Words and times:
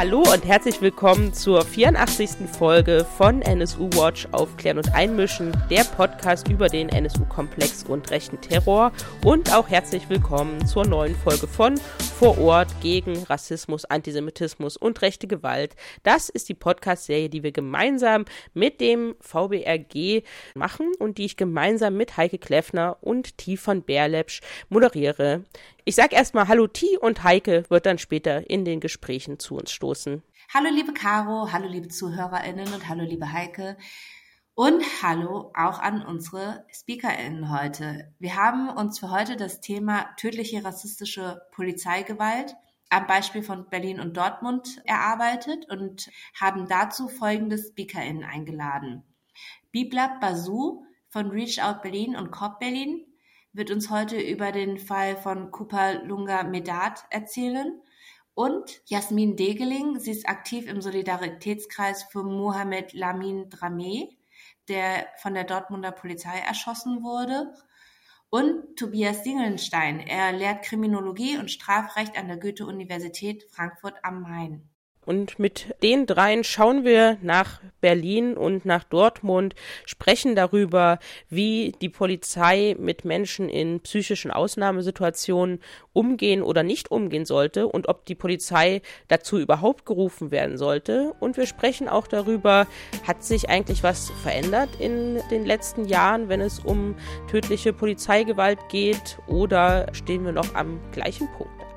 Hallo 0.00 0.20
und 0.32 0.46
herzlich 0.46 0.80
willkommen 0.80 1.34
zur 1.34 1.62
84. 1.62 2.48
Folge 2.58 3.06
von 3.18 3.42
NSU 3.42 3.90
Watch 3.92 4.26
Aufklären 4.32 4.78
und 4.78 4.94
Einmischen, 4.94 5.52
der 5.68 5.84
Podcast 5.84 6.48
über 6.48 6.70
den 6.70 6.88
NSU-Komplex 6.88 7.84
und 7.84 8.10
rechten 8.10 8.40
Terror. 8.40 8.92
Und 9.26 9.54
auch 9.54 9.68
herzlich 9.68 10.08
willkommen 10.08 10.64
zur 10.64 10.86
neuen 10.86 11.14
Folge 11.14 11.46
von 11.46 11.76
Vor 12.18 12.38
Ort 12.38 12.68
gegen 12.80 13.24
Rassismus, 13.24 13.84
Antisemitismus 13.84 14.78
und 14.78 15.02
rechte 15.02 15.26
Gewalt. 15.26 15.76
Das 16.02 16.30
ist 16.30 16.48
die 16.48 16.54
Podcast-Serie, 16.54 17.28
die 17.28 17.42
wir 17.42 17.52
gemeinsam 17.52 18.24
mit 18.54 18.80
dem 18.80 19.16
VBRG 19.20 20.22
machen 20.54 20.92
und 20.98 21.18
die 21.18 21.26
ich 21.26 21.36
gemeinsam 21.36 21.98
mit 21.98 22.16
Heike 22.16 22.38
Kleffner 22.38 22.96
und 23.02 23.36
T 23.36 23.58
von 23.58 23.82
Berlepsch 23.82 24.40
moderiere. 24.70 25.44
Ich 25.90 25.96
sag 25.96 26.12
erstmal 26.12 26.46
Hallo 26.46 26.68
T 26.68 26.98
und 26.98 27.24
Heike 27.24 27.64
wird 27.68 27.84
dann 27.84 27.98
später 27.98 28.48
in 28.48 28.64
den 28.64 28.78
Gesprächen 28.78 29.40
zu 29.40 29.56
uns 29.56 29.72
stoßen. 29.72 30.22
Hallo 30.54 30.68
liebe 30.72 30.92
Caro, 30.92 31.50
hallo 31.50 31.66
liebe 31.66 31.88
ZuhörerInnen 31.88 32.72
und 32.72 32.88
hallo 32.88 33.02
liebe 33.02 33.32
Heike. 33.32 33.76
Und 34.54 34.84
hallo 35.02 35.50
auch 35.52 35.80
an 35.80 36.06
unsere 36.06 36.64
SpeakerInnen 36.72 37.50
heute. 37.50 38.14
Wir 38.20 38.36
haben 38.36 38.68
uns 38.68 39.00
für 39.00 39.10
heute 39.10 39.36
das 39.36 39.60
Thema 39.60 40.14
tödliche 40.16 40.64
rassistische 40.64 41.42
Polizeigewalt 41.50 42.54
am 42.88 43.08
Beispiel 43.08 43.42
von 43.42 43.68
Berlin 43.68 43.98
und 43.98 44.16
Dortmund 44.16 44.80
erarbeitet 44.84 45.68
und 45.70 46.08
haben 46.40 46.68
dazu 46.68 47.08
folgende 47.08 47.58
SpeakerInnen 47.58 48.22
eingeladen. 48.22 49.02
Biblab 49.72 50.20
Basu 50.20 50.84
von 51.08 51.30
Reach 51.30 51.60
Out 51.60 51.82
Berlin 51.82 52.14
und 52.14 52.30
COP 52.30 52.60
Berlin, 52.60 53.09
wird 53.52 53.70
uns 53.70 53.90
heute 53.90 54.20
über 54.20 54.52
den 54.52 54.78
Fall 54.78 55.16
von 55.16 55.50
Kupa 55.50 55.92
Lunga 56.04 56.42
Medat 56.44 57.04
erzählen. 57.10 57.80
Und 58.34 58.80
Jasmin 58.86 59.36
Degeling, 59.36 59.98
sie 59.98 60.12
ist 60.12 60.28
aktiv 60.28 60.66
im 60.68 60.80
Solidaritätskreis 60.80 62.04
für 62.04 62.22
Mohamed 62.22 62.92
Lamin 62.92 63.50
Drameh, 63.50 64.16
der 64.68 65.08
von 65.18 65.34
der 65.34 65.44
Dortmunder 65.44 65.92
Polizei 65.92 66.38
erschossen 66.38 67.02
wurde. 67.02 67.52
Und 68.30 68.76
Tobias 68.76 69.24
Dingelstein, 69.24 69.98
er 69.98 70.32
lehrt 70.32 70.64
Kriminologie 70.64 71.36
und 71.36 71.50
Strafrecht 71.50 72.16
an 72.16 72.28
der 72.28 72.36
Goethe-Universität 72.36 73.44
Frankfurt 73.50 73.96
am 74.04 74.22
Main. 74.22 74.70
Und 75.06 75.38
mit 75.38 75.74
den 75.82 76.06
dreien 76.06 76.44
schauen 76.44 76.84
wir 76.84 77.16
nach 77.22 77.60
Berlin 77.80 78.36
und 78.36 78.66
nach 78.66 78.84
Dortmund, 78.84 79.54
sprechen 79.86 80.36
darüber, 80.36 80.98
wie 81.30 81.72
die 81.80 81.88
Polizei 81.88 82.76
mit 82.78 83.06
Menschen 83.06 83.48
in 83.48 83.80
psychischen 83.80 84.30
Ausnahmesituationen 84.30 85.60
umgehen 85.94 86.42
oder 86.42 86.62
nicht 86.62 86.90
umgehen 86.90 87.24
sollte 87.24 87.66
und 87.66 87.88
ob 87.88 88.04
die 88.04 88.14
Polizei 88.14 88.82
dazu 89.08 89.38
überhaupt 89.38 89.86
gerufen 89.86 90.30
werden 90.30 90.58
sollte. 90.58 91.14
Und 91.18 91.38
wir 91.38 91.46
sprechen 91.46 91.88
auch 91.88 92.06
darüber, 92.06 92.66
hat 93.06 93.24
sich 93.24 93.48
eigentlich 93.48 93.82
was 93.82 94.10
verändert 94.22 94.68
in 94.78 95.18
den 95.30 95.46
letzten 95.46 95.86
Jahren, 95.86 96.28
wenn 96.28 96.42
es 96.42 96.58
um 96.58 96.94
tödliche 97.30 97.72
Polizeigewalt 97.72 98.58
geht 98.68 99.18
oder 99.26 99.86
stehen 99.92 100.26
wir 100.26 100.32
noch 100.32 100.54
am 100.54 100.78
gleichen 100.92 101.26
Punkt? 101.36 101.69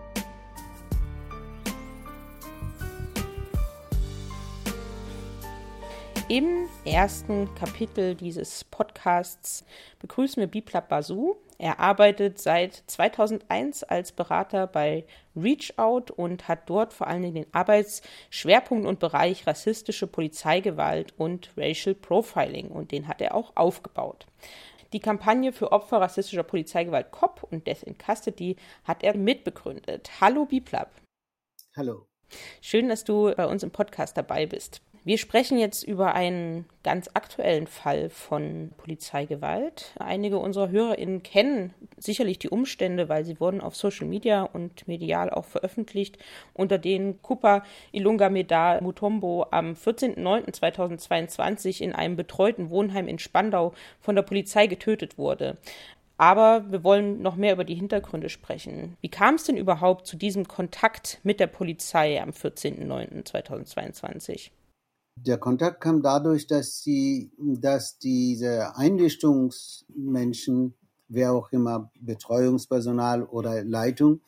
Im 6.34 6.67
ersten 6.84 7.53
Kapitel 7.53 8.16
dieses 8.16 8.64
Podcasts 8.64 9.64
begrüßen 10.00 10.42
wir 10.42 10.48
Biplab 10.48 10.89
Basu. 10.89 11.36
Er 11.59 11.80
arbeitet 11.80 12.39
seit 12.39 12.73
2001 12.88 13.84
als 13.84 14.12
Berater 14.12 14.66
bei 14.66 15.06
Reach 15.36 15.78
Out 15.78 16.10
und 16.10 16.48
hat 16.48 16.67
dort 16.67 16.92
vor 16.92 17.05
allem 17.05 17.36
den 17.36 17.45
Arbeitsschwerpunkt 17.52 18.88
und 18.88 18.99
Bereich 18.99 19.45
rassistische 19.45 20.08
Polizeigewalt 20.08 21.14
und 21.20 21.52
Racial 21.55 21.94
Profiling 21.94 22.70
und 22.70 22.92
den 22.92 23.08
hat 23.08 23.21
er 23.21 23.36
auch 23.36 23.52
aufgebaut. 23.54 24.26
Die 24.92 25.02
Kampagne 25.02 25.54
für 25.54 25.71
Opfer 25.71 26.02
rassistischer 26.02 26.42
Polizeigewalt 26.42 27.11
COP 27.11 27.45
und 27.52 27.67
Death 27.67 27.83
in 27.83 27.95
Custody 27.95 28.55
hat 28.86 29.04
er 29.04 29.15
mitbegründet. 29.15 30.10
Hallo 30.20 30.45
Biplab. 30.45 30.89
Hallo. 31.77 32.08
Schön, 32.60 32.89
dass 32.89 33.04
du 33.04 33.32
bei 33.36 33.45
uns 33.45 33.61
im 33.61 33.70
Podcast 33.70 34.17
dabei 34.17 34.48
bist. 34.48 34.82
Wir 35.05 35.17
sprechen 35.17 35.59
jetzt 35.59 35.83
über 35.83 36.15
einen 36.15 36.65
ganz 36.81 37.09
aktuellen 37.14 37.67
Fall 37.67 38.09
von 38.09 38.71
Polizeigewalt. 38.77 39.91
Einige 39.99 40.37
unserer 40.37 40.69
HörerInnen 40.69 41.23
kennen 41.23 41.73
sicherlich 41.97 42.39
die 42.39 42.47
Umstände, 42.47 43.09
weil 43.09 43.25
sie 43.25 43.41
wurden 43.41 43.59
auf 43.59 43.75
Social 43.75 44.08
Media 44.08 44.43
und 44.43 44.87
medial 44.87 45.30
auch 45.30 45.43
veröffentlicht, 45.43 46.19
unter 46.53 46.77
denen 46.77 47.21
Kupa 47.21 47.65
Ilunga 47.91 48.30
Meda 48.30 48.80
Mutombo 48.80 49.45
am 49.52 49.73
14.09.2022 49.73 51.81
in 51.81 51.91
einem 51.91 52.15
betreuten 52.15 52.70
Wohnheim 52.70 53.09
in 53.09 53.20
Spandau 53.20 53.73
von 53.99 54.15
der 54.15 54.21
Polizei 54.21 54.67
getötet 54.67 55.17
wurde. 55.17 55.58
Aber 56.15 56.71
wir 56.71 56.85
wollen 56.85 57.21
noch 57.21 57.35
mehr 57.35 57.52
über 57.52 57.65
die 57.65 57.75
Hintergründe 57.75 58.30
sprechen. 58.30 58.95
Wie 59.02 59.09
kam 59.09 59.35
es 59.35 59.43
denn 59.43 59.58
überhaupt 59.58 60.08
zu 60.08 60.15
diesem 60.15 60.47
Kontakt 60.47 61.20
mit 61.23 61.41
der 61.41 61.47
Polizei 61.47 62.21
am 62.21 62.30
14.09.2022? 62.30 64.52
Der 65.16 65.38
Kontakt 65.38 65.82
kam 65.82 66.02
dadurch, 66.02 66.48
dass 66.48 66.82
sie, 66.82 67.32
dass 67.38 67.98
diese 68.00 68.76
Einrichtungsmenschen, 68.76 70.74
wer 71.08 71.34
auch 71.34 71.52
immer, 71.52 71.92
Betreuungspersonal 72.00 73.24
oder 73.24 73.64
Leitung, 73.64 74.22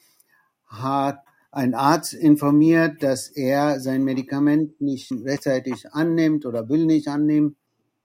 hat 0.65 1.19
ein 1.51 1.73
Arzt 1.73 2.13
informiert, 2.13 3.01
dass 3.01 3.29
er 3.29 3.79
sein 3.79 4.03
Medikament 4.03 4.79
nicht 4.81 5.11
rechtzeitig 5.11 5.91
annimmt 5.91 6.45
oder 6.45 6.69
will 6.69 6.85
nicht 6.85 7.07
annehmen. 7.07 7.55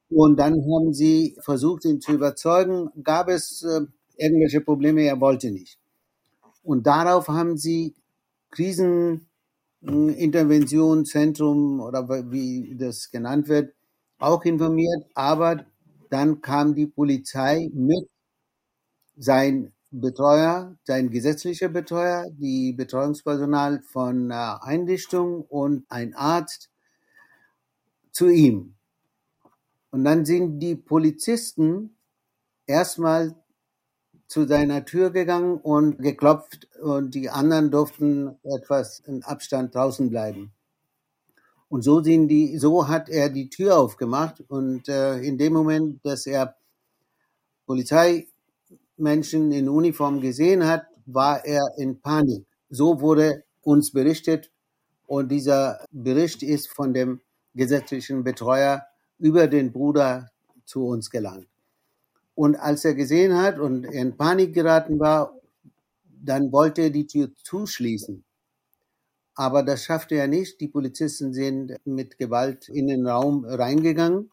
Und 0.09 0.39
dann 0.39 0.55
haben 0.55 0.93
sie 0.93 1.37
versucht, 1.41 1.85
ihn 1.85 2.01
zu 2.01 2.13
überzeugen, 2.13 2.91
gab 3.03 3.29
es 3.29 3.63
äh, 3.63 3.83
irgendwelche 4.17 4.61
Probleme, 4.61 5.03
er 5.03 5.21
wollte 5.21 5.51
nicht. 5.51 5.79
Und 6.63 6.87
darauf 6.87 7.29
haben 7.29 7.57
sie 7.57 7.95
Krisen 8.51 9.30
Interventionszentrum 9.83 11.81
oder 11.81 12.09
wie 12.31 12.77
das 12.77 13.11
genannt 13.11 13.49
wird, 13.49 13.75
auch 14.19 14.45
informiert, 14.45 15.05
aber 15.15 15.65
dann 16.11 16.41
kam 16.43 16.75
die 16.75 16.87
Polizei 16.87 17.71
mit 17.73 18.09
sein 19.17 19.73
Betreuer, 19.93 20.77
sein 20.85 21.11
gesetzlicher 21.11 21.69
Betreuer, 21.69 22.27
die 22.33 22.73
Betreuungspersonal 22.73 23.81
von 23.83 24.33
Einrichtung 24.33 25.43
und 25.45 25.85
ein 25.89 26.15
Arzt 26.15 26.71
zu 28.13 28.29
ihm. 28.29 28.77
Und 29.91 30.05
dann 30.05 30.25
sind 30.25 30.61
die 30.61 30.77
Polizisten 30.77 31.97
erstmal 32.67 33.37
zu 34.31 34.47
seiner 34.47 34.85
Tür 34.85 35.11
gegangen 35.11 35.59
und 35.59 35.99
geklopft 35.99 36.69
und 36.81 37.17
die 37.17 37.31
anderen 37.31 37.73
durften 37.73 38.39
etwas 38.45 39.01
in 39.01 39.25
Abstand 39.25 39.75
draußen 39.75 40.09
bleiben. 40.09 40.53
Und 41.69 41.83
so 41.83 42.01
sind 42.01 42.29
die, 42.29 42.57
so 42.57 42.87
hat 42.87 43.09
er 43.09 43.29
die 43.29 43.51
Tür 43.51 43.77
aufgemacht 43.77 44.41
und 44.47 44.89
äh, 44.89 45.19
in 45.19 45.37
dem 45.37 45.53
Moment, 45.53 45.99
dass 46.05 46.27
er 46.27 46.55
Polizeimenschen 47.67 49.51
in 49.51 49.69
Uniform 49.69 50.21
gesehen 50.21 50.65
hat, 50.65 50.87
war 51.07 51.45
er 51.45 51.75
in 51.77 52.01
Panik. 52.01 52.47
So 52.69 53.01
wurde 53.01 53.43
uns 53.63 53.91
berichtet 53.91 54.53
und 55.09 55.29
dieser 55.29 55.85
Bericht 55.91 56.45
ist 56.45 56.69
von 56.69 56.95
dem 56.95 57.21
gesetzlichen 57.55 58.23
Betreuer 58.23 58.87
über 59.19 59.49
den 59.49 59.73
Bruder 59.73 60.31
zu 60.67 60.87
uns 60.87 61.11
gelangt. 61.11 61.49
Und 62.41 62.57
als 62.57 62.87
er 62.87 62.95
gesehen 62.95 63.37
hat 63.37 63.59
und 63.59 63.85
in 63.85 64.17
Panik 64.17 64.55
geraten 64.55 64.99
war, 64.99 65.39
dann 66.25 66.53
wollte 66.53 66.81
er 66.81 66.91
die 66.91 67.07
Tür 67.07 67.29
zuschließen. 67.45 68.25
Aber 69.35 69.63
das 69.63 69.85
schaffte 69.85 70.15
er 70.15 70.27
nicht. 70.27 70.59
Die 70.59 70.69
Polizisten 70.69 71.35
sind 71.35 71.77
mit 71.85 72.17
Gewalt 72.17 72.71
in 72.71 72.87
den 72.87 73.07
Raum 73.07 73.45
reingegangen. 73.45 74.31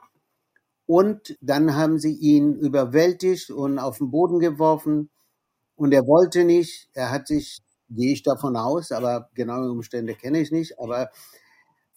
Und 0.85 1.37
dann 1.41 1.75
haben 1.75 1.99
sie 1.99 2.13
ihn 2.13 2.55
überwältigt 2.55 3.49
und 3.49 3.77
auf 3.77 3.97
den 3.97 4.09
Boden 4.09 4.39
geworfen. 4.39 5.09
Und 5.75 5.91
er 5.91 6.07
wollte 6.07 6.45
nicht. 6.45 6.87
Er 6.93 7.11
hat 7.11 7.27
sich, 7.27 7.61
gehe 7.89 8.13
ich 8.13 8.23
davon 8.23 8.55
aus, 8.55 8.93
aber 8.93 9.29
genaue 9.33 9.69
Umstände 9.69 10.15
kenne 10.15 10.39
ich 10.39 10.51
nicht, 10.51 10.79
aber 10.79 11.11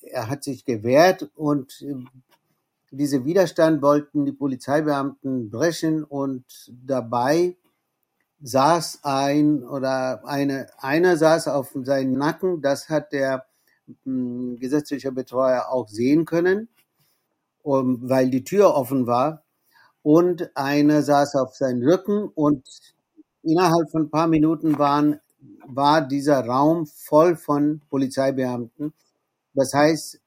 er 0.02 0.28
hat 0.28 0.42
sich 0.42 0.64
gewehrt 0.64 1.30
und 1.36 1.84
diese 2.90 3.24
Widerstand 3.24 3.82
wollten 3.82 4.24
die 4.24 4.32
Polizeibeamten 4.32 5.50
brechen 5.50 6.04
und 6.04 6.44
dabei 6.84 7.56
saß 8.42 9.00
ein 9.02 9.62
oder 9.62 10.24
eine, 10.24 10.66
einer 10.78 11.16
saß 11.16 11.48
auf 11.48 11.76
seinem 11.82 12.12
Nacken, 12.12 12.62
das 12.62 12.88
hat 12.88 13.12
der 13.12 13.46
hm, 14.04 14.58
gesetzliche 14.58 15.12
Betreuer 15.12 15.68
auch 15.70 15.88
sehen 15.88 16.24
können, 16.24 16.68
um, 17.62 18.08
weil 18.08 18.30
die 18.30 18.44
Tür 18.44 18.74
offen 18.74 19.06
war. 19.06 19.44
Und 20.02 20.50
einer 20.56 21.02
saß 21.02 21.36
auf 21.36 21.54
seinem 21.54 21.82
Rücken 21.82 22.28
und 22.28 22.66
innerhalb 23.42 23.90
von 23.90 24.04
ein 24.04 24.10
paar 24.10 24.28
Minuten 24.28 24.78
waren, 24.78 25.20
war 25.66 26.00
dieser 26.06 26.44
Raum 26.44 26.86
voll 26.86 27.36
von 27.36 27.82
Polizeibeamten. 27.90 28.94
Das 29.54 29.74
heißt, 29.74 30.19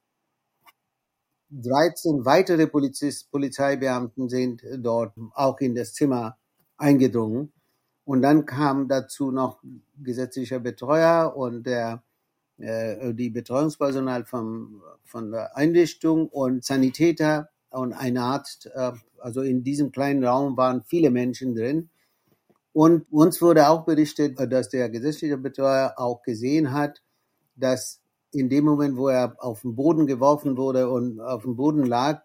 13 1.62 2.26
weitere 2.26 2.68
Polizist, 2.68 3.32
Polizeibeamten 3.32 4.30
sind 4.30 4.64
dort 4.78 5.14
auch 5.34 5.60
in 5.60 5.76
das 5.76 5.94
Zimmer 5.94 6.38
eingedrungen. 6.78 7.54
Und 8.06 8.22
dann 8.22 8.46
kam 8.46 8.88
dazu 8.88 9.32
noch 9.32 9.62
gesetzlicher 10.02 10.60
Betreuer 10.60 11.36
und 11.36 11.64
der, 11.64 12.04
äh, 12.58 13.14
die 13.14 13.30
Betreuungspersonal 13.30 14.26
vom, 14.26 14.82
von 15.06 15.32
der 15.32 15.56
Einrichtung 15.56 16.28
und 16.28 16.66
Sanitäter 16.66 17.50
und 17.70 17.94
ein 17.94 18.18
Arzt. 18.18 18.70
Äh, 18.74 18.92
also 19.20 19.42
in 19.42 19.64
diesem 19.64 19.92
kleinen 19.92 20.24
Raum 20.24 20.58
waren 20.58 20.84
viele 20.84 21.12
Menschen 21.12 21.56
drin. 21.56 21.90
Und 22.74 23.06
uns 23.12 23.42
wurde 23.42 23.70
auch 23.70 23.86
berichtet, 23.86 24.38
dass 24.52 24.70
der 24.70 24.90
gesetzliche 24.90 25.38
Betreuer 25.38 25.94
auch 25.98 26.24
gesehen 26.24 26.74
hat, 26.74 27.02
dass 27.56 28.03
in 28.34 28.50
dem 28.50 28.66
Moment, 28.66 28.98
wo 28.98 29.08
er 29.08 29.36
auf 29.40 29.62
den 29.62 29.76
Boden 29.76 30.08
geworfen 30.08 30.58
wurde 30.58 30.90
und 30.90 31.20
auf 31.20 31.44
dem 31.44 31.56
Boden 31.56 31.86
lag, 31.86 32.24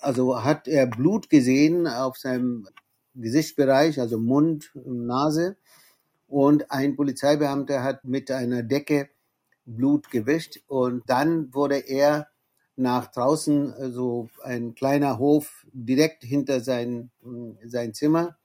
also 0.00 0.42
hat 0.42 0.66
er 0.66 0.86
Blut 0.86 1.30
gesehen 1.30 1.86
auf 1.86 2.16
seinem 2.16 2.66
Gesichtsbereich, 3.14 4.00
also 4.00 4.18
Mund, 4.18 4.72
Nase. 4.74 5.56
Und 6.26 6.70
ein 6.70 6.96
Polizeibeamter 6.96 7.82
hat 7.82 8.04
mit 8.04 8.30
einer 8.30 8.62
Decke 8.62 9.10
Blut 9.66 10.10
gewischt. 10.10 10.60
Und 10.66 11.02
dann 11.08 11.52
wurde 11.52 11.78
er 11.78 12.28
nach 12.74 13.08
draußen, 13.08 13.74
so 13.76 13.78
also 13.78 14.28
ein 14.42 14.74
kleiner 14.74 15.18
Hof 15.18 15.66
direkt 15.72 16.24
hinter 16.24 16.60
sein, 16.60 17.10
sein 17.64 17.92
Zimmer, 17.92 18.38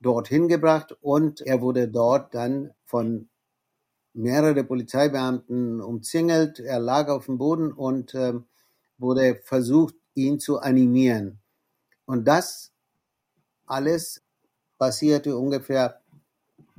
dorthin 0.00 0.48
gebracht. 0.48 0.96
Und 1.02 1.42
er 1.42 1.60
wurde 1.60 1.88
dort 1.88 2.34
dann 2.34 2.70
von 2.84 3.28
mehrere 4.18 4.64
Polizeibeamten 4.64 5.80
umzingelt. 5.80 6.58
Er 6.58 6.80
lag 6.80 7.08
auf 7.08 7.26
dem 7.26 7.38
Boden 7.38 7.72
und 7.72 8.14
äh, 8.14 8.34
wurde 8.98 9.40
versucht, 9.44 9.94
ihn 10.14 10.40
zu 10.40 10.58
animieren. 10.58 11.38
Und 12.04 12.26
das 12.26 12.72
alles 13.66 14.22
passierte 14.76 15.36
ungefähr, 15.36 16.00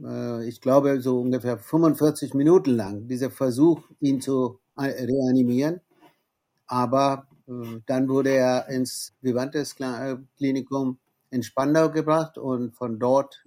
äh, 0.03 0.47
ich 0.47 0.59
glaube, 0.59 1.01
so 1.01 1.21
ungefähr 1.21 1.57
45 1.57 2.33
Minuten 2.33 2.71
lang, 2.71 3.07
dieser 3.07 3.31
Versuch, 3.31 3.81
ihn 4.01 4.19
zu 4.21 4.59
reanimieren. 4.77 5.79
Aber 6.67 7.27
äh, 7.47 7.79
dann 7.85 8.09
wurde 8.09 8.31
er 8.31 8.67
ins 8.67 9.13
Vivantes 9.21 9.75
Klinikum 9.75 10.99
in 11.31 11.43
Spandau 11.43 11.89
gebracht 11.89 12.37
und 12.37 12.75
von 12.75 12.99
dort 12.99 13.41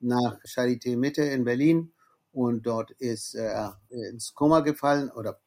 nach 0.00 0.40
Charité 0.44 0.96
Mitte 0.96 1.22
in 1.22 1.44
Berlin. 1.44 1.92
Und 2.32 2.64
dort 2.66 2.92
ist 2.92 3.34
er 3.34 3.80
ins 3.88 4.34
Koma 4.34 4.60
gefallen 4.60 5.10
oder 5.10 5.40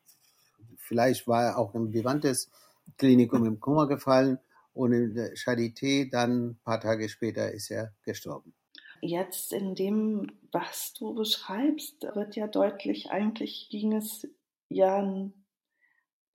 vielleicht 0.78 1.28
war 1.28 1.44
er 1.44 1.58
auch 1.58 1.74
im 1.76 1.94
Vivantes 1.94 2.52
Klinikum 2.98 3.46
im 3.46 3.60
Koma 3.60 3.86
gefallen 3.86 4.40
und 4.74 4.92
in 4.92 5.14
der 5.16 5.34
Charité 5.36 6.10
dann 6.10 6.50
ein 6.50 6.60
paar 6.64 6.80
Tage 6.80 7.08
später 7.08 7.52
ist 7.52 7.72
er 7.72 7.94
gestorben. 8.04 8.54
Jetzt 9.02 9.54
in 9.54 9.76
dem, 9.76 10.32
was 10.52 10.94
du 10.94 11.14
beschreibst, 11.14 12.04
wird 12.16 12.36
ja 12.36 12.48
deutlich, 12.48 13.12
eigentlich 13.12 13.68
ging 13.70 13.94
es 13.94 14.28
ja 14.70 15.02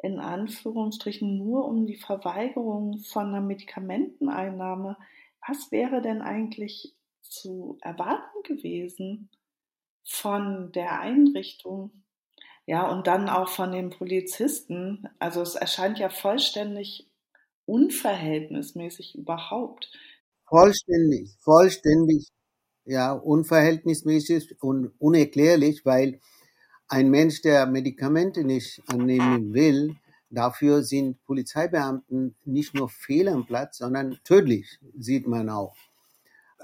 in 0.01 0.19
Anführungsstrichen 0.21 1.39
nur 1.39 1.67
um 1.67 1.87
die 1.87 1.97
Verweigerung 1.97 2.99
von 2.99 3.29
einer 3.29 3.41
Medikamenteneinnahme. 3.41 4.97
Was 5.47 5.73
wäre 5.73 6.03
denn 6.03 6.21
eigentlich 6.23 6.95
zu 7.23 7.79
erwarten 7.81 8.43
gewesen 8.45 9.31
von 10.09 10.73
der 10.73 11.01
Einrichtung? 11.01 11.91
Ja, 12.67 12.91
und 12.91 13.07
dann 13.07 13.29
auch 13.29 13.49
von 13.49 13.73
den 13.73 13.91
Polizisten. 13.91 15.09
Also 15.19 15.43
es 15.43 15.55
erscheint 15.55 15.99
ja 15.99 16.11
vollständig 16.11 17.09
unverhältnismäßig 17.67 19.17
überhaupt. 19.17 19.93
Vollständig, 20.49 21.37
vollständig, 21.41 22.29
ja, 22.85 23.13
unverhältnismäßig 23.13 24.63
und 24.63 24.93
unerklärlich, 24.99 25.85
weil 25.85 26.21
ein 26.89 27.11
Mensch, 27.11 27.43
der 27.43 27.67
Medikamente 27.67 28.45
nicht 28.45 28.83
annehmen 28.87 29.53
will, 29.53 29.97
dafür 30.31 30.83
sind 30.83 31.23
Polizeibeamten 31.25 32.37
nicht 32.45 32.75
nur 32.75 32.89
fehl 32.89 33.29
am 33.29 33.47
Platz, 33.47 33.79
sondern 33.79 34.19
tödlich, 34.25 34.79
sieht 34.99 35.27
man 35.27 35.51
auch. 35.51 35.77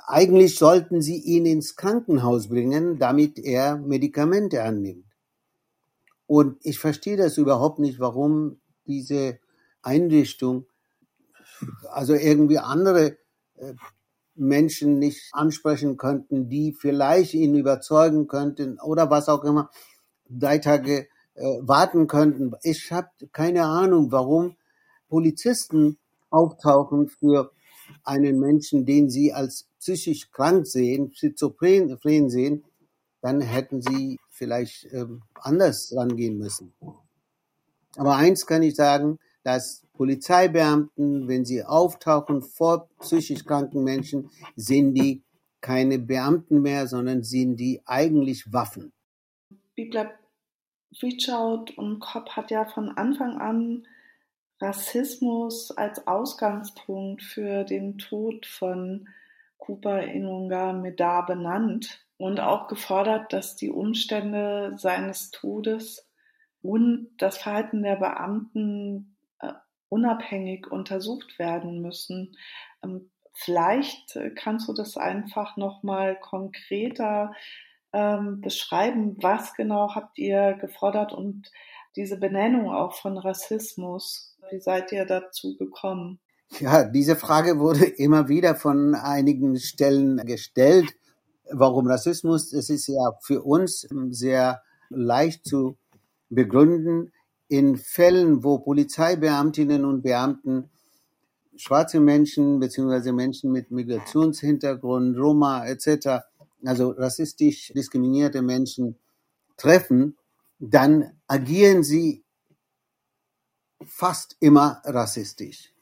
Eigentlich 0.06 0.56
sollten 0.56 1.00
sie 1.00 1.18
ihn 1.18 1.46
ins 1.46 1.76
Krankenhaus 1.76 2.48
bringen, 2.48 2.98
damit 2.98 3.38
er 3.38 3.76
Medikamente 3.76 4.62
annimmt. 4.62 5.06
Und 6.26 6.58
ich 6.62 6.78
verstehe 6.78 7.16
das 7.16 7.38
überhaupt 7.38 7.78
nicht, 7.78 8.00
warum 8.00 8.60
diese 8.86 9.38
Einrichtung 9.82 10.66
also 11.90 12.14
irgendwie 12.14 12.58
andere 12.58 13.16
äh, 13.56 13.74
Menschen 14.34 14.98
nicht 14.98 15.28
ansprechen 15.32 15.96
könnten, 15.96 16.48
die 16.48 16.72
vielleicht 16.72 17.34
ihn 17.34 17.54
überzeugen 17.54 18.26
könnten 18.26 18.80
oder 18.80 19.10
was 19.10 19.28
auch 19.28 19.44
immer, 19.44 19.70
drei 20.28 20.58
Tage 20.58 21.06
äh, 21.34 21.58
warten 21.60 22.06
könnten. 22.06 22.52
Ich 22.62 22.90
habe 22.90 23.08
keine 23.32 23.64
Ahnung, 23.64 24.10
warum 24.10 24.56
Polizisten 25.08 25.98
auftauchen 26.30 27.08
für 27.08 27.52
einen 28.04 28.38
Menschen, 28.38 28.86
den 28.86 29.10
sie 29.10 29.32
als 29.32 29.68
psychisch 29.78 30.30
krank 30.30 30.66
sehen, 30.66 31.12
schizophren 31.14 32.30
sehen, 32.30 32.64
dann 33.20 33.40
hätten 33.40 33.80
sie 33.80 34.18
vielleicht 34.30 34.84
äh, 34.86 35.06
anders 35.34 35.94
rangehen 35.96 36.38
müssen. 36.38 36.74
Aber 37.96 38.16
eins 38.16 38.46
kann 38.46 38.62
ich 38.62 38.74
sagen, 38.74 39.18
dass 39.44 39.86
Polizeibeamten, 39.92 41.28
wenn 41.28 41.44
sie 41.44 41.64
auftauchen 41.64 42.42
vor 42.42 42.88
psychisch 43.00 43.44
kranken 43.44 43.84
Menschen, 43.84 44.30
sind 44.56 44.94
die 44.94 45.22
keine 45.60 45.98
Beamten 45.98 46.60
mehr, 46.60 46.86
sondern 46.86 47.22
sind 47.22 47.56
die 47.56 47.80
eigentlich 47.86 48.52
Waffen. 48.52 48.92
Bibler 49.74 50.12
Reachout 51.02 51.72
und 51.76 52.00
Kopp 52.00 52.30
hat 52.30 52.50
ja 52.50 52.64
von 52.66 52.90
Anfang 52.90 53.38
an 53.38 53.86
Rassismus 54.64 55.70
als 55.70 56.06
Ausgangspunkt 56.06 57.22
für 57.22 57.64
den 57.64 57.98
Tod 57.98 58.46
von 58.46 59.08
Cooper 59.58 60.02
Inunga 60.02 60.72
Medar 60.72 61.26
benannt 61.26 62.04
und 62.16 62.40
auch 62.40 62.68
gefordert, 62.68 63.32
dass 63.32 63.56
die 63.56 63.70
Umstände 63.70 64.72
seines 64.76 65.30
Todes 65.30 66.08
und 66.62 67.10
das 67.18 67.38
Verhalten 67.38 67.82
der 67.82 67.96
Beamten 67.96 69.14
unabhängig 69.94 70.66
untersucht 70.70 71.38
werden 71.38 71.80
müssen. 71.80 72.36
Ähm, 72.82 73.10
vielleicht 73.32 74.16
äh, 74.16 74.30
kannst 74.30 74.68
du 74.68 74.72
das 74.72 74.96
einfach 74.96 75.56
noch 75.56 75.84
mal 75.84 76.18
konkreter 76.18 77.32
ähm, 77.92 78.40
beschreiben. 78.40 79.16
Was 79.22 79.54
genau 79.54 79.94
habt 79.94 80.18
ihr 80.18 80.54
gefordert 80.54 81.12
und 81.12 81.50
diese 81.94 82.18
Benennung 82.18 82.72
auch 82.72 82.94
von 82.94 83.16
Rassismus? 83.16 84.33
Wie 84.50 84.60
seid 84.60 84.92
ihr 84.92 85.04
dazu 85.04 85.56
gekommen? 85.56 86.20
Ja, 86.60 86.84
diese 86.84 87.16
Frage 87.16 87.58
wurde 87.58 87.84
immer 87.84 88.28
wieder 88.28 88.54
von 88.54 88.94
einigen 88.94 89.58
Stellen 89.58 90.18
gestellt. 90.18 90.94
Warum 91.50 91.86
Rassismus? 91.86 92.52
Es 92.52 92.70
ist 92.70 92.86
ja 92.86 93.12
für 93.22 93.42
uns 93.42 93.86
sehr 94.10 94.62
leicht 94.90 95.46
zu 95.46 95.76
begründen 96.30 97.12
in 97.48 97.76
Fällen, 97.76 98.44
wo 98.44 98.58
Polizeibeamtinnen 98.58 99.84
und 99.84 100.02
Beamten 100.02 100.70
schwarze 101.56 102.00
Menschen 102.00 102.58
beziehungsweise 102.58 103.12
Menschen 103.12 103.52
mit 103.52 103.70
Migrationshintergrund, 103.70 105.16
Roma 105.16 105.66
etc., 105.66 106.24
also 106.64 106.90
rassistisch 106.90 107.72
diskriminierte 107.74 108.42
Menschen 108.42 108.96
treffen, 109.56 110.16
dann 110.58 111.12
agieren 111.26 111.82
sie 111.82 112.23
fast 113.86 114.36
immer 114.40 114.82
rassistisch. 114.84 115.72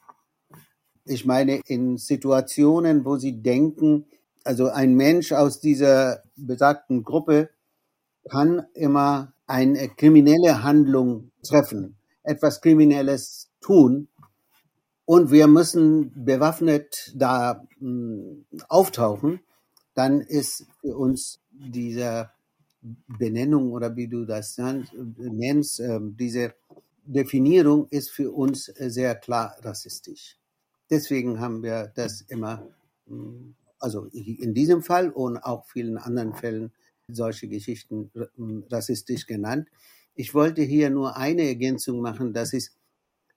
Ich 1.04 1.24
meine, 1.26 1.60
in 1.66 1.98
Situationen, 1.98 3.04
wo 3.04 3.16
sie 3.16 3.42
denken, 3.42 4.06
also 4.44 4.68
ein 4.68 4.94
Mensch 4.94 5.32
aus 5.32 5.60
dieser 5.60 6.22
besagten 6.36 7.02
Gruppe 7.02 7.50
kann 8.30 8.66
immer 8.74 9.32
eine 9.46 9.88
kriminelle 9.88 10.62
Handlung 10.62 11.32
treffen, 11.42 11.96
etwas 12.22 12.60
Kriminelles 12.60 13.50
tun 13.60 14.08
und 15.04 15.30
wir 15.30 15.48
müssen 15.48 16.24
bewaffnet 16.24 17.12
da 17.14 17.66
mh, 17.80 17.80
hm, 17.80 18.46
auftauchen, 18.68 19.40
dann 19.94 20.20
ist 20.20 20.66
für 20.80 20.96
uns 20.96 21.40
diese 21.50 22.30
Benennung 22.80 23.72
oder 23.72 23.94
wie 23.94 24.08
du 24.08 24.24
das 24.24 24.58
nennst, 24.58 25.80
äh, 25.80 26.00
diese 26.00 26.54
Definierung 27.04 27.88
ist 27.90 28.10
für 28.10 28.30
uns 28.30 28.66
sehr 28.66 29.14
klar 29.14 29.56
rassistisch. 29.60 30.38
Deswegen 30.90 31.40
haben 31.40 31.62
wir 31.62 31.92
das 31.94 32.20
immer, 32.22 32.66
hm, 33.06 33.54
also 33.78 34.06
in 34.12 34.54
diesem 34.54 34.82
Fall 34.82 35.10
und 35.10 35.38
auch 35.38 35.66
vielen 35.66 35.98
anderen 35.98 36.34
Fällen 36.34 36.72
solche 37.08 37.48
Geschichten 37.48 38.10
rassistisch 38.70 39.26
genannt. 39.26 39.68
Ich 40.14 40.34
wollte 40.34 40.62
hier 40.62 40.90
nur 40.90 41.16
eine 41.16 41.42
Ergänzung 41.42 42.00
machen, 42.00 42.32
das 42.32 42.52
ist, 42.52 42.76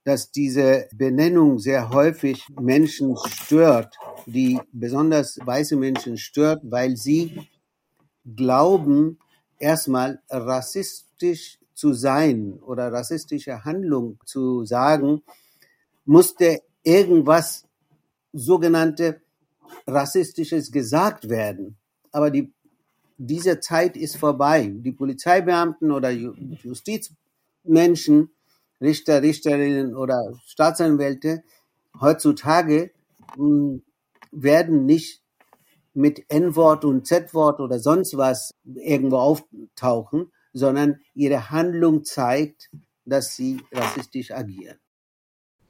dass 0.04 0.32
diese 0.32 0.88
Benennung 0.94 1.58
sehr 1.58 1.90
häufig 1.90 2.46
Menschen 2.62 3.18
stört, 3.18 3.98
die 4.28 4.60
besonders 4.72 5.40
weiße 5.44 5.76
Menschen 5.76 6.18
stört, 6.18 6.62
weil 6.64 6.96
sie 6.96 7.48
glauben, 8.36 9.18
erstmal 9.58 10.22
rassistisch 10.30 11.58
zu 11.76 11.94
sein 11.94 12.54
oder 12.62 12.92
rassistische 12.92 13.64
Handlung 13.66 14.18
zu 14.26 14.66
sagen, 14.66 15.22
musste 16.06 16.62
irgendwas 16.84 17.68
sogenannte 18.34 19.22
rassistisches 19.86 20.72
gesagt 20.72 21.30
werden. 21.30 21.78
Aber 22.12 22.32
die, 22.32 22.52
diese 23.18 23.60
Zeit 23.60 23.96
ist 23.98 24.18
vorbei. 24.18 24.74
Die 24.74 24.92
Polizeibeamten 24.92 25.92
oder 25.92 26.10
Justizmenschen, 26.10 28.32
Richter, 28.82 29.22
Richterinnen 29.22 29.96
oder 29.96 30.34
Staatsanwälte 30.46 31.44
heutzutage 32.00 32.92
hm, 33.36 33.84
werden 34.32 34.86
nicht 34.86 35.22
mit 35.94 36.30
N-Wort 36.30 36.84
und 36.84 37.08
Z-Wort 37.08 37.62
oder 37.62 37.80
sonst 37.80 38.18
was 38.18 38.54
irgendwo 38.66 39.18
auftauchen, 39.18 40.32
sondern 40.56 41.02
ihre 41.14 41.52
Handlung 41.52 42.06
zeigt, 42.06 42.72
dass 43.04 43.36
sie 43.36 43.62
rassistisch 43.72 44.32
agieren. 44.32 44.80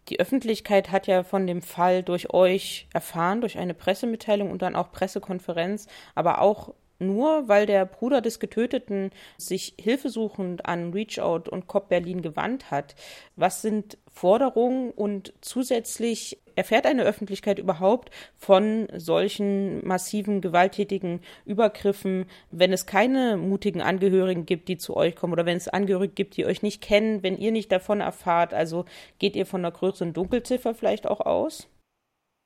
Die 0.10 0.20
Öffentlichkeit 0.20 0.92
hat 0.92 1.08
ja 1.08 1.24
von 1.24 1.48
dem 1.48 1.63
Fall 1.63 2.04
durch 2.04 2.32
euch 2.32 2.88
erfahren, 2.94 3.42
durch 3.42 3.58
eine 3.58 3.74
Pressemitteilung 3.74 4.51
und 4.51 4.62
dann 4.62 4.75
auch 4.75 4.92
Pressekonferenz, 4.92 5.88
aber 6.13 6.39
auch 6.39 6.75
nur 7.00 7.48
weil 7.48 7.65
der 7.65 7.86
Bruder 7.86 8.22
des 8.22 8.39
Getöteten 8.39 9.10
sich 9.38 9.74
hilfesuchend 9.80 10.65
an 10.68 10.94
Reachout 10.94 11.50
und 11.50 11.68
COP 11.68 11.89
Berlin 11.89 12.22
gewandt 12.22 12.70
hat. 12.70 12.96
Was 13.36 13.63
sind 13.63 13.98
Forderungen 14.08 14.92
und 14.92 15.34
zusätzlich 15.42 16.39
erfährt 16.56 16.86
eine 16.86 17.04
Öffentlichkeit 17.04 17.60
überhaupt 17.60 18.12
von 18.36 18.88
solchen 18.96 19.86
massiven 19.86 20.42
gewalttätigen 20.42 21.22
Übergriffen, 21.46 22.26
wenn 22.52 22.74
es 22.74 22.86
keine 22.86 23.38
mutigen 23.38 23.82
Angehörigen 23.82 24.46
gibt, 24.46 24.68
die 24.68 24.78
zu 24.78 24.96
euch 24.96 25.16
kommen 25.16 25.34
oder 25.34 25.46
wenn 25.46 25.58
es 25.58 25.68
Angehörige 25.68 26.14
gibt, 26.14 26.38
die 26.38 26.46
euch 26.46 26.62
nicht 26.62 26.82
kennen, 26.82 27.24
wenn 27.24 27.38
ihr 27.38 27.52
nicht 27.52 27.72
davon 27.72 28.02
erfahrt? 28.02 28.54
Also 28.54 28.86
geht 29.20 29.36
ihr 29.36 29.46
von 29.46 29.62
einer 29.62 29.72
größeren 29.72 30.14
Dunkelziffer 30.14 30.74
vielleicht 30.74 31.08
auch 31.08 31.22
aus? 31.22 31.68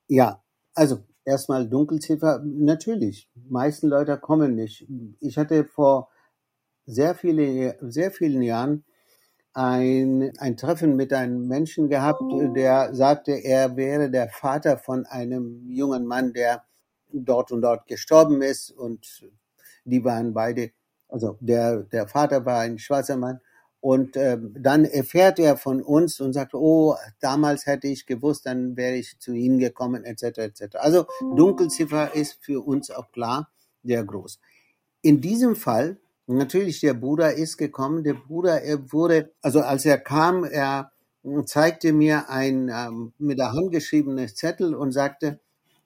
Ja, 0.08 0.44
also 0.74 1.04
erstmal 1.26 1.68
Dunkelziffer, 1.70 2.42
natürlich. 2.44 3.30
Meisten 3.50 3.88
Leute 3.88 4.18
kommen 4.18 4.56
nicht. 4.56 4.88
Ich 5.20 5.38
hatte 5.38 5.66
vor 5.66 6.10
sehr, 6.86 7.14
viele, 7.14 7.78
sehr 7.82 8.12
vielen 8.12 8.42
Jahren 8.42 8.84
ein, 9.54 10.32
ein 10.38 10.58
Treffen 10.58 10.96
mit 10.96 11.12
einem 11.14 11.48
Menschen 11.48 11.90
gehabt, 11.90 12.22
der 12.56 12.94
sagte, 12.94 13.32
er 13.34 13.76
wäre 13.76 14.10
der 14.10 14.30
Vater 14.30 14.78
von 14.78 15.06
einem 15.06 15.70
jungen 15.70 16.06
Mann, 16.06 16.34
der 16.34 16.64
dort 17.12 17.52
und 17.52 17.62
dort 17.62 17.88
gestorben 17.88 18.42
ist 18.42 18.72
und 18.72 19.24
die 19.86 20.04
waren 20.04 20.34
beide, 20.34 20.72
also 21.08 21.38
der, 21.40 21.84
der 21.84 22.08
Vater 22.08 22.46
war 22.46 22.60
ein 22.60 22.78
schwarzer 22.78 23.18
Mann 23.18 23.40
und 23.82 24.16
äh, 24.16 24.38
dann 24.40 24.86
erfährt 24.86 25.40
er 25.40 25.58
von 25.58 25.82
uns 25.82 26.20
und 26.20 26.34
sagt, 26.34 26.54
oh, 26.54 26.96
damals 27.20 27.66
hätte 27.66 27.88
ich 27.88 28.06
gewusst, 28.06 28.46
dann 28.46 28.76
wäre 28.76 28.96
ich 28.96 29.20
zu 29.20 29.34
Ihnen 29.34 29.58
gekommen, 29.58 30.04
etc. 30.04 30.24
etc. 30.40 30.76
Also 30.76 31.06
Dunkelziffer 31.36 32.14
ist 32.14 32.38
für 32.42 32.66
uns 32.66 32.92
auch 32.92 33.12
klar 33.12 33.50
sehr 33.84 34.04
groß. 34.04 34.40
In 35.02 35.22
diesem 35.22 35.56
Fall, 35.56 35.98
natürlich, 36.38 36.80
der 36.82 36.94
Bruder 36.94 37.34
ist 37.34 37.58
gekommen, 37.58 38.04
der 38.04 38.14
Bruder, 38.14 38.62
er 38.62 38.92
wurde, 38.92 39.32
also 39.42 39.62
als 39.62 39.86
er 39.86 39.98
kam, 39.98 40.44
er 40.44 40.92
zeigte 41.46 41.92
mir 41.92 42.30
ein 42.30 42.70
ähm, 42.70 43.14
mit 43.18 43.40
der 43.40 43.52
Hand 43.52 43.72
geschriebenes 43.72 44.36
Zettel 44.36 44.76
und 44.76 44.92
sagte, 44.92 45.40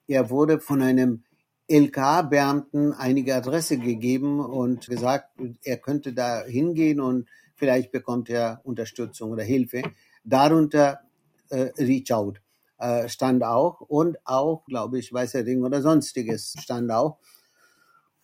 er 0.07 0.29
wurde 0.29 0.59
von 0.59 0.81
einem 0.81 1.23
LKA-Beamten 1.67 2.93
einige 2.93 3.35
Adresse 3.35 3.77
gegeben 3.77 4.39
und 4.39 4.87
gesagt, 4.87 5.29
er 5.63 5.77
könnte 5.77 6.13
da 6.13 6.43
hingehen 6.43 6.99
und 6.99 7.29
vielleicht 7.55 7.91
bekommt 7.91 8.29
er 8.29 8.61
Unterstützung 8.63 9.31
oder 9.31 9.43
Hilfe. 9.43 9.81
Darunter 10.23 10.99
äh, 11.49 11.71
Reach 11.77 12.11
Out 12.11 12.41
äh, 12.79 13.07
stand 13.07 13.43
auch 13.43 13.79
und 13.79 14.17
auch, 14.25 14.65
glaube 14.65 14.99
ich, 14.99 15.13
Weißer 15.13 15.45
Ring 15.45 15.63
oder 15.63 15.81
sonstiges 15.81 16.53
stand 16.59 16.91
auch. 16.91 17.17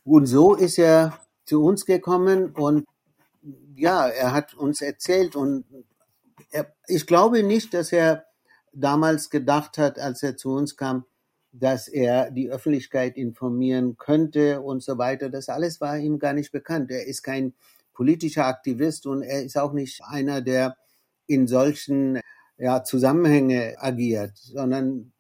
Und 0.03 0.25
so 0.25 0.55
ist 0.55 0.77
er 0.77 1.17
zu 1.49 1.63
uns 1.63 1.85
gekommen 1.85 2.51
und 2.51 2.85
ja, 3.75 4.07
er 4.07 4.33
hat 4.33 4.53
uns 4.53 4.81
erzählt 4.81 5.35
und 5.35 5.65
er, 6.51 6.71
ich 6.87 7.07
glaube 7.07 7.41
nicht, 7.41 7.73
dass 7.73 7.91
er 7.91 8.25
damals 8.71 9.31
gedacht 9.31 9.79
hat, 9.79 9.97
als 9.97 10.21
er 10.21 10.37
zu 10.37 10.51
uns 10.51 10.77
kam, 10.77 11.05
dass 11.51 11.87
er 11.87 12.29
die 12.29 12.51
Öffentlichkeit 12.51 13.17
informieren 13.17 13.97
könnte 13.97 14.61
und 14.61 14.83
so 14.83 14.99
weiter. 14.99 15.31
Das 15.31 15.49
alles 15.49 15.81
war 15.81 15.97
ihm 15.97 16.19
gar 16.19 16.33
nicht 16.33 16.51
bekannt. 16.51 16.91
Er 16.91 17.07
ist 17.07 17.23
kein 17.23 17.55
politischer 17.93 18.45
Aktivist 18.45 19.07
und 19.07 19.23
er 19.23 19.43
ist 19.43 19.57
auch 19.57 19.73
nicht 19.73 20.01
einer, 20.03 20.41
der 20.41 20.77
in 21.25 21.47
solchen 21.47 22.19
ja, 22.59 22.83
Zusammenhänge 22.83 23.75
agiert, 23.79 24.37
sondern 24.37 25.13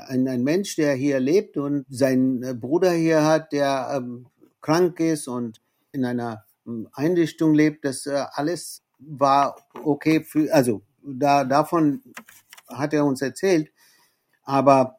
ein, 0.00 0.26
ein 0.26 0.42
Mensch, 0.42 0.74
der 0.74 0.94
hier 0.94 1.20
lebt 1.20 1.56
und 1.56 1.86
seinen 1.88 2.58
Bruder 2.58 2.90
hier 2.90 3.24
hat, 3.24 3.52
der 3.52 3.88
ähm, 3.96 4.26
krank 4.64 4.98
ist 4.98 5.28
und 5.28 5.60
in 5.92 6.06
einer 6.06 6.44
ähm, 6.66 6.88
Einrichtung 6.94 7.54
lebt, 7.54 7.84
das 7.84 8.06
äh, 8.06 8.24
alles 8.32 8.82
war 8.98 9.56
okay 9.84 10.24
für, 10.24 10.52
also 10.52 10.80
da, 11.02 11.44
davon 11.44 12.02
hat 12.68 12.94
er 12.94 13.04
uns 13.04 13.20
erzählt, 13.20 13.70
aber 14.42 14.96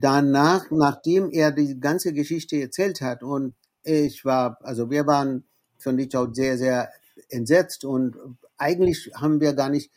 danach, 0.00 0.70
nachdem 0.70 1.30
er 1.30 1.52
die 1.52 1.78
ganze 1.78 2.12
Geschichte 2.12 2.56
erzählt 2.60 3.00
hat 3.00 3.22
und 3.22 3.54
ich 3.84 4.24
war, 4.24 4.58
also 4.62 4.90
wir 4.90 5.06
waren 5.06 5.44
von 5.78 5.96
Lichau 5.96 6.32
sehr, 6.32 6.58
sehr 6.58 6.90
entsetzt 7.28 7.84
und 7.84 8.16
eigentlich 8.56 9.12
haben 9.14 9.40
wir 9.40 9.52
gar 9.52 9.70
nicht 9.70 9.92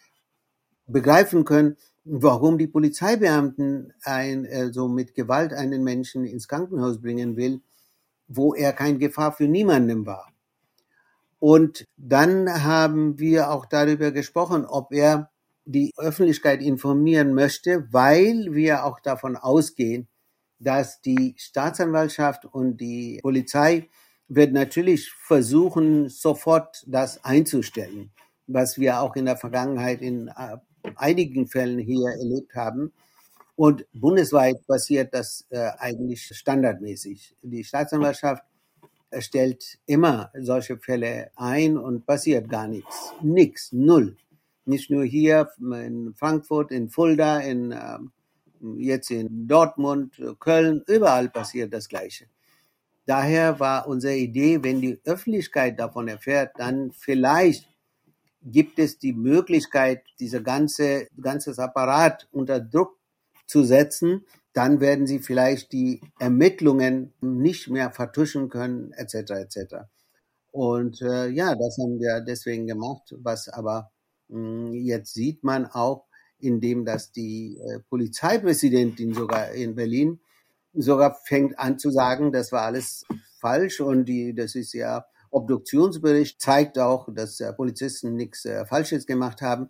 begreifen 0.85 1.43
können, 1.43 1.75
warum 2.03 2.59
die 2.59 2.67
Polizeibeamten 2.67 3.93
ein, 4.03 4.45
äh, 4.45 4.71
so 4.71 4.87
mit 4.87 5.15
Gewalt 5.15 5.53
einen 5.53 5.83
Menschen 5.83 6.25
ins 6.25 6.47
Krankenhaus 6.47 7.01
bringen 7.01 7.35
will, 7.35 7.61
wo 8.35 8.53
er 8.53 8.73
kein 8.73 8.99
Gefahr 8.99 9.31
für 9.31 9.47
niemanden 9.47 10.05
war. 10.05 10.31
Und 11.39 11.87
dann 11.97 12.63
haben 12.63 13.17
wir 13.17 13.49
auch 13.49 13.65
darüber 13.65 14.11
gesprochen, 14.11 14.65
ob 14.65 14.93
er 14.93 15.31
die 15.65 15.93
Öffentlichkeit 15.97 16.61
informieren 16.61 17.33
möchte, 17.33 17.87
weil 17.91 18.47
wir 18.51 18.85
auch 18.85 18.99
davon 18.99 19.35
ausgehen, 19.35 20.07
dass 20.59 21.01
die 21.01 21.33
Staatsanwaltschaft 21.37 22.45
und 22.45 22.77
die 22.77 23.19
Polizei 23.21 23.89
wird 24.27 24.53
natürlich 24.53 25.11
versuchen, 25.11 26.07
sofort 26.09 26.83
das 26.87 27.23
einzustellen, 27.25 28.11
was 28.47 28.77
wir 28.77 29.01
auch 29.01 29.15
in 29.15 29.25
der 29.25 29.37
Vergangenheit 29.37 30.01
in 30.01 30.27
äh, 30.29 30.57
einigen 30.95 31.47
Fällen 31.47 31.79
hier 31.79 32.09
erlebt 32.09 32.55
haben. 32.55 32.93
Und 33.61 33.85
bundesweit 33.93 34.65
passiert 34.65 35.13
das 35.13 35.45
äh, 35.51 35.69
eigentlich 35.77 36.35
standardmäßig. 36.35 37.35
Die 37.43 37.63
Staatsanwaltschaft 37.63 38.43
stellt 39.19 39.77
immer 39.85 40.31
solche 40.33 40.79
Fälle 40.79 41.29
ein 41.35 41.77
und 41.77 42.07
passiert 42.07 42.49
gar 42.49 42.67
nichts. 42.67 43.13
Nix, 43.21 43.71
null. 43.71 44.17
Nicht 44.65 44.89
nur 44.89 45.03
hier 45.03 45.47
in 45.59 46.15
Frankfurt, 46.15 46.71
in 46.71 46.89
Fulda, 46.89 47.39
in, 47.41 47.71
äh, 47.71 47.99
jetzt 48.77 49.11
in 49.11 49.47
Dortmund, 49.47 50.19
Köln, 50.39 50.81
überall 50.87 51.29
passiert 51.29 51.71
das 51.71 51.87
Gleiche. 51.87 52.25
Daher 53.05 53.59
war 53.59 53.87
unsere 53.87 54.15
Idee, 54.15 54.63
wenn 54.63 54.81
die 54.81 54.99
Öffentlichkeit 55.05 55.79
davon 55.79 56.07
erfährt, 56.07 56.53
dann 56.57 56.93
vielleicht 56.93 57.69
gibt 58.41 58.79
es 58.79 58.97
die 58.97 59.13
Möglichkeit, 59.13 60.01
diese 60.19 60.41
ganze, 60.41 61.09
ganzes 61.21 61.59
Apparat 61.59 62.27
unter 62.31 62.59
Druck 62.59 62.97
zu 63.51 63.63
setzen. 63.63 64.25
Dann 64.53 64.79
werden 64.79 65.07
sie 65.07 65.19
vielleicht 65.19 65.71
die 65.71 66.01
Ermittlungen 66.19 67.13
nicht 67.21 67.69
mehr 67.69 67.91
vertuschen 67.91 68.49
können, 68.49 68.91
etc. 68.93 69.31
etc. 69.31 69.75
Und 70.51 71.01
äh, 71.01 71.27
ja, 71.27 71.55
das 71.55 71.77
haben 71.77 71.99
wir 71.99 72.21
deswegen 72.21 72.67
gemacht. 72.67 73.13
Was 73.19 73.47
aber 73.47 73.91
mh, 74.29 74.37
hm, 74.37 74.73
jetzt 74.73 75.13
sieht 75.13 75.43
man 75.43 75.65
auch, 75.65 76.05
indem 76.39 76.85
dass 76.85 77.11
die 77.11 77.57
äh, 77.57 77.79
Polizeipräsidentin 77.89 79.13
sogar 79.13 79.51
in 79.51 79.75
Berlin 79.75 80.19
sogar 80.73 81.19
fängt 81.25 81.59
an 81.59 81.77
zu 81.77 81.91
sagen, 81.91 82.31
das 82.31 82.51
war 82.51 82.61
alles 82.61 83.05
falsch 83.39 83.81
und 83.81 84.05
die, 84.05 84.33
das 84.33 84.55
ist 84.55 84.73
ja 84.73 85.05
Obduktionsbericht 85.31 86.41
zeigt 86.41 86.77
auch, 86.77 87.07
dass 87.13 87.39
äh, 87.39 87.53
Polizisten 87.53 88.15
nichts 88.15 88.45
äh, 88.45 88.65
Falsches 88.65 89.05
gemacht 89.05 89.41
haben. 89.41 89.69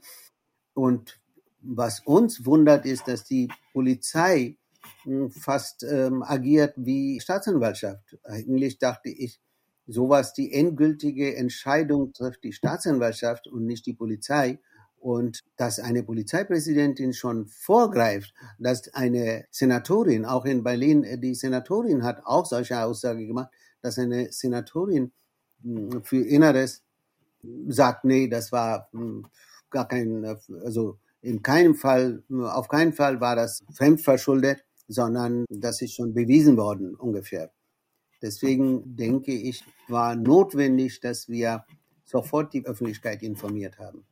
Und 0.74 1.21
was 1.62 2.00
uns 2.02 2.46
wundert, 2.46 2.86
ist, 2.86 3.08
dass 3.08 3.24
die 3.24 3.50
Polizei 3.74 4.58
hm, 5.04 5.30
fast 5.30 5.84
ähm, 5.84 6.24
agiert 6.24 6.74
wie 6.78 7.20
Staatsanwaltschaft. 7.20 8.18
Eigentlich 8.24 8.80
dachte 8.80 9.10
ich, 9.10 9.40
sowas 9.88 10.34
die 10.34 10.54
endgültige 10.54 11.36
Entscheidung 11.36 12.14
trifft 12.14 12.44
die 12.44 12.54
Staatsanwaltschaft 12.54 13.48
und 13.48 13.66
nicht 13.66 13.86
die 13.86 13.94
Polizei 13.94 14.60
und 14.98 15.44
dass 15.58 15.80
eine 15.80 16.04
Polizeipräsidentin 16.04 17.14
schon 17.14 17.48
vorgreift, 17.48 18.34
dass 18.60 18.94
eine 18.94 19.46
Senatorin, 19.50 20.26
auch 20.26 20.46
in 20.46 20.64
Berlin, 20.64 21.20
die 21.22 21.34
Senatorin 21.34 22.04
hat 22.04 22.22
auch 22.26 22.46
solche 22.46 22.80
Aussage 22.80 23.26
gemacht, 23.26 23.50
dass 23.82 23.98
eine 23.98 24.32
Senatorin 24.32 25.12
hm, 25.64 26.04
für 26.04 26.24
Inneres 26.24 26.84
sagt, 27.68 28.06
nee, 28.06 28.28
das 28.28 28.52
war 28.52 28.90
hm, 28.92 29.26
gar 29.72 29.88
kein, 29.88 30.24
also 30.64 31.00
in 31.22 31.42
keinem 31.42 31.76
Fall, 31.76 32.24
auf 32.32 32.68
keinen 32.68 32.94
Fall 32.94 33.22
war 33.22 33.36
das 33.36 33.64
fremdverschuldet, 33.74 34.64
sondern 34.88 35.46
das 35.50 35.82
ist 35.82 35.94
schon 35.94 36.14
bewiesen 36.14 36.58
worden 36.58 36.96
ungefähr. 36.96 37.52
Deswegen 38.22 38.96
denke 38.96 39.32
ich, 39.32 39.64
war 39.88 40.16
notwendig, 40.16 41.00
dass 41.00 41.28
wir 41.28 41.66
sofort 42.06 42.54
die 42.54 42.66
Öffentlichkeit 42.66 43.24
informiert 43.24 43.80
haben. 43.80 44.06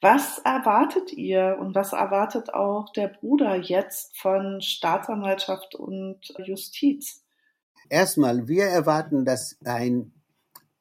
Was 0.00 0.38
erwartet 0.38 1.12
ihr 1.12 1.56
und 1.60 1.74
was 1.74 1.92
erwartet 1.92 2.52
auch 2.52 2.92
der 2.92 3.08
Bruder 3.08 3.56
jetzt 3.56 4.18
von 4.18 4.60
Staatsanwaltschaft 4.60 5.74
und 5.74 6.18
Justiz? 6.44 7.24
Erstmal, 7.88 8.48
wir 8.48 8.64
erwarten, 8.64 9.24
dass 9.24 9.56
ein, 9.64 10.12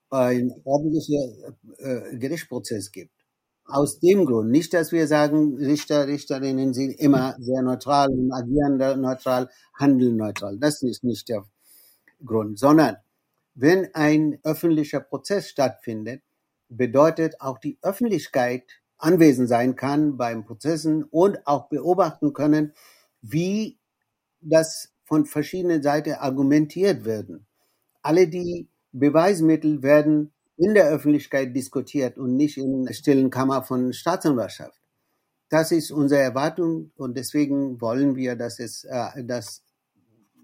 ein 0.09 0.51
ordentlicher 0.63 1.55
äh, 1.77 2.17
Gerichtsprozess 2.17 2.91
gibt. 2.91 3.20
Aus 3.71 3.99
dem 3.99 4.25
Grund, 4.25 4.51
nicht, 4.51 4.73
dass 4.73 4.91
wir 4.91 5.07
sagen, 5.07 5.55
Richter, 5.55 6.07
Richterinnen 6.07 6.73
sind 6.73 6.91
immer 6.99 7.35
sehr 7.39 7.61
neutral 7.61 8.09
und 8.09 8.31
agieren 8.31 8.77
neutral, 8.99 9.49
handeln 9.79 10.17
neutral. 10.17 10.57
Das 10.59 10.81
ist 10.81 11.03
nicht 11.03 11.29
der 11.29 11.45
Grund, 12.25 12.59
sondern 12.59 12.97
wenn 13.55 13.93
ein 13.93 14.39
öffentlicher 14.43 14.99
Prozess 14.99 15.47
stattfindet, 15.47 16.21
bedeutet 16.67 17.39
auch 17.39 17.59
die 17.59 17.77
Öffentlichkeit 17.81 18.63
anwesend 18.97 19.49
sein 19.49 19.75
kann 19.75 20.17
beim 20.17 20.45
Prozessen 20.45 21.03
und 21.03 21.45
auch 21.47 21.69
beobachten 21.69 22.33
können, 22.33 22.73
wie 23.21 23.79
das 24.41 24.93
von 25.03 25.25
verschiedenen 25.25 25.81
Seiten 25.81 26.13
argumentiert 26.13 27.05
werden. 27.05 27.45
Alle 28.01 28.27
die 28.27 28.69
Beweismittel 28.91 29.81
werden 29.81 30.33
in 30.61 30.75
der 30.75 30.89
Öffentlichkeit 30.89 31.55
diskutiert 31.55 32.19
und 32.19 32.35
nicht 32.35 32.57
in 32.57 32.85
der 32.85 32.93
stillen 32.93 33.31
Kammer 33.31 33.63
von 33.63 33.93
Staatsanwaltschaft. 33.93 34.79
Das 35.49 35.71
ist 35.71 35.89
unsere 35.91 36.21
Erwartung 36.21 36.91
und 36.95 37.17
deswegen 37.17 37.81
wollen 37.81 38.15
wir, 38.15 38.35
dass 38.35 38.59
es 38.59 38.83
äh, 38.83 39.23
dass 39.23 39.63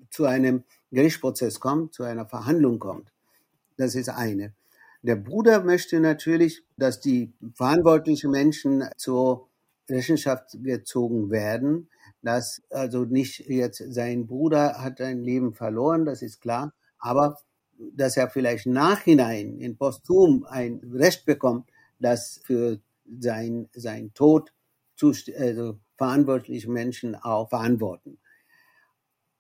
zu 0.10 0.26
einem 0.26 0.64
Gerichtsprozess 0.92 1.60
kommt, 1.60 1.94
zu 1.94 2.04
einer 2.04 2.26
Verhandlung 2.26 2.80
kommt. 2.80 3.14
Das 3.78 3.94
ist 3.94 4.10
eine. 4.10 4.54
Der 5.04 5.18
Bruder 5.18 5.64
möchte 5.64 6.00
natürlich, 6.00 6.64
dass 6.78 7.00
die 7.00 7.32
verantwortlichen 7.54 8.32
Menschen 8.32 8.86
zur 8.98 9.50
Rechenschaft 9.88 10.58
gezogen 10.64 11.30
werden, 11.30 11.90
dass 12.24 12.64
also 12.72 13.06
nicht 13.06 13.48
jetzt 13.48 13.84
sein 13.94 14.26
Bruder 14.26 14.82
hat 14.82 15.00
ein 15.00 15.22
Leben 15.22 15.54
verloren, 15.54 16.06
das 16.06 16.24
ist 16.24 16.42
klar, 16.42 16.74
aber 16.98 17.38
dass 17.78 18.18
er 18.18 18.30
vielleicht 18.30 18.66
nachhinein 18.66 19.58
in 19.60 19.78
Posthum 19.78 20.46
ein 20.46 20.82
Recht 20.94 21.26
bekommt, 21.26 21.70
das 22.00 22.40
für 22.44 22.80
sein, 23.20 23.70
sein 23.74 24.14
Tod 24.14 24.54
also 25.38 25.80
verantwortliche 25.96 26.70
Menschen 26.70 27.16
auch 27.16 27.50
verantworten. 27.50 28.18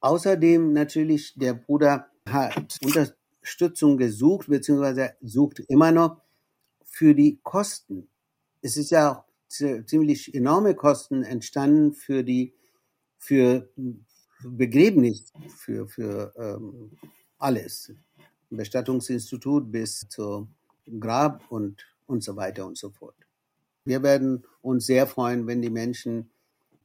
Außerdem 0.01 0.71
natürlich 0.73 1.33
der 1.35 1.55
Bruder 1.55 2.11
hat 2.27 2.77
unter, 2.83 3.07
Unterstützung 3.47 3.97
gesucht, 3.97 4.47
beziehungsweise 4.47 5.13
sucht 5.21 5.61
immer 5.69 5.93
noch 5.93 6.21
für 6.83 7.15
die 7.15 7.39
Kosten. 7.43 8.09
Es 8.61 8.75
ist 8.75 8.91
ja 8.91 9.11
auch 9.11 9.23
ziemlich 9.47 10.35
enorme 10.35 10.75
Kosten 10.75 11.23
entstanden 11.23 11.93
für 11.93 12.25
die, 12.25 12.53
für 13.17 13.69
Begräbnis, 14.43 15.31
für, 15.55 15.87
für 15.87 16.33
ähm, 16.37 16.91
alles. 17.37 17.93
Bestattungsinstitut 18.49 19.71
bis 19.71 20.07
zum 20.09 20.53
Grab 20.99 21.43
und, 21.49 21.85
und 22.05 22.23
so 22.23 22.35
weiter 22.35 22.65
und 22.65 22.77
so 22.77 22.89
fort. 22.89 23.15
Wir 23.83 24.03
werden 24.03 24.43
uns 24.61 24.85
sehr 24.85 25.07
freuen, 25.07 25.47
wenn 25.47 25.61
die 25.61 25.69
Menschen 25.69 26.29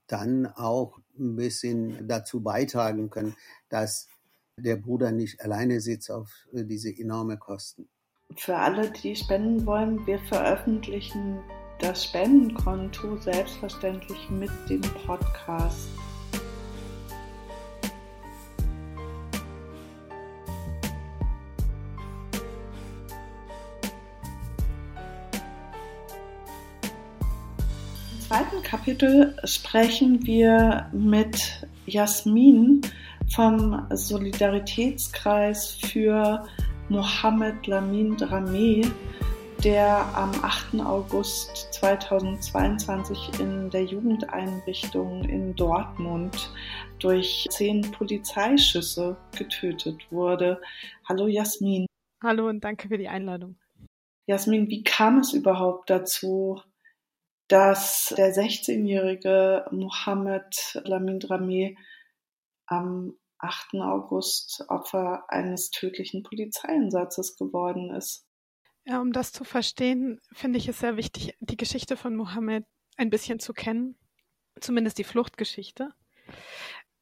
dann 0.06 0.46
auch 0.46 0.98
ein 1.18 1.36
bisschen 1.36 2.06
dazu 2.06 2.40
beitragen 2.40 3.10
können, 3.10 3.34
dass 3.68 4.08
der 4.56 4.76
Bruder 4.76 5.10
nicht 5.10 5.40
alleine 5.40 5.80
sitzt 5.80 6.10
auf 6.10 6.30
äh, 6.52 6.64
diese 6.64 6.90
enorme 6.90 7.38
Kosten. 7.38 7.88
Für 8.36 8.56
alle, 8.56 8.90
die 8.90 9.14
spenden 9.16 9.66
wollen, 9.66 10.06
wir 10.06 10.18
veröffentlichen 10.20 11.40
das 11.80 12.04
Spendenkonto 12.04 13.16
selbstverständlich 13.16 14.30
mit 14.30 14.50
dem 14.68 14.80
Podcast. 14.80 15.88
Kapitel 29.02 29.34
sprechen 29.42 30.24
wir 30.24 30.88
mit 30.92 31.66
Jasmin 31.86 32.82
vom 33.34 33.84
Solidaritätskreis 33.90 35.72
für 35.72 36.46
Mohammed 36.88 37.66
Lamin 37.66 38.16
Drameh, 38.16 38.86
der 39.64 40.06
am 40.14 40.30
8. 40.44 40.82
August 40.86 41.72
2022 41.72 43.40
in 43.40 43.70
der 43.70 43.82
Jugendeinrichtung 43.86 45.24
in 45.24 45.56
Dortmund 45.56 46.52
durch 47.00 47.48
zehn 47.50 47.82
Polizeischüsse 47.90 49.16
getötet 49.36 49.98
wurde. 50.12 50.60
Hallo 51.08 51.26
Jasmin. 51.26 51.86
Hallo 52.22 52.48
und 52.48 52.62
danke 52.62 52.86
für 52.86 52.98
die 52.98 53.08
Einladung. 53.08 53.56
Jasmin, 54.26 54.68
wie 54.68 54.84
kam 54.84 55.18
es 55.18 55.32
überhaupt 55.32 55.90
dazu, 55.90 56.60
dass 57.48 58.14
der 58.16 58.34
16-jährige 58.34 59.66
Mohammed 59.70 60.80
Lamin 60.84 61.20
Drameh 61.20 61.76
am 62.66 63.14
8. 63.38 63.74
August 63.74 64.64
Opfer 64.68 65.24
eines 65.28 65.70
tödlichen 65.70 66.22
Polizeieinsatzes 66.22 67.36
geworden 67.36 67.94
ist. 67.94 68.24
Ja, 68.84 69.00
um 69.00 69.12
das 69.12 69.32
zu 69.32 69.44
verstehen, 69.44 70.20
finde 70.32 70.58
ich 70.58 70.68
es 70.68 70.80
sehr 70.80 70.96
wichtig, 70.96 71.36
die 71.40 71.56
Geschichte 71.56 71.96
von 71.96 72.16
Mohammed 72.16 72.64
ein 72.96 73.10
bisschen 73.10 73.38
zu 73.38 73.52
kennen, 73.52 73.96
zumindest 74.60 74.98
die 74.98 75.04
Fluchtgeschichte. 75.04 75.90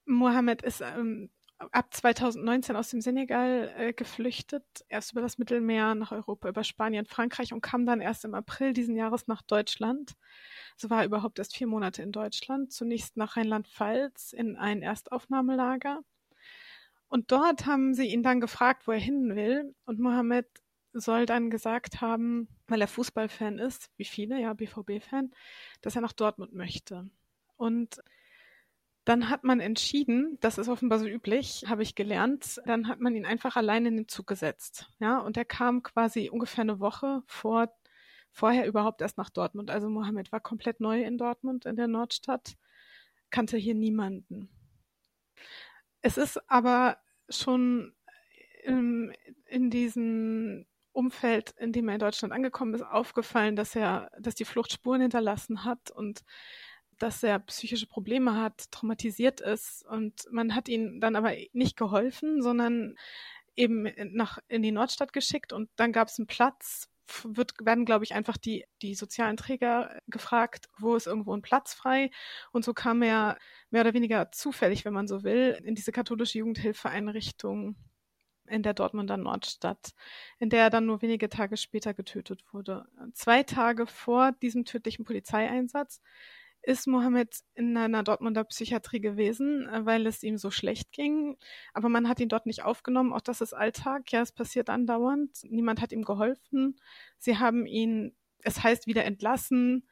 Mohammed 0.04 0.62
ist 0.62 0.80
ähm, 0.80 1.30
ab 1.72 1.92
2019 1.92 2.76
aus 2.76 2.90
dem 2.90 3.00
Senegal 3.00 3.72
äh, 3.76 3.92
geflüchtet, 3.92 4.64
erst 4.88 5.12
über 5.12 5.20
das 5.20 5.38
Mittelmeer 5.38 5.94
nach 5.94 6.12
Europa, 6.12 6.48
über 6.48 6.64
Spanien, 6.64 7.06
Frankreich 7.06 7.52
und 7.52 7.60
kam 7.60 7.86
dann 7.86 8.00
erst 8.00 8.24
im 8.24 8.34
April 8.34 8.72
diesen 8.72 8.96
Jahres 8.96 9.26
nach 9.26 9.42
Deutschland. 9.42 10.14
So 10.76 10.90
war 10.90 11.00
er 11.00 11.06
überhaupt 11.06 11.38
erst 11.38 11.56
vier 11.56 11.66
Monate 11.66 12.02
in 12.02 12.12
Deutschland, 12.12 12.72
zunächst 12.72 13.16
nach 13.16 13.36
Rheinland-Pfalz 13.36 14.32
in 14.32 14.56
ein 14.56 14.82
Erstaufnahmelager 14.82 16.00
und 17.10 17.32
dort 17.32 17.66
haben 17.66 17.92
sie 17.92 18.06
ihn 18.06 18.22
dann 18.22 18.40
gefragt, 18.40 18.86
wo 18.86 18.92
er 18.92 18.98
hin 18.98 19.34
will. 19.34 19.74
Und 19.84 19.98
Mohammed 19.98 20.46
soll 20.92 21.26
dann 21.26 21.50
gesagt 21.50 22.00
haben, 22.00 22.48
weil 22.68 22.80
er 22.80 22.86
Fußballfan 22.86 23.58
ist, 23.58 23.90
wie 23.96 24.04
viele, 24.04 24.40
ja, 24.40 24.54
BVB-Fan, 24.54 25.32
dass 25.82 25.96
er 25.96 26.02
nach 26.02 26.12
Dortmund 26.12 26.54
möchte. 26.54 27.10
Und 27.56 28.00
dann 29.10 29.28
hat 29.28 29.42
man 29.42 29.58
entschieden, 29.58 30.38
das 30.40 30.56
ist 30.56 30.68
offenbar 30.68 31.00
so 31.00 31.06
üblich, 31.08 31.64
habe 31.66 31.82
ich 31.82 31.96
gelernt, 31.96 32.60
dann 32.64 32.86
hat 32.86 33.00
man 33.00 33.16
ihn 33.16 33.26
einfach 33.26 33.56
allein 33.56 33.84
in 33.84 33.96
den 33.96 34.06
Zug 34.06 34.28
gesetzt. 34.28 34.88
Ja, 35.00 35.18
und 35.18 35.36
er 35.36 35.44
kam 35.44 35.82
quasi 35.82 36.30
ungefähr 36.30 36.62
eine 36.62 36.78
Woche 36.78 37.24
vor, 37.26 37.76
vorher 38.30 38.68
überhaupt 38.68 39.00
erst 39.00 39.18
nach 39.18 39.28
Dortmund. 39.28 39.68
Also 39.68 39.88
Mohammed 39.88 40.30
war 40.30 40.38
komplett 40.38 40.78
neu 40.78 41.02
in 41.02 41.18
Dortmund, 41.18 41.66
in 41.66 41.74
der 41.74 41.88
Nordstadt, 41.88 42.56
kannte 43.30 43.56
hier 43.56 43.74
niemanden. 43.74 44.48
Es 46.02 46.16
ist 46.16 46.48
aber 46.48 46.96
schon 47.28 47.92
ähm, 48.62 49.12
in 49.44 49.70
diesem 49.70 50.66
Umfeld, 50.92 51.52
in 51.58 51.72
dem 51.72 51.88
er 51.88 51.94
in 51.94 52.00
Deutschland 52.00 52.32
angekommen 52.32 52.74
ist, 52.74 52.82
aufgefallen, 52.82 53.56
dass 53.56 53.74
er, 53.74 54.12
dass 54.20 54.36
die 54.36 54.44
Flucht 54.44 54.72
Spuren 54.72 55.00
hinterlassen 55.00 55.64
hat 55.64 55.90
und 55.90 56.22
dass 57.00 57.22
er 57.22 57.38
psychische 57.40 57.86
Probleme 57.86 58.36
hat, 58.36 58.70
traumatisiert 58.70 59.40
ist 59.40 59.84
und 59.86 60.26
man 60.30 60.54
hat 60.54 60.68
ihm 60.68 61.00
dann 61.00 61.16
aber 61.16 61.32
nicht 61.52 61.76
geholfen, 61.76 62.42
sondern 62.42 62.96
eben 63.56 63.88
nach 64.12 64.38
in 64.48 64.62
die 64.62 64.72
Nordstadt 64.72 65.12
geschickt 65.12 65.52
und 65.52 65.70
dann 65.76 65.92
gab 65.92 66.08
es 66.08 66.18
einen 66.18 66.26
Platz 66.26 66.88
wird, 67.24 67.54
werden, 67.60 67.84
glaube 67.84 68.04
ich, 68.04 68.14
einfach 68.14 68.36
die, 68.36 68.64
die 68.82 68.94
sozialen 68.94 69.36
Träger 69.36 70.00
gefragt, 70.06 70.68
wo 70.78 70.94
ist 70.94 71.06
irgendwo 71.06 71.34
ein 71.34 71.42
Platz 71.42 71.74
frei. 71.74 72.10
Und 72.52 72.64
so 72.64 72.72
kam 72.72 73.02
er 73.02 73.36
mehr 73.70 73.82
oder 73.82 73.94
weniger 73.94 74.30
zufällig, 74.32 74.84
wenn 74.84 74.92
man 74.92 75.08
so 75.08 75.24
will, 75.24 75.58
in 75.64 75.74
diese 75.74 75.92
katholische 75.92 76.38
Jugendhilfeeinrichtung 76.38 77.76
in 78.46 78.62
der 78.62 78.74
Dortmunder 78.74 79.16
Nordstadt, 79.16 79.92
in 80.38 80.50
der 80.50 80.62
er 80.62 80.70
dann 80.70 80.86
nur 80.86 81.02
wenige 81.02 81.28
Tage 81.28 81.56
später 81.56 81.94
getötet 81.94 82.44
wurde. 82.52 82.86
Zwei 83.14 83.42
Tage 83.42 83.86
vor 83.86 84.32
diesem 84.32 84.64
tödlichen 84.64 85.04
Polizeieinsatz 85.04 86.00
ist 86.62 86.86
Mohammed 86.86 87.40
in 87.54 87.76
einer 87.76 88.02
Dortmunder 88.02 88.44
Psychiatrie 88.44 89.00
gewesen, 89.00 89.68
äh, 89.68 89.84
weil 89.86 90.06
es 90.06 90.22
ihm 90.22 90.38
so 90.38 90.50
schlecht 90.50 90.92
ging. 90.92 91.36
Aber 91.72 91.88
man 91.88 92.08
hat 92.08 92.20
ihn 92.20 92.28
dort 92.28 92.46
nicht 92.46 92.64
aufgenommen. 92.64 93.12
Auch 93.12 93.20
das 93.20 93.40
ist 93.40 93.54
Alltag. 93.54 94.12
Ja, 94.12 94.22
es 94.22 94.32
passiert 94.32 94.68
andauernd. 94.68 95.38
Niemand 95.44 95.80
hat 95.80 95.92
ihm 95.92 96.04
geholfen. 96.04 96.76
Sie 97.18 97.38
haben 97.38 97.66
ihn, 97.66 98.14
es 98.42 98.62
heißt 98.62 98.86
wieder 98.86 99.04
entlassen. 99.04 99.86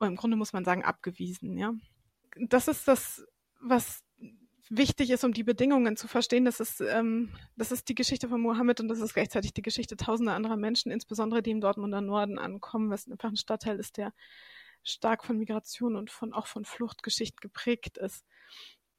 Oder 0.00 0.08
im 0.08 0.16
Grunde 0.16 0.36
muss 0.36 0.52
man 0.52 0.64
sagen, 0.64 0.84
abgewiesen, 0.84 1.58
ja. 1.58 1.74
Das 2.36 2.68
ist 2.68 2.88
das, 2.88 3.26
was 3.60 4.02
wichtig 4.70 5.10
ist, 5.10 5.24
um 5.24 5.32
die 5.32 5.42
Bedingungen 5.42 5.96
zu 5.96 6.08
verstehen. 6.08 6.44
Das 6.44 6.60
ist, 6.60 6.80
ähm, 6.80 7.30
das 7.56 7.72
ist 7.72 7.88
die 7.88 7.94
Geschichte 7.94 8.28
von 8.28 8.40
Mohammed 8.40 8.80
und 8.80 8.88
das 8.88 9.00
ist 9.00 9.14
gleichzeitig 9.14 9.52
die 9.52 9.62
Geschichte 9.62 9.96
tausender 9.96 10.34
anderer 10.34 10.56
Menschen, 10.56 10.92
insbesondere 10.92 11.42
die 11.42 11.50
im 11.50 11.60
Dortmunder 11.60 12.00
Norden 12.00 12.38
ankommen, 12.38 12.88
was 12.88 13.10
einfach 13.10 13.28
ein 13.28 13.36
Stadtteil 13.36 13.78
ist, 13.78 13.96
der 13.96 14.12
stark 14.82 15.24
von 15.24 15.38
Migration 15.38 15.96
und 15.96 16.10
von 16.10 16.32
auch 16.32 16.46
von 16.46 16.64
Fluchtgeschichten 16.64 17.40
geprägt 17.40 17.98
ist. 17.98 18.24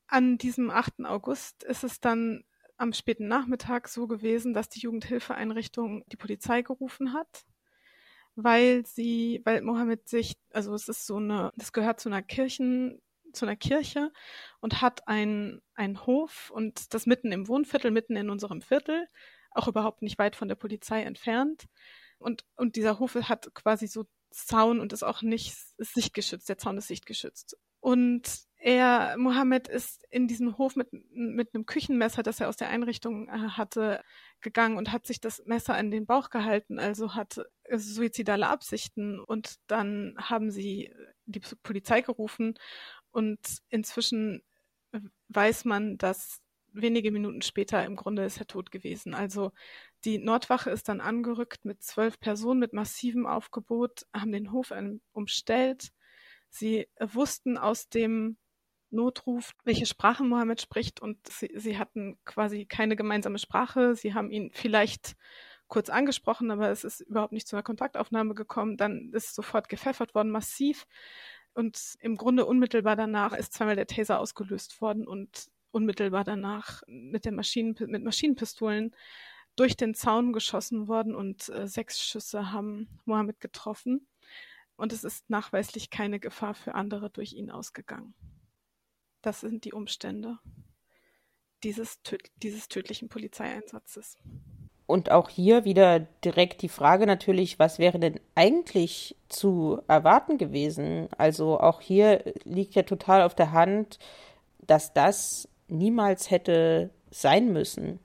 An 0.08 0.38
diesem 0.38 0.70
8. 0.70 1.06
August 1.06 1.64
ist 1.64 1.84
es 1.84 2.00
dann 2.00 2.44
am 2.78 2.94
späten 2.94 3.28
Nachmittag 3.28 3.88
so 3.88 4.08
gewesen, 4.08 4.54
dass 4.54 4.70
die 4.70 4.80
Jugendhilfeeinrichtung 4.80 6.04
die 6.08 6.18
Polizei 6.18 6.64
gerufen 6.64 7.14
hat, 7.14 7.46
weil 8.36 8.86
sie, 8.86 9.42
weil 9.46 9.62
Mohammed 9.62 10.10
sich, 10.10 10.36
also 10.52 10.74
es 10.74 10.90
ist 10.90 11.06
so 11.06 11.18
eine, 11.18 11.52
das 11.56 11.74
gehört 11.74 12.00
zu 12.00 12.10
einer 12.10 12.24
Kirchen, 12.24 13.00
zu 13.34 13.46
einer 13.46 13.56
Kirche 13.56 14.12
und 14.60 14.82
hat 14.82 15.08
einen, 15.08 15.62
einen 15.76 16.06
Hof 16.06 16.50
und 16.50 16.94
das 16.94 17.06
mitten 17.06 17.32
im 17.32 17.48
Wohnviertel, 17.48 17.92
mitten 17.92 18.16
in 18.16 18.30
unserem 18.30 18.62
Viertel, 18.62 19.08
auch 19.52 19.68
überhaupt 19.68 20.02
nicht 20.02 20.18
weit 20.18 20.36
von 20.36 20.48
der 20.48 20.56
Polizei 20.56 21.04
entfernt. 21.04 21.66
Und, 22.18 22.46
und 22.56 22.76
dieser 22.76 23.00
Hof 23.00 23.16
hat 23.16 23.54
quasi 23.54 23.88
so 23.88 24.06
Zaun 24.32 24.80
und 24.80 24.94
ist 24.94 25.04
auch 25.04 25.22
nicht 25.22 25.56
ist 25.78 25.94
sichtgeschützt. 25.94 26.50
Der 26.50 26.58
Zaun 26.58 26.78
ist 26.78 26.88
sichtgeschützt. 26.88 27.58
Und 27.80 28.24
er, 28.58 29.16
Mohammed, 29.18 29.68
ist 29.68 30.06
in 30.12 30.28
diesen 30.28 30.58
Hof 30.58 30.76
mit, 30.76 30.90
mit 31.12 31.54
einem 31.54 31.66
Küchenmesser, 31.66 32.22
das 32.22 32.40
er 32.40 32.48
aus 32.48 32.58
der 32.58 32.70
Einrichtung 32.70 33.28
äh, 33.28 33.32
hatte, 33.32 34.04
gegangen 34.40 34.78
und 34.78 34.92
hat 34.92 35.06
sich 35.06 35.20
das 35.20 35.44
Messer 35.46 35.76
an 35.76 35.92
den 35.92 36.06
Bauch 36.06 36.30
gehalten, 36.30 36.80
also 36.80 37.16
hat 37.16 37.42
suizidale 37.72 38.48
Absichten. 38.48 39.20
Und 39.20 39.56
dann 39.68 40.16
haben 40.18 40.52
sie 40.52 40.94
die 41.26 41.42
Polizei 41.64 42.02
gerufen 42.02 42.58
und 43.12 43.40
inzwischen 43.70 44.44
weiß 45.30 45.66
man, 45.66 45.98
dass 45.98 46.42
wenige 46.74 47.12
Minuten 47.12 47.42
später 47.42 47.84
im 47.86 47.96
Grunde 47.96 48.24
ist 48.26 48.40
er 48.40 48.48
tot 48.48 48.72
gewesen. 48.72 49.14
Also 49.14 49.52
die 50.06 50.18
Nordwache 50.18 50.70
ist 50.70 50.90
dann 50.90 51.02
angerückt 51.02 51.66
mit 51.66 51.84
zwölf 51.84 52.20
Personen 52.20 52.60
mit 52.60 52.74
massivem 52.74 53.26
Aufgebot, 53.26 54.06
haben 54.14 54.32
den 54.32 54.52
Hof 54.52 54.74
umstellt. 55.14 55.92
Sie 56.50 56.88
wussten 57.00 57.58
aus 57.58 57.90
dem 57.90 58.38
Notruf, 58.90 59.54
welche 59.64 59.86
Sprache 59.86 60.24
Mohammed 60.24 60.62
spricht 60.62 61.02
und 61.02 61.26
sie, 61.28 61.52
sie 61.56 61.78
hatten 61.78 62.18
quasi 62.26 62.66
keine 62.66 62.96
gemeinsame 62.96 63.40
Sprache. 63.40 63.96
Sie 63.96 64.14
haben 64.14 64.32
ihn 64.32 64.52
vielleicht 64.54 65.16
kurz 65.68 65.90
angesprochen, 65.90 66.52
aber 66.52 66.70
es 66.70 66.84
ist 66.84 67.00
überhaupt 67.02 67.32
nicht 67.32 67.48
zu 67.48 67.56
einer 67.56 67.64
Kontaktaufnahme 67.64 68.36
gekommen. 68.36 68.76
Dann 68.76 69.12
ist 69.14 69.34
sofort 69.34 69.70
gepfeffert 69.70 70.14
worden, 70.14 70.30
massiv. 70.30 70.86
Und 71.54 71.96
im 72.00 72.18
Grunde 72.18 72.46
unmittelbar 72.46 72.98
danach 72.98 73.34
ist 73.34 73.54
zweimal 73.54 73.78
der 73.78 73.88
Taser 73.88 74.20
ausgelöst 74.20 74.82
worden 74.82 75.08
und 75.08 75.50
unmittelbar 75.72 76.26
danach 76.26 76.84
mit, 76.88 77.24
der 77.24 77.32
Maschinen, 77.32 77.76
mit 77.88 78.04
Maschinenpistolen 78.04 78.94
durch 79.56 79.76
den 79.76 79.94
Zaun 79.94 80.34
geschossen 80.34 80.88
worden 80.88 81.16
und 81.16 81.50
äh, 81.50 81.68
sechs 81.68 82.02
Schüsse 82.02 82.52
haben 82.52 82.88
Mohammed 83.06 83.40
getroffen. 83.40 84.08
Und 84.76 84.94
es 84.94 85.04
ist 85.04 85.30
nachweislich 85.30 85.90
keine 85.90 86.20
Gefahr 86.20 86.54
für 86.54 86.74
andere 86.76 87.10
durch 87.10 87.34
ihn 87.34 87.52
ausgegangen. 87.52 88.16
Das 89.22 89.42
sind 89.42 89.66
die 89.66 89.74
Umstände 89.74 90.40
dieses, 91.64 92.02
töd 92.02 92.22
dieses 92.38 92.68
tödlichen 92.68 93.10
Polizeieinsatzes. 93.10 94.18
Und 94.88 95.12
auch 95.12 95.30
hier 95.30 95.64
wieder 95.64 96.00
direkt 96.00 96.62
die 96.64 96.70
Frage 96.70 97.06
natürlich, 97.06 97.60
was 97.60 97.80
wäre 97.80 98.00
denn 98.00 98.20
eigentlich 98.36 99.16
zu 99.30 99.82
erwarten 99.88 100.38
gewesen? 100.38 101.08
Also 101.18 101.60
auch 101.60 101.80
hier 101.80 102.34
liegt 102.44 102.76
ja 102.76 102.84
total 102.84 103.22
auf 103.22 103.36
der 103.36 103.52
Hand, 103.54 104.00
dass 104.60 104.92
das 104.94 105.48
niemals 105.68 106.30
hätte 106.30 106.90
sein 107.10 107.54
müssen? 107.54 108.00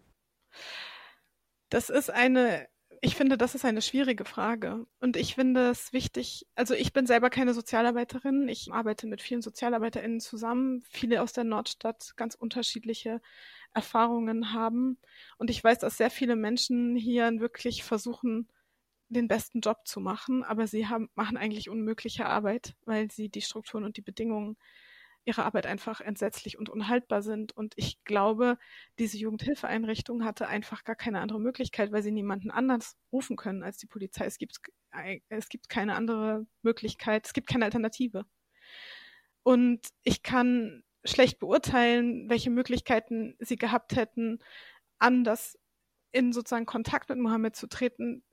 Das 1.68 1.90
ist 1.90 2.10
eine, 2.10 2.68
ich 3.00 3.16
finde, 3.16 3.36
das 3.36 3.54
ist 3.54 3.64
eine 3.64 3.82
schwierige 3.82 4.24
Frage. 4.24 4.86
Und 5.00 5.16
ich 5.16 5.34
finde 5.34 5.70
es 5.70 5.92
wichtig, 5.92 6.46
also 6.54 6.74
ich 6.74 6.92
bin 6.92 7.06
selber 7.06 7.30
keine 7.30 7.54
Sozialarbeiterin. 7.54 8.48
Ich 8.48 8.72
arbeite 8.72 9.06
mit 9.06 9.20
vielen 9.20 9.42
SozialarbeiterInnen 9.42 10.20
zusammen, 10.20 10.82
viele 10.90 11.22
aus 11.22 11.32
der 11.32 11.44
Nordstadt 11.44 12.12
ganz 12.16 12.34
unterschiedliche 12.34 13.20
Erfahrungen 13.74 14.52
haben. 14.52 14.98
Und 15.38 15.50
ich 15.50 15.62
weiß, 15.62 15.78
dass 15.80 15.96
sehr 15.96 16.10
viele 16.10 16.36
Menschen 16.36 16.96
hier 16.96 17.30
wirklich 17.40 17.82
versuchen, 17.84 18.48
den 19.08 19.28
besten 19.28 19.60
Job 19.60 19.86
zu 19.86 20.00
machen, 20.00 20.42
aber 20.42 20.66
sie 20.66 20.88
haben, 20.88 21.10
machen 21.14 21.36
eigentlich 21.36 21.68
unmögliche 21.70 22.26
Arbeit, 22.26 22.74
weil 22.84 23.10
sie 23.10 23.28
die 23.28 23.42
Strukturen 23.42 23.84
und 23.84 23.96
die 23.96 24.02
Bedingungen 24.02 24.56
ihre 25.26 25.44
Arbeit 25.44 25.66
einfach 25.66 26.00
entsetzlich 26.00 26.56
und 26.56 26.70
unhaltbar 26.70 27.20
sind. 27.20 27.52
Und 27.52 27.74
ich 27.76 28.02
glaube, 28.04 28.58
diese 28.98 29.18
Jugendhilfeeinrichtung 29.18 30.24
hatte 30.24 30.46
einfach 30.46 30.84
gar 30.84 30.94
keine 30.94 31.20
andere 31.20 31.40
Möglichkeit, 31.40 31.92
weil 31.92 32.02
sie 32.02 32.12
niemanden 32.12 32.50
anders 32.50 32.96
rufen 33.12 33.36
können 33.36 33.62
als 33.62 33.76
die 33.76 33.86
Polizei. 33.86 34.24
Es 34.24 34.38
gibt, 34.38 34.60
es 35.28 35.48
gibt 35.48 35.68
keine 35.68 35.96
andere 35.96 36.46
Möglichkeit, 36.62 37.26
es 37.26 37.32
gibt 37.32 37.48
keine 37.48 37.64
Alternative. 37.64 38.24
Und 39.42 39.80
ich 40.04 40.22
kann 40.22 40.84
schlecht 41.04 41.40
beurteilen, 41.40 42.28
welche 42.30 42.50
Möglichkeiten 42.50 43.36
sie 43.40 43.56
gehabt 43.56 43.96
hätten, 43.96 44.38
anders 44.98 45.58
in 46.12 46.32
sozusagen 46.32 46.66
Kontakt 46.66 47.08
mit 47.08 47.18
Mohammed 47.18 47.56
zu 47.56 47.66
treten. 47.68 48.24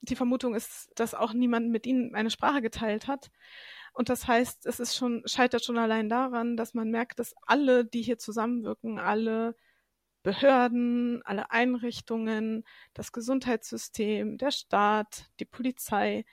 Die 0.00 0.16
Vermutung 0.16 0.54
ist, 0.54 0.90
dass 0.94 1.14
auch 1.14 1.32
niemand 1.32 1.70
mit 1.70 1.86
ihnen 1.86 2.14
eine 2.14 2.30
Sprache 2.30 2.62
geteilt 2.62 3.08
hat. 3.08 3.30
Und 3.92 4.08
das 4.08 4.26
heißt, 4.28 4.66
es 4.66 4.80
ist 4.80 4.96
schon, 4.96 5.22
scheitert 5.26 5.64
schon 5.64 5.78
allein 5.78 6.08
daran, 6.08 6.56
dass 6.56 6.74
man 6.74 6.90
merkt, 6.90 7.18
dass 7.18 7.34
alle, 7.46 7.84
die 7.84 8.02
hier 8.02 8.18
zusammenwirken, 8.18 8.98
alle 8.98 9.56
Behörden, 10.22 11.22
alle 11.24 11.50
Einrichtungen, 11.50 12.64
das 12.94 13.12
Gesundheitssystem, 13.12 14.38
der 14.38 14.50
Staat, 14.50 15.30
die 15.40 15.44
Polizei 15.44 16.24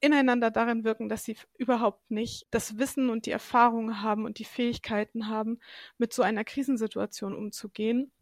ineinander 0.00 0.50
darin 0.50 0.84
wirken, 0.84 1.08
dass 1.08 1.24
sie 1.24 1.36
überhaupt 1.58 2.10
nicht 2.10 2.46
das 2.50 2.78
Wissen 2.78 3.08
und 3.08 3.26
die 3.26 3.30
Erfahrung 3.30 4.02
haben 4.02 4.24
und 4.24 4.38
die 4.38 4.44
Fähigkeiten 4.44 5.28
haben, 5.28 5.60
mit 5.96 6.12
so 6.12 6.22
einer 6.22 6.44
Krisensituation 6.44 7.34
umzugehen 7.34 8.12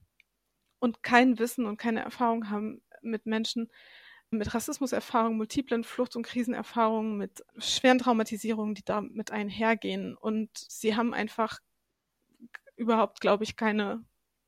und 0.79 1.03
kein 1.03 1.39
Wissen 1.39 1.67
und 1.67 1.79
keine 1.79 2.01
Erfahrung 2.01 2.51
haben 2.51 2.83
mit 3.03 3.27
Menschen, 3.27 3.71
mit 4.31 4.55
Rassismuserfahrungen, 4.55 5.37
multiplen 5.37 5.85
Flucht- 5.85 6.17
und 6.17 6.23
Krisenerfahrungen, 6.23 7.17
mit 7.17 7.45
schweren 7.59 7.99
Traumatisierungen, 7.99 8.75
die 8.75 8.85
damit 8.85 9.31
einhergehen. 9.31 10.17
Und 10.17 10.51
sie 10.55 10.97
haben 10.97 11.15
einfach 11.15 11.61
überhaupt, 12.77 13.21
glaube 13.21 13.45
ich, 13.45 13.57
keine 13.57 14.05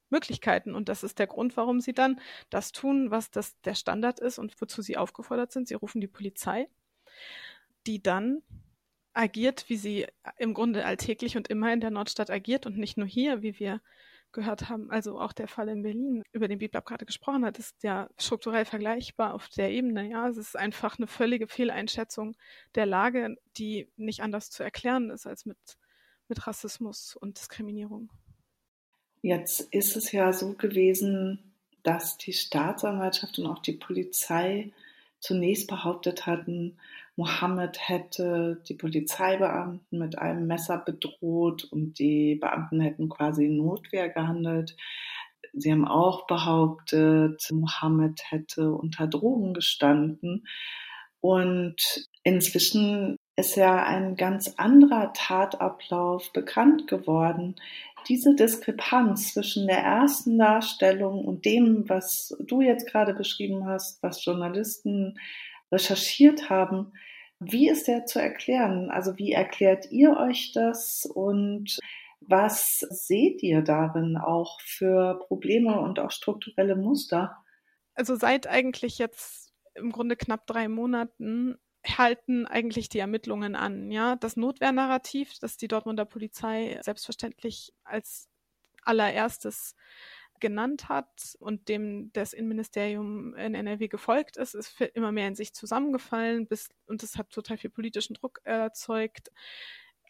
Möglichkeiten. 0.08 0.74
Und 0.74 0.88
das 0.88 1.02
ist 1.02 1.18
der 1.18 1.26
Grund, 1.26 1.56
warum 1.56 1.80
sie 1.80 1.92
dann 1.92 2.20
das 2.50 2.70
tun, 2.72 3.10
was 3.10 3.30
das 3.30 3.60
der 3.62 3.74
Standard 3.74 4.20
ist 4.20 4.38
und 4.38 4.60
wozu 4.60 4.82
sie 4.82 4.96
aufgefordert 4.96 5.52
sind. 5.52 5.66
Sie 5.66 5.74
rufen 5.74 6.00
die 6.00 6.06
Polizei, 6.06 6.68
die 7.86 8.02
dann 8.02 8.42
agiert, 9.14 9.68
wie 9.68 9.76
sie 9.76 10.06
im 10.38 10.54
Grunde 10.54 10.84
alltäglich 10.84 11.36
und 11.36 11.48
immer 11.48 11.72
in 11.72 11.80
der 11.80 11.90
Nordstadt 11.90 12.30
agiert 12.30 12.66
und 12.66 12.78
nicht 12.78 12.96
nur 12.96 13.06
hier, 13.06 13.42
wie 13.42 13.58
wir 13.58 13.80
gehört 14.32 14.68
haben, 14.68 14.90
also 14.90 15.18
auch 15.20 15.32
der 15.32 15.48
Fall 15.48 15.68
in 15.68 15.82
Berlin, 15.82 16.22
über 16.32 16.48
den 16.48 16.58
Biblab 16.58 16.86
gerade 16.86 17.06
gesprochen 17.06 17.44
hat, 17.44 17.58
ist 17.58 17.82
ja 17.82 18.08
strukturell 18.18 18.64
vergleichbar 18.64 19.34
auf 19.34 19.48
der 19.48 19.70
Ebene. 19.70 20.08
Ja, 20.08 20.28
es 20.28 20.36
ist 20.36 20.56
einfach 20.56 20.98
eine 20.98 21.06
völlige 21.06 21.48
Fehleinschätzung 21.48 22.36
der 22.74 22.86
Lage, 22.86 23.36
die 23.56 23.90
nicht 23.96 24.22
anders 24.22 24.50
zu 24.50 24.62
erklären 24.62 25.10
ist 25.10 25.26
als 25.26 25.46
mit, 25.46 25.58
mit 26.28 26.46
Rassismus 26.46 27.16
und 27.16 27.38
Diskriminierung. 27.38 28.10
Jetzt 29.20 29.60
ist 29.72 29.96
es 29.96 30.10
ja 30.12 30.32
so 30.32 30.54
gewesen, 30.54 31.54
dass 31.82 32.18
die 32.18 32.32
Staatsanwaltschaft 32.32 33.38
und 33.38 33.46
auch 33.46 33.60
die 33.60 33.72
Polizei 33.72 34.72
zunächst 35.20 35.68
behauptet 35.68 36.26
hatten, 36.26 36.78
Mohammed 37.16 37.78
hätte 37.88 38.62
die 38.68 38.74
Polizeibeamten 38.74 39.98
mit 39.98 40.18
einem 40.18 40.46
Messer 40.46 40.78
bedroht 40.78 41.64
und 41.64 41.98
die 41.98 42.36
Beamten 42.36 42.80
hätten 42.80 43.08
quasi 43.08 43.46
in 43.46 43.58
Notwehr 43.58 44.08
gehandelt. 44.08 44.76
Sie 45.52 45.70
haben 45.70 45.86
auch 45.86 46.26
behauptet, 46.26 47.46
Mohammed 47.52 48.22
hätte 48.30 48.72
unter 48.72 49.06
Drogen 49.06 49.52
gestanden. 49.52 50.46
Und 51.20 51.76
inzwischen 52.24 53.16
ist 53.36 53.56
ja 53.56 53.84
ein 53.84 54.16
ganz 54.16 54.54
anderer 54.56 55.12
Tatablauf 55.12 56.32
bekannt 56.32 56.88
geworden. 56.88 57.56
diese 58.08 58.34
Diskrepanz 58.34 59.32
zwischen 59.32 59.68
der 59.68 59.78
ersten 59.78 60.36
Darstellung 60.36 61.24
und 61.24 61.44
dem, 61.44 61.88
was 61.88 62.36
du 62.40 62.60
jetzt 62.60 62.88
gerade 62.88 63.14
beschrieben 63.14 63.64
hast, 63.66 64.02
was 64.02 64.24
Journalisten 64.24 65.14
recherchiert 65.72 66.50
haben, 66.50 66.92
wie 67.40 67.68
ist 67.68 67.88
der 67.88 68.06
zu 68.06 68.20
erklären? 68.20 68.90
Also 68.90 69.18
wie 69.18 69.32
erklärt 69.32 69.90
ihr 69.90 70.16
euch 70.16 70.52
das 70.52 71.06
und 71.06 71.78
was 72.20 72.78
seht 72.78 73.42
ihr 73.42 73.62
darin 73.62 74.16
auch 74.16 74.60
für 74.60 75.18
Probleme 75.26 75.80
und 75.80 75.98
auch 75.98 76.12
strukturelle 76.12 76.76
Muster? 76.76 77.36
Also 77.94 78.14
seit 78.14 78.46
eigentlich 78.46 78.98
jetzt 78.98 79.52
im 79.74 79.90
Grunde 79.90 80.16
knapp 80.16 80.46
drei 80.46 80.68
Monaten 80.68 81.56
halten 81.84 82.46
eigentlich 82.46 82.88
die 82.88 83.00
Ermittlungen 83.00 83.56
an. 83.56 83.90
Ja, 83.90 84.14
das 84.16 84.36
Notwehrnarrativ, 84.36 85.38
das 85.40 85.56
die 85.56 85.68
Dortmunder 85.68 86.04
Polizei 86.04 86.78
selbstverständlich 86.82 87.72
als 87.82 88.28
allererstes 88.84 89.74
genannt 90.42 90.90
hat 90.90 91.36
und 91.38 91.70
dem 91.70 92.12
das 92.12 92.34
Innenministerium 92.34 93.34
in 93.36 93.54
NRW 93.54 93.88
gefolgt 93.88 94.36
ist, 94.36 94.54
ist 94.54 94.78
immer 94.94 95.12
mehr 95.12 95.28
in 95.28 95.34
sich 95.34 95.54
zusammengefallen 95.54 96.46
bis, 96.46 96.68
und 96.86 97.02
es 97.02 97.16
hat 97.16 97.30
total 97.30 97.56
viel 97.56 97.70
politischen 97.70 98.12
Druck 98.12 98.40
erzeugt 98.44 99.30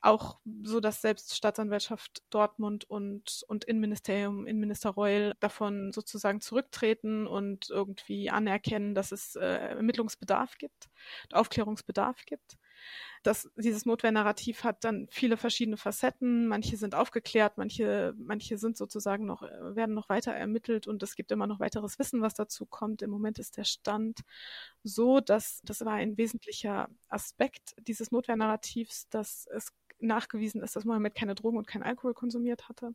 auch 0.02 0.40
so, 0.64 0.80
dass 0.80 1.00
selbst 1.00 1.36
Staatsanwaltschaft 1.36 2.22
Dortmund 2.30 2.88
und, 2.90 3.44
und 3.46 3.64
Innenministerium, 3.64 4.46
Innenminister 4.46 4.90
Reul 4.90 5.34
davon 5.38 5.92
sozusagen 5.92 6.40
zurücktreten 6.40 7.26
und 7.26 7.70
irgendwie 7.70 8.28
anerkennen, 8.28 8.94
dass 8.94 9.12
es 9.12 9.36
äh, 9.36 9.46
Ermittlungsbedarf 9.46 10.58
gibt, 10.58 10.90
Aufklärungsbedarf 11.32 12.26
gibt. 12.26 12.58
Das, 13.22 13.48
dieses 13.56 13.86
Notwehrnarrativ 13.86 14.64
hat 14.64 14.82
dann 14.84 15.06
viele 15.10 15.36
verschiedene 15.36 15.76
Facetten. 15.76 16.48
Manche 16.48 16.76
sind 16.76 16.94
aufgeklärt, 16.94 17.56
manche, 17.56 18.14
manche 18.16 18.58
sind 18.58 18.76
sozusagen 18.76 19.26
noch, 19.26 19.42
werden 19.42 19.94
noch 19.94 20.08
weiter 20.08 20.32
ermittelt 20.32 20.88
und 20.88 21.02
es 21.02 21.14
gibt 21.14 21.30
immer 21.30 21.46
noch 21.46 21.60
weiteres 21.60 21.98
Wissen, 21.98 22.20
was 22.20 22.34
dazu 22.34 22.66
kommt. 22.66 23.02
Im 23.02 23.10
Moment 23.10 23.38
ist 23.38 23.56
der 23.56 23.64
Stand 23.64 24.20
so, 24.82 25.20
dass 25.20 25.60
das 25.64 25.84
war 25.84 25.94
ein 25.94 26.16
wesentlicher 26.18 26.88
Aspekt 27.08 27.74
dieses 27.86 28.10
Notwehrnarrativs, 28.10 29.08
dass 29.08 29.46
es 29.46 29.72
nachgewiesen 30.00 30.62
ist, 30.62 30.74
dass 30.76 30.84
Mohammed 30.84 31.14
keine 31.14 31.34
Drogen 31.34 31.58
und 31.58 31.66
kein 31.66 31.82
Alkohol 31.82 32.14
konsumiert 32.14 32.68
hatte. 32.68 32.94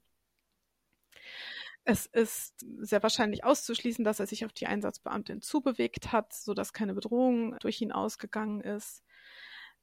Es 1.85 2.05
ist 2.05 2.65
sehr 2.79 3.01
wahrscheinlich 3.01 3.45
auszuschließen, 3.45 4.03
dass 4.03 4.19
er 4.19 4.27
sich 4.27 4.43
auf 4.43 4.51
die 4.51 4.67
Einsatzbeamtin 4.67 5.41
zubewegt 5.41 6.11
hat, 6.11 6.33
sodass 6.33 6.73
keine 6.73 6.93
Bedrohung 6.93 7.55
durch 7.59 7.79
ihn 7.81 7.93
ausgegangen 7.93 8.59
ist. 8.59 9.03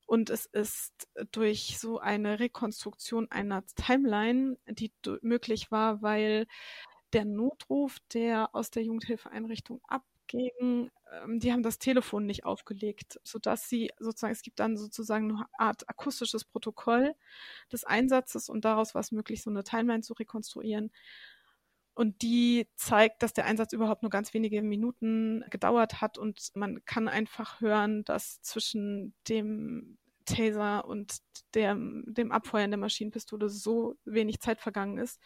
Und 0.07 0.31
es 0.31 0.47
ist 0.47 1.09
durch 1.33 1.79
so 1.79 1.99
eine 1.99 2.39
Rekonstruktion 2.41 3.31
einer 3.31 3.65
Timeline, 3.67 4.59
die 4.69 4.93
möglich 5.23 5.71
war, 5.71 6.03
weil 6.03 6.47
der 7.13 7.25
Notruf, 7.25 7.99
der 8.13 8.55
aus 8.55 8.71
der 8.71 8.83
Jugendhilfeeinrichtung 8.85 9.81
ab 9.89 10.05
gegen, 10.27 10.91
ähm, 11.13 11.39
die 11.39 11.53
haben 11.53 11.63
das 11.63 11.79
Telefon 11.79 12.27
nicht 12.27 12.45
aufgelegt, 12.45 13.21
sodass 13.25 13.69
sie 13.69 13.91
sozusagen, 13.99 14.33
es 14.33 14.43
gibt 14.43 14.59
dann 14.59 14.77
sozusagen 14.77 15.31
eine 15.33 15.47
Art 15.59 15.89
akustisches 15.89 16.45
Protokoll 16.45 17.15
des 17.73 17.85
Einsatzes 17.85 18.49
und 18.49 18.65
daraus 18.65 18.95
war 18.95 19.01
es 19.01 19.13
möglich, 19.13 19.43
so 19.43 19.51
eine 19.51 19.65
Timeline 19.65 20.03
zu 20.03 20.15
rekonstruieren. 20.15 20.91
Und 21.95 22.23
die 22.23 22.67
zeigt, 22.75 23.23
dass 23.23 23.33
der 23.33 23.45
Einsatz 23.45 23.73
überhaupt 23.73 24.03
nur 24.03 24.11
ganz 24.11 24.35
wenige 24.35 24.63
Minuten 24.63 25.45
gedauert 25.51 26.01
hat. 26.01 26.19
Und 26.19 26.51
man 26.55 26.85
kann 26.85 27.07
einfach 27.09 27.61
hören, 27.61 28.05
dass 28.05 28.43
zwischen 28.43 29.15
dem 29.29 29.97
Taser 30.25 30.87
und 30.87 31.19
der, 31.55 31.75
dem 31.75 32.33
Abfeuern 32.33 32.71
der 32.71 32.79
Maschinenpistole 32.79 33.49
so 33.49 33.95
wenig 34.05 34.41
Zeit 34.41 34.61
vergangen 34.61 34.99
ist. 34.99 35.21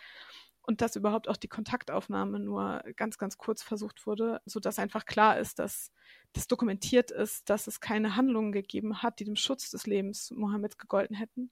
Und 0.61 0.83
dass 0.83 0.97
überhaupt 0.97 1.29
auch 1.29 1.39
die 1.39 1.49
Kontaktaufnahme 1.49 2.39
nur 2.39 2.83
ganz, 2.97 3.17
ganz 3.17 3.39
kurz 3.39 3.63
versucht 3.63 4.07
wurde, 4.07 4.43
sodass 4.45 4.79
einfach 4.79 5.07
klar 5.07 5.39
ist, 5.39 5.59
dass 5.59 5.91
das 6.35 6.47
dokumentiert 6.47 7.11
ist, 7.11 7.49
dass 7.49 7.67
es 7.67 7.81
keine 7.81 8.17
Handlungen 8.17 8.53
gegeben 8.53 9.03
hat, 9.03 9.19
die 9.19 9.25
dem 9.25 9.37
Schutz 9.37 9.71
des 9.71 9.87
Lebens 9.87 10.31
Mohammeds 10.31 10.77
gegolten 10.77 11.17
hätten, 11.17 11.51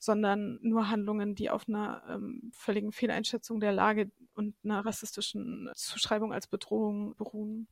sondern 0.00 0.58
nur 0.62 0.88
Handlungen, 0.88 1.34
die 1.36 1.50
auf 1.50 1.68
einer 1.68 2.02
ähm, 2.08 2.50
völligen 2.52 2.90
Fehleinschätzung 2.90 3.60
der 3.60 3.72
Lage 3.72 4.10
und 4.34 4.56
einer 4.64 4.84
rassistischen 4.84 5.70
Zuschreibung 5.74 6.32
als 6.32 6.48
Bedrohung 6.48 7.14
beruhen. 7.16 7.68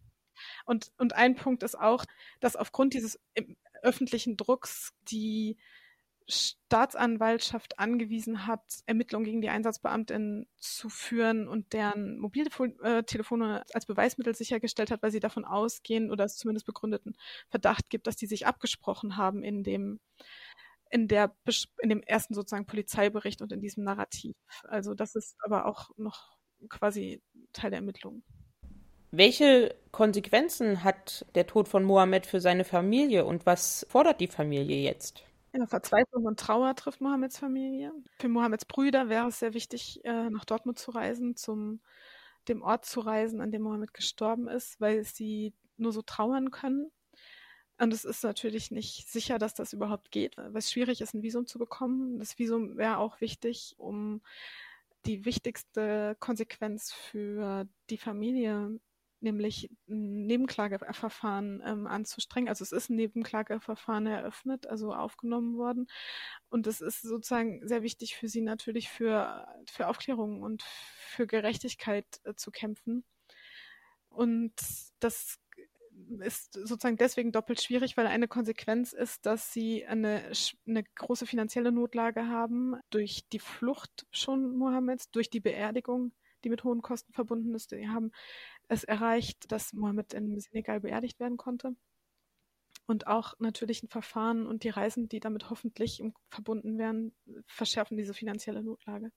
Und, 0.65 0.93
und 0.99 1.15
ein 1.15 1.35
Punkt 1.35 1.65
ist 1.65 1.77
auch, 1.77 2.05
dass 2.39 2.55
aufgrund 2.55 2.95
dieses 2.95 3.19
öffentlichen 3.83 4.37
Drucks 4.37 4.93
die 5.11 5.57
Staatsanwaltschaft 6.31 7.79
angewiesen 7.79 8.47
hat, 8.47 8.61
Ermittlungen 8.85 9.25
gegen 9.25 9.41
die 9.41 9.49
Einsatzbeamtin 9.49 10.47
zu 10.57 10.91
führen 10.91 11.49
und 11.49 11.73
deren 11.73 12.19
Mobiltelefone 12.19 13.65
als 13.73 13.87
Beweismittel 13.87 14.35
sichergestellt 14.35 14.91
hat, 14.91 15.03
weil 15.03 15.11
sie 15.11 15.21
davon 15.21 15.47
ausgehen 15.47 16.11
oder 16.11 16.25
es 16.25 16.37
zumindest 16.37 16.67
begründeten 16.67 17.17
Verdacht 17.49 17.89
gibt, 17.89 18.07
dass 18.07 18.17
die 18.17 18.27
sich 18.27 18.47
abgesprochen 18.47 19.17
haben 19.17 19.43
in 19.43 19.63
dem 19.63 20.01
in 20.91 21.09
der 21.09 21.35
in 21.81 21.89
dem 21.91 22.03
ersten 22.03 22.35
sozusagen 22.35 22.67
Polizeibericht 22.67 23.43
und 23.43 23.53
in 23.53 23.61
diesem 23.61 23.85
Narrativ. 23.85 24.37
Also 24.65 24.95
das 24.95 25.15
ist 25.15 25.37
aber 25.45 25.67
auch 25.67 25.91
noch 25.97 26.39
quasi 26.69 27.23
Teil 27.53 27.71
der 27.71 27.79
Ermittlungen. 27.79 28.25
Welche 29.11 29.75
Konsequenzen 29.91 30.85
hat 30.85 31.25
der 31.35 31.47
Tod 31.47 31.69
von 31.69 31.83
Mohammed 31.83 32.27
für 32.27 32.41
seine 32.41 32.65
Familie 32.65 33.25
und 33.25 33.47
was 33.47 33.87
fordert 33.89 34.21
die 34.21 34.29
Familie 34.29 34.83
jetzt? 34.83 35.25
Ja, 35.55 35.67
Verzweiflung 35.67 36.27
und 36.27 36.39
Trauer 36.39 36.75
trifft 36.75 37.01
Mohammeds 37.01 37.39
Familie. 37.39 37.93
Für 38.19 38.29
Mohammeds 38.29 38.67
Brüder 38.67 39.09
wäre 39.09 39.29
es 39.29 39.39
sehr 39.39 39.55
wichtig, 39.55 40.05
äh, 40.05 40.29
nach 40.29 40.45
Dortmund 40.45 40.79
zu 40.79 40.91
reisen, 40.91 41.37
zum 41.37 41.81
dem 42.49 42.63
Ort 42.63 42.85
zu 42.85 43.01
reisen, 43.01 43.41
an 43.41 43.51
dem 43.51 43.63
Mohammed 43.63 43.95
gestorben 43.95 44.49
ist, 44.49 44.81
weil 44.81 45.05
sie 45.05 45.55
nur 45.77 45.93
so 45.93 46.03
trauern 46.03 46.51
können. 46.51 46.91
Und 47.79 47.93
es 47.95 48.05
ist 48.05 48.25
natürlich 48.25 48.71
nicht 48.71 49.09
sicher, 49.09 49.39
dass 49.39 49.55
das 49.55 49.73
überhaupt 49.73 50.11
geht, 50.11 50.37
weil 50.37 50.57
es 50.57 50.73
schwierig 50.73 51.01
ist, 51.01 51.15
ein 51.15 51.23
Visum 51.23 51.47
zu 51.47 51.59
bekommen. 51.59 52.19
Das 52.19 52.39
Visum 52.39 52.77
wäre 52.77 52.99
auch 52.99 53.21
wichtig, 53.21 53.75
um 53.79 54.21
die 55.07 55.25
wichtigste 55.25 56.17
Konsequenz 56.19 56.93
für 56.93 57.69
die 57.89 57.99
Familie 57.99 58.81
nämlich 59.21 59.71
ein 59.89 60.27
Nebenklageverfahren 60.27 61.63
ähm, 61.65 61.87
anzustrengen. 61.87 62.49
Also 62.49 62.63
es 62.63 62.73
ist 62.73 62.89
ein 62.89 62.97
Nebenklageverfahren 62.97 64.07
eröffnet, 64.07 64.67
also 64.67 64.95
aufgenommen 64.95 65.57
worden. 65.57 65.89
Und 66.51 66.67
es 66.67 66.81
ist 66.81 67.03
sozusagen 67.03 67.67
sehr 67.67 67.83
wichtig 67.83 68.17
für 68.17 68.29
sie 68.29 68.43
natürlich 68.43 68.89
für, 68.89 69.47
für 69.67 69.89
Aufklärung 69.89 70.43
und 70.43 70.63
für 70.63 71.27
Gerechtigkeit 71.27 72.07
äh, 72.25 72.35
zu 72.35 72.51
kämpfen. 72.51 73.05
Und 74.09 74.55
das 75.01 75.39
ist 76.21 76.55
sozusagen 76.55 76.97
deswegen 76.97 77.33
doppelt 77.33 77.61
schwierig, 77.61 77.97
weil 77.97 78.07
eine 78.07 78.29
Konsequenz 78.29 78.93
ist, 78.93 79.27
dass 79.27 79.53
sie 79.53 79.87
eine, 79.87 80.33
eine 80.67 80.85
große 80.85 81.27
finanzielle 81.27 81.73
Notlage 81.73 82.27
haben 82.27 82.77
durch 82.91 83.29
die 83.33 83.39
Flucht 83.39 84.07
schon 84.11 84.57
Mohammeds, 84.57 85.11
durch 85.11 85.31
die 85.31 85.41
Beerdigung, 85.41 86.13
die 86.45 86.51
mit 86.51 86.65
hohen 86.65 86.83
Kosten 86.83 87.13
verbunden 87.13 87.55
ist. 87.55 87.71
Sie 87.71 87.89
haben 87.89 88.13
es 88.69 88.85
erreicht, 88.85 89.51
dass 89.51 89.73
Mohammed 89.73 90.15
in 90.15 90.39
Senegal 90.41 90.81
beerdigt 90.81 91.21
werden 91.21 91.37
konnte. 91.37 91.75
Und 92.87 93.07
auch 93.07 93.35
natürlich 93.39 93.83
ein 93.83 93.89
Verfahren 93.89 94.47
und 94.47 94.65
die 94.65 94.71
Reisen, 94.71 95.09
die 95.09 95.21
damit 95.21 95.51
hoffentlich 95.51 96.03
verbunden 96.31 96.79
werden, 96.79 97.15
verschärfen 97.47 97.99
diese 97.99 98.15
finanzielle 98.15 98.63
Notlage. 98.63 99.13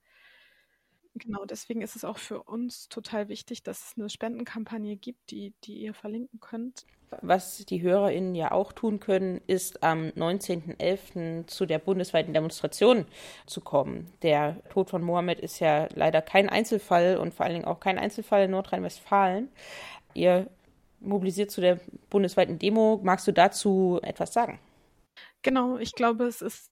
Genau, 1.16 1.44
deswegen 1.46 1.82
ist 1.82 1.96
es 1.96 2.06
auch 2.06 2.18
für 2.18 2.42
uns 2.44 2.88
total 2.88 3.28
wichtig, 3.28 3.64
dass 3.64 3.88
es 3.88 3.98
eine 3.98 4.10
Spendenkampagne 4.10 4.96
gibt, 4.96 5.32
die, 5.32 5.54
die 5.64 5.82
ihr 5.82 5.94
verlinken 5.94 6.40
könnt. 6.40 6.86
Was 7.22 7.66
die 7.66 7.82
HörerInnen 7.82 8.36
ja 8.36 8.52
auch 8.52 8.72
tun 8.72 9.02
können, 9.02 9.42
ist 9.46 9.84
am 9.84 10.08
19.11. 10.10 11.48
zu 11.48 11.66
der 11.66 11.80
bundesweiten 11.80 12.34
Demonstration 12.34 13.06
zu 13.46 13.60
kommen. 13.60 14.14
Der 14.22 14.64
Tod 14.70 14.90
von 14.90 15.04
Mohammed 15.04 15.42
ist 15.42 15.60
ja 15.60 15.90
leider 15.94 16.22
kein 16.22 16.48
Einzelfall 16.48 17.18
und 17.18 17.34
vor 17.34 17.46
allen 17.46 17.56
Dingen 17.56 17.66
auch 17.66 17.82
kein 17.82 18.00
Einzelfall 18.00 18.46
in 18.46 18.52
Nordrhein-Westfalen. 18.52 19.50
Ihr 20.14 20.50
mobilisiert 21.02 21.52
zu 21.52 21.60
der 21.60 21.82
bundesweiten 22.10 22.58
Demo. 22.58 23.02
Magst 23.04 23.28
du 23.28 23.34
dazu 23.34 24.00
etwas 24.02 24.32
sagen? 24.32 24.60
Genau, 25.42 25.78
ich 25.78 25.94
glaube, 25.96 26.26
es 26.26 26.42
ist 26.42 26.71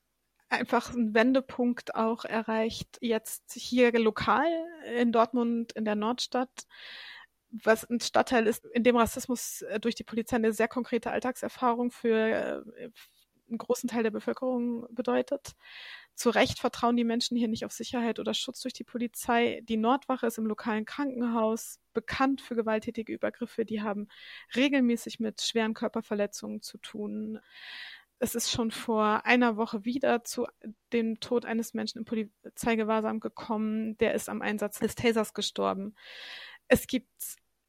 einfach 0.50 0.94
ein 0.94 1.14
Wendepunkt 1.14 1.96
auch 1.96 2.26
erreicht, 2.26 2.98
jetzt 3.02 3.54
hier 3.54 3.92
lokal 3.98 4.48
in 4.98 5.12
Dortmund 5.12 5.72
in 5.74 5.86
der 5.86 5.96
Nordstadt, 5.96 6.68
was 7.52 7.90
ein 7.90 8.00
Stadtteil 8.00 8.48
ist, 8.48 8.66
in 8.66 8.84
dem 8.84 8.98
Rassismus 8.98 9.62
äh, 9.64 9.80
durch 9.80 9.96
die 9.96 10.04
Polizei 10.04 10.36
eine 10.36 10.54
sehr 10.54 10.68
konkrete 10.68 11.12
Alltagserfahrung 11.12 11.92
für 11.92 12.16
äh, 12.78 12.90
einen 13.50 13.58
großen 13.58 13.90
Teil 13.90 14.04
der 14.04 14.12
Bevölkerung 14.12 14.88
bedeutet. 14.94 15.56
Zu 16.16 16.30
Recht 16.32 16.60
vertrauen 16.60 16.98
die 16.98 17.06
Menschen 17.06 17.38
hier 17.38 17.48
nicht 17.48 17.66
auf 17.66 17.72
Sicherheit 17.72 18.20
oder 18.20 18.34
Schutz 18.34 18.62
durch 18.62 18.74
die 18.74 18.84
Polizei. 18.84 19.62
Die 19.64 19.78
Nordwache 19.78 20.28
ist 20.28 20.38
im 20.38 20.46
lokalen 20.46 20.86
Krankenhaus 20.86 21.80
bekannt 21.94 22.42
für 22.42 22.56
gewalttätige 22.56 23.14
Übergriffe. 23.14 23.66
Die 23.66 23.82
haben 23.82 24.10
regelmäßig 24.56 25.20
mit 25.20 25.42
schweren 25.42 25.74
Körperverletzungen 25.74 26.62
zu 26.62 26.78
tun 26.78 27.40
es 28.20 28.36
ist 28.36 28.52
schon 28.52 28.72
vor 28.72 29.26
einer 29.26 29.56
Woche 29.58 29.86
wieder 29.86 30.24
zu 30.24 30.46
dem 30.92 31.20
Tod 31.20 31.46
eines 31.46 31.74
Menschen 31.74 32.00
im 32.00 32.06
Polizeigewahrsam 32.06 33.20
gekommen. 33.20 33.98
Der 33.98 34.14
ist 34.14 34.30
am 34.30 34.42
Einsatz 34.42 34.80
des 34.80 34.96
Tasers 34.96 35.34
gestorben. 35.34 35.96
Es 36.68 36.86
gibt 36.88 37.10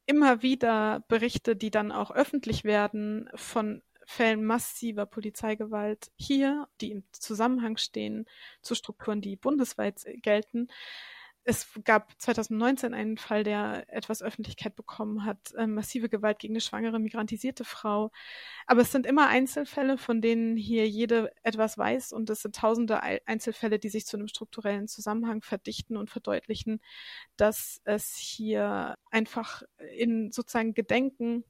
immer 0.06 0.42
wieder 0.42 1.04
Berichte, 1.08 1.54
die 1.54 1.70
dann 1.70 1.92
auch 1.92 2.10
öffentlich 2.10 2.64
werden 2.64 3.30
von 3.34 3.82
Fällen 4.04 4.44
massiver 4.44 5.06
Polizeigewalt 5.06 6.10
hier, 6.16 6.66
die 6.80 6.90
im 6.90 7.04
Zusammenhang 7.12 7.76
stehen 7.76 8.26
zu 8.60 8.74
Strukturen, 8.74 9.20
die 9.20 9.36
bundesweit 9.36 10.04
gelten. 10.22 10.66
Es 11.44 11.66
gab 11.84 12.20
2019 12.20 12.92
einen 12.92 13.16
Fall, 13.16 13.44
der 13.44 13.84
etwas 13.88 14.22
Öffentlichkeit 14.22 14.76
bekommen 14.76 15.24
hat, 15.24 15.54
äh, 15.56 15.66
massive 15.66 16.08
Gewalt 16.10 16.38
gegen 16.38 16.52
eine 16.52 16.60
schwangere, 16.60 16.98
migrantisierte 16.98 17.64
Frau. 17.64 18.10
Aber 18.66 18.82
es 18.82 18.92
sind 18.92 19.06
immer 19.06 19.28
Einzelfälle, 19.28 19.96
von 19.96 20.20
denen 20.20 20.56
hier 20.56 20.86
jede 20.88 21.32
etwas 21.42 21.78
weiß 21.78 22.12
und 22.12 22.28
es 22.28 22.42
sind 22.42 22.56
tausende 22.56 23.02
Einzelfälle, 23.02 23.78
die 23.78 23.88
sich 23.88 24.06
zu 24.06 24.16
einem 24.18 24.28
strukturellen 24.28 24.86
Zusammenhang 24.86 25.40
verdichten 25.42 25.96
und 25.96 26.10
verdeutlichen, 26.10 26.80
dass 27.36 27.80
es 27.84 28.16
hier 28.16 28.96
einfach 29.10 29.62
in 29.96 30.32
sozusagen 30.32 30.74
Gedenken 30.74 31.44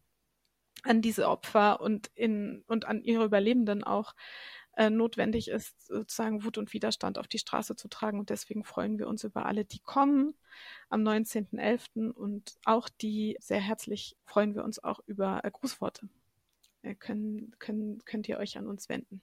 an 0.82 1.02
diese 1.02 1.28
Opfer 1.28 1.80
und 1.80 2.08
in 2.14 2.62
und 2.66 2.86
an 2.86 3.02
ihre 3.02 3.24
Überlebenden 3.24 3.84
auch 3.84 4.14
äh, 4.80 4.88
notwendig 4.88 5.48
ist, 5.48 5.88
sozusagen 5.88 6.42
Wut 6.42 6.56
und 6.56 6.72
Widerstand 6.72 7.18
auf 7.18 7.28
die 7.28 7.38
Straße 7.38 7.76
zu 7.76 7.88
tragen. 7.88 8.18
Und 8.18 8.30
deswegen 8.30 8.64
freuen 8.64 8.98
wir 8.98 9.08
uns 9.08 9.24
über 9.24 9.44
alle, 9.44 9.66
die 9.66 9.80
kommen 9.80 10.34
am 10.88 11.02
19.11. 11.02 12.10
und 12.10 12.54
auch 12.64 12.88
die, 12.88 13.36
sehr 13.40 13.60
herzlich 13.60 14.16
freuen 14.24 14.54
wir 14.54 14.64
uns 14.64 14.82
auch 14.82 15.00
über 15.06 15.44
äh, 15.44 15.50
Grußworte. 15.50 16.08
Äh, 16.80 16.94
können, 16.94 17.54
können, 17.58 18.02
könnt 18.06 18.26
ihr 18.26 18.38
euch 18.38 18.56
an 18.56 18.66
uns 18.66 18.88
wenden. 18.88 19.20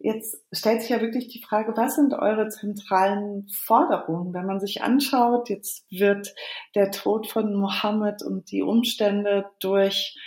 Jetzt 0.00 0.42
stellt 0.50 0.80
sich 0.80 0.90
ja 0.90 1.00
wirklich 1.00 1.28
die 1.28 1.42
Frage, 1.42 1.76
was 1.76 1.94
sind 1.94 2.12
eure 2.12 2.48
zentralen 2.48 3.48
Forderungen? 3.48 4.34
Wenn 4.34 4.46
man 4.46 4.58
sich 4.58 4.82
anschaut, 4.82 5.48
jetzt 5.50 5.86
wird 5.92 6.34
der 6.74 6.90
Tod 6.90 7.28
von 7.28 7.54
Mohammed 7.54 8.24
und 8.24 8.50
die 8.50 8.62
Umstände 8.62 9.50
durch 9.60 10.18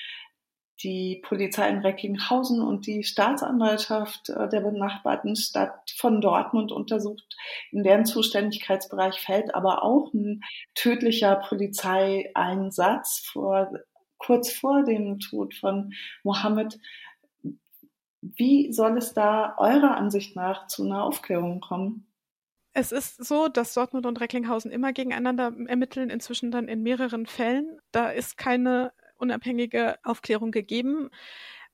die 0.84 1.22
Polizei 1.24 1.70
in 1.70 1.80
Recklinghausen 1.80 2.62
und 2.62 2.86
die 2.86 3.04
Staatsanwaltschaft 3.04 4.30
äh, 4.30 4.50
der 4.50 4.62
benachbarten 4.62 5.36
Stadt 5.36 5.92
von 5.98 6.22
Dortmund 6.22 6.72
untersucht. 6.72 7.36
In 7.72 7.84
deren 7.84 8.06
Zuständigkeitsbereich 8.06 9.20
fällt 9.22 9.56
aber 9.56 9.84
auch 9.84 10.14
ein 10.14 10.42
tödlicher 10.76 11.36
Polizeieinsatz 11.38 13.20
vor, 13.32 13.72
kurz 14.18 14.52
vor 14.52 14.84
dem 14.84 15.20
Tod 15.20 15.54
von 15.54 15.94
Mohammed. 16.24 16.80
Wie 18.22 18.72
soll 18.72 18.98
es 18.98 19.14
da 19.14 19.56
eurer 19.58 19.96
Ansicht 19.96 20.36
nach 20.36 20.68
zu 20.68 20.84
einer 20.84 21.04
Aufklärung 21.04 21.62
kommen? 21.62 22.08
Es 22.76 22.92
ist 22.92 23.24
so, 23.24 23.50
dass 23.50 23.76
Dortmund 23.76 24.08
und 24.08 24.20
Recklinghausen 24.20 24.72
immer 24.72 24.94
gegeneinander 24.94 25.54
ermitteln, 25.68 26.10
inzwischen 26.10 26.50
dann 26.50 26.68
in 26.68 26.82
mehreren 26.82 27.28
Fällen. 27.28 27.80
Da 27.92 28.10
ist 28.10 28.36
keine 28.36 28.92
unabhängige 29.18 29.98
Aufklärung 30.04 30.52
gegeben. 30.52 31.10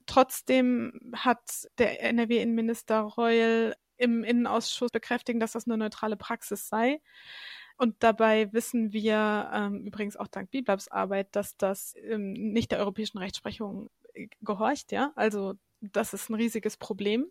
Trotzdem 0.06 1.00
hat 1.14 1.68
der 1.78 2.02
NRW-Innenminister 2.04 3.02
Reul 3.02 3.76
im 3.98 4.24
Innenausschuss 4.24 4.92
bekräftigt, 4.92 5.42
dass 5.42 5.52
das 5.52 5.68
eine 5.68 5.78
neutrale 5.78 6.18
Praxis 6.18 6.68
sei. 6.68 7.02
Und 7.78 7.96
dabei 8.00 8.52
wissen 8.52 8.92
wir 8.92 9.50
ähm, 9.54 9.86
übrigens 9.86 10.18
auch 10.18 10.28
dank 10.28 10.52
Biblabs 10.52 10.88
Arbeit, 10.90 11.36
dass 11.36 11.56
das 11.58 11.94
ähm, 12.04 12.34
nicht 12.34 12.72
der 12.72 12.80
europäischen 12.80 13.20
Rechtsprechung 13.20 13.90
äh, 14.14 14.28
gehorcht, 14.42 14.92
ja. 14.92 15.12
Also 15.16 15.54
das 15.80 16.14
ist 16.14 16.30
ein 16.30 16.36
riesiges 16.36 16.76
Problem, 16.76 17.28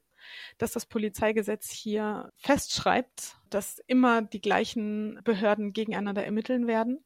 dass 0.57 0.73
das 0.73 0.87
Polizeigesetz 0.87 1.71
hier 1.71 2.33
festschreibt, 2.37 3.37
dass 3.51 3.79
immer 3.87 4.23
die 4.23 4.41
gleichen 4.41 5.21
Behörden 5.25 5.73
gegeneinander 5.73 6.25
ermitteln 6.25 6.67
werden 6.67 7.05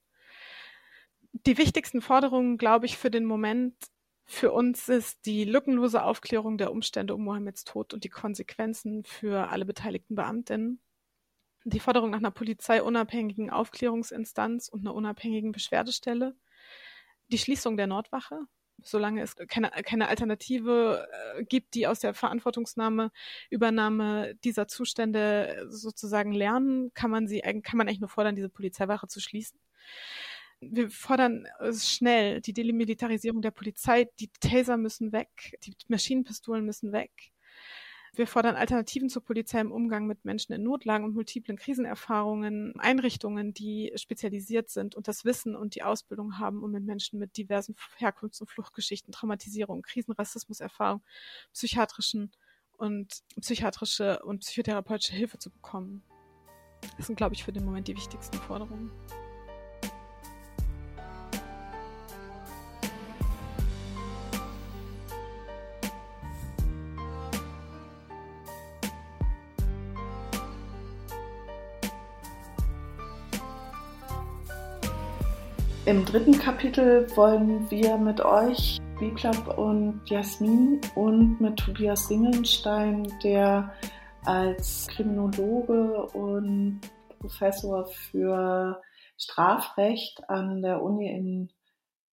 die 1.33 1.59
wichtigsten 1.59 2.01
Forderungen, 2.01 2.59
glaube 2.59 2.87
ich, 2.87 2.97
für 2.99 3.11
den 3.11 3.25
Moment 3.25 3.75
für 4.25 4.53
uns 4.53 4.89
ist 4.89 5.27
die 5.27 5.45
lückenlose 5.45 6.03
Aufklärung 6.03 6.57
der 6.57 6.71
Umstände 6.71 7.15
um 7.15 7.25
Mohammeds 7.25 7.65
Tod 7.65 7.93
und 7.93 8.05
die 8.05 8.09
Konsequenzen 8.09 9.05
für 9.05 9.51
alle 9.51 9.65
beteiligten 9.65 10.15
Beamtinnen. 10.15 10.81
Die 11.65 11.81
Forderung 11.81 12.11
nach 12.11 12.19
einer 12.19 12.31
polizeiunabhängigen 12.31 13.51
Aufklärungsinstanz 13.51 14.69
und 14.69 14.81
einer 14.81 14.95
unabhängigen 14.95 15.53
Beschwerdestelle. 15.53 16.37
Die 17.29 17.39
Schließung 17.39 17.77
der 17.77 17.87
Nordwache, 17.87 18.41
solange 18.83 19.23
es 19.23 19.37
keine, 19.37 19.71
keine 19.71 20.09
Alternative 20.09 21.07
äh, 21.37 21.45
gibt, 21.45 21.75
die 21.75 21.87
aus 21.87 22.01
der 22.01 22.15
Verantwortungsnahme, 22.15 23.13
Übernahme 23.51 24.35
dieser 24.45 24.67
Zustände 24.67 25.67
sozusagen 25.69 26.33
lernen, 26.33 26.93
kann 26.95 27.11
man 27.11 27.29
sie, 27.29 27.41
kann 27.41 27.77
man 27.77 27.87
eigentlich 27.87 28.01
nur 28.01 28.09
fordern, 28.09 28.35
diese 28.35 28.49
Polizeiwache 28.49 29.09
zu 29.09 29.21
schließen 29.21 29.59
wir 30.63 30.91
fordern 30.91 31.47
schnell 31.73 32.41
die 32.41 32.53
Demilitarisierung 32.53 33.43
der 33.43 33.51
Polizei. 33.51 34.09
Die 34.21 34.31
Taser 34.41 34.77
müssen 34.77 35.13
weg, 35.13 35.59
die 35.65 35.75
Maschinenpistolen 35.89 36.65
müssen 36.65 36.93
weg. 36.93 37.11
Wir 38.15 38.27
fordern 38.27 38.57
Alternativen 38.57 39.09
zur 39.09 39.25
Polizei 39.25 39.59
im 39.61 39.73
Umgang 39.73 40.07
mit 40.07 40.27
Menschen 40.27 40.53
in 40.53 40.63
Notlagen 40.63 41.05
und 41.05 41.15
multiplen 41.15 41.57
Krisenerfahrungen, 41.57 42.79
Einrichtungen, 42.79 43.55
die 43.55 43.91
spezialisiert 43.97 44.69
sind 44.69 44.95
und 44.95 45.09
das 45.09 45.25
Wissen 45.25 45.57
und 45.57 45.75
die 45.75 45.83
Ausbildung 45.83 46.39
haben, 46.39 46.63
um 46.63 46.73
mit 46.73 46.85
Menschen 46.85 47.19
mit 47.19 47.39
diversen 47.39 47.75
Herkunfts- 47.99 48.43
und 48.43 48.51
Fluchtgeschichten, 48.51 49.13
Traumatisierung, 49.13 49.81
Krisenrassismuserfahrung, 49.81 51.03
psychiatrischen 51.55 52.33
und 52.77 53.23
psychiatrische 53.41 54.23
und 54.25 54.41
psychotherapeutische 54.41 55.15
Hilfe 55.15 55.39
zu 55.39 55.51
bekommen. 55.51 56.03
Das 56.99 57.07
sind, 57.07 57.17
glaube 57.17 57.35
ich, 57.35 57.45
für 57.45 57.53
den 57.53 57.65
Moment 57.65 57.89
die 57.89 57.97
wichtigsten 57.97 58.37
Forderungen. 58.37 58.91
Im 75.85 76.05
dritten 76.05 76.39
Kapitel 76.39 77.09
wollen 77.17 77.69
wir 77.69 77.97
mit 77.97 78.21
euch, 78.21 78.79
Biklab 79.01 79.59
und 79.59 80.01
Jasmin 80.07 80.81
und 80.95 81.41
mit 81.41 81.57
Tobias 81.57 82.07
Singenstein, 82.07 83.13
der 83.25 83.75
als 84.25 84.87
Kriminologe 84.87 86.07
und 86.13 86.81
Professor 87.19 87.87
für 87.87 88.81
Strafrecht 89.19 90.31
an 90.31 90.63
der 90.63 90.81
Uni 90.83 91.11
in 91.11 91.51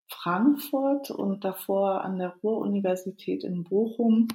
Frankfurt 0.07 1.11
und 1.11 1.43
davor 1.43 2.03
an 2.03 2.17
der 2.17 2.33
Ruhr-Universität 2.41 3.43
in 3.43 3.65
Bochum 3.65 4.29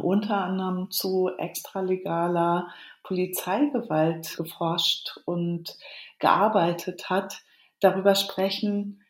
unter 0.00 0.38
anderem 0.38 0.90
zu 0.90 1.30
extralegaler 1.38 2.68
Polizeigewalt 3.04 4.36
geforscht 4.36 5.20
und 5.24 5.76
gearbeitet 6.18 7.08
hat, 7.08 7.44
darüber 7.80 8.14
sprechen, 8.14 9.02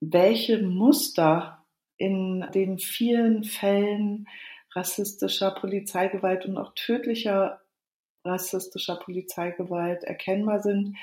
welche 0.00 0.62
Muster 0.62 1.66
in 1.96 2.46
den 2.54 2.78
vielen 2.78 3.44
Fällen 3.44 4.26
rassistischer 4.74 5.50
Polizeigewalt 5.52 6.46
und 6.46 6.56
auch 6.56 6.72
tödlicher 6.74 7.60
rassistischer 8.24 8.96
Polizeigewalt 8.96 10.04
erkennbar 10.04 10.60
sind. 10.60 10.96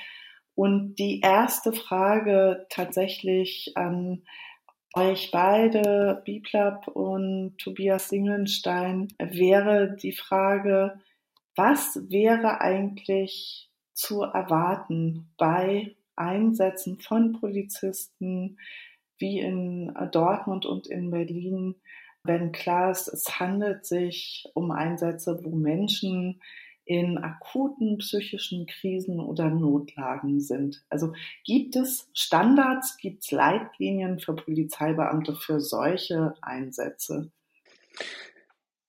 Und 0.54 0.96
die 0.96 1.20
erste 1.20 1.72
Frage 1.72 2.66
tatsächlich 2.70 3.72
an 3.76 4.24
euch 4.94 5.30
beide, 5.30 6.22
Biplab 6.24 6.88
und 6.88 7.58
Tobias 7.58 8.08
Singenstein, 8.08 9.08
wäre 9.18 9.96
die 9.96 10.12
Frage, 10.12 10.98
was 11.54 11.98
wäre 12.08 12.60
eigentlich 12.60 13.70
zu 13.92 14.22
erwarten 14.22 15.32
bei 15.36 15.96
Einsätzen 16.18 16.98
von 16.98 17.38
Polizisten 17.40 18.58
wie 19.18 19.40
in 19.40 19.94
äh, 19.96 20.08
Dortmund 20.10 20.66
und 20.66 20.86
in 20.86 21.10
Berlin, 21.10 21.76
wenn 22.24 22.52
klar 22.52 22.90
ist, 22.90 23.08
es 23.08 23.40
handelt 23.40 23.86
sich 23.86 24.44
um 24.54 24.70
Einsätze, 24.70 25.40
wo 25.42 25.56
Menschen 25.56 26.40
in 26.84 27.18
akuten 27.18 27.98
psychischen 27.98 28.66
Krisen 28.66 29.20
oder 29.20 29.50
Notlagen 29.50 30.40
sind. 30.40 30.82
Also 30.88 31.12
gibt 31.44 31.76
es 31.76 32.10
Standards, 32.14 32.96
gibt 32.96 33.24
es 33.24 33.30
Leitlinien 33.30 34.18
für 34.18 34.34
Polizeibeamte 34.34 35.34
für 35.34 35.60
solche 35.60 36.34
Einsätze? 36.40 37.30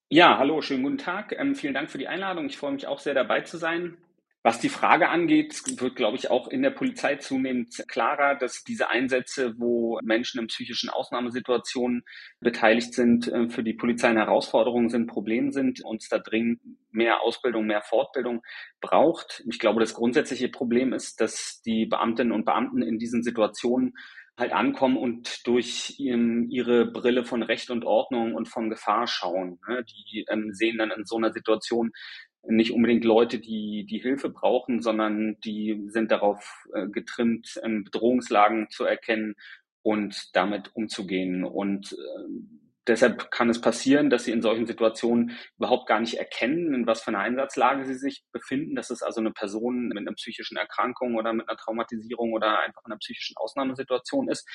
Ja, 0.08 0.38
hallo, 0.38 0.62
schönen 0.62 0.82
guten 0.82 0.98
Tag. 0.98 1.36
Ähm, 1.38 1.54
vielen 1.54 1.74
Dank 1.74 1.90
für 1.90 1.98
die 1.98 2.08
Einladung. 2.08 2.46
Ich 2.46 2.56
freue 2.56 2.72
mich 2.72 2.86
auch 2.86 3.00
sehr 3.00 3.14
dabei 3.14 3.42
zu 3.42 3.58
sein. 3.58 3.98
Was 4.42 4.58
die 4.58 4.70
Frage 4.70 5.10
angeht, 5.10 5.62
wird, 5.80 5.96
glaube 5.96 6.16
ich, 6.16 6.30
auch 6.30 6.48
in 6.48 6.62
der 6.62 6.70
Polizei 6.70 7.16
zunehmend 7.16 7.84
klarer, 7.88 8.36
dass 8.36 8.64
diese 8.64 8.88
Einsätze, 8.88 9.54
wo 9.58 9.98
Menschen 10.02 10.40
in 10.40 10.46
psychischen 10.46 10.88
Ausnahmesituationen 10.88 12.04
beteiligt 12.40 12.94
sind, 12.94 13.28
äh, 13.28 13.50
für 13.50 13.62
die 13.62 13.74
Polizei 13.74 14.08
eine 14.08 14.20
Herausforderung 14.20 14.88
sind, 14.88 15.08
Problem 15.08 15.50
sind, 15.50 15.84
uns 15.84 16.08
da 16.08 16.18
dringend 16.18 16.60
mehr 16.90 17.20
Ausbildung, 17.20 17.66
mehr 17.66 17.82
Fortbildung 17.82 18.40
braucht. 18.80 19.44
Ich 19.46 19.58
glaube, 19.58 19.80
das 19.80 19.92
grundsätzliche 19.92 20.48
Problem 20.48 20.94
ist, 20.94 21.20
dass 21.20 21.60
die 21.66 21.84
Beamtinnen 21.84 22.32
und 22.32 22.46
Beamten 22.46 22.80
in 22.80 22.98
diesen 22.98 23.22
Situationen 23.22 23.92
halt 24.38 24.52
ankommen 24.52 24.96
und 24.96 25.46
durch 25.46 25.96
ihre 25.98 26.86
Brille 26.86 27.24
von 27.24 27.42
Recht 27.42 27.70
und 27.70 27.84
Ordnung 27.84 28.34
und 28.34 28.48
von 28.48 28.70
Gefahr 28.70 29.06
schauen. 29.06 29.60
Ne? 29.68 29.84
Die 29.84 30.24
ähm, 30.30 30.52
sehen 30.52 30.78
dann 30.78 30.90
in 30.90 31.04
so 31.04 31.18
einer 31.18 31.30
Situation 31.32 31.92
nicht 32.46 32.72
unbedingt 32.72 33.04
Leute, 33.04 33.38
die 33.38 33.86
die 33.88 33.98
Hilfe 33.98 34.30
brauchen, 34.30 34.82
sondern 34.82 35.38
die 35.44 35.84
sind 35.88 36.10
darauf 36.10 36.66
äh, 36.74 36.86
getrimmt, 36.88 37.60
ähm, 37.62 37.84
Bedrohungslagen 37.84 38.68
zu 38.70 38.84
erkennen 38.84 39.34
und 39.82 40.34
damit 40.34 40.74
umzugehen. 40.74 41.44
Und 41.44 41.92
äh, 41.92 41.96
deshalb 42.86 43.30
kann 43.30 43.50
es 43.50 43.60
passieren, 43.60 44.10
dass 44.10 44.24
sie 44.24 44.32
in 44.32 44.42
solchen 44.42 44.66
Situationen 44.66 45.32
überhaupt 45.58 45.86
gar 45.86 46.00
nicht 46.00 46.14
erkennen, 46.14 46.74
in 46.74 46.86
was 46.86 47.02
für 47.02 47.08
einer 47.08 47.20
Einsatzlage 47.20 47.84
sie 47.84 47.94
sich 47.94 48.24
befinden. 48.32 48.74
Das 48.74 48.90
ist 48.90 49.02
also 49.02 49.20
eine 49.20 49.32
Person 49.32 49.88
mit 49.88 49.98
einer 49.98 50.12
psychischen 50.12 50.56
Erkrankung 50.56 51.16
oder 51.16 51.32
mit 51.32 51.48
einer 51.48 51.58
Traumatisierung 51.58 52.32
oder 52.32 52.60
einfach 52.60 52.84
einer 52.84 52.98
psychischen 52.98 53.36
Ausnahmesituation 53.36 54.28
ist. 54.28 54.48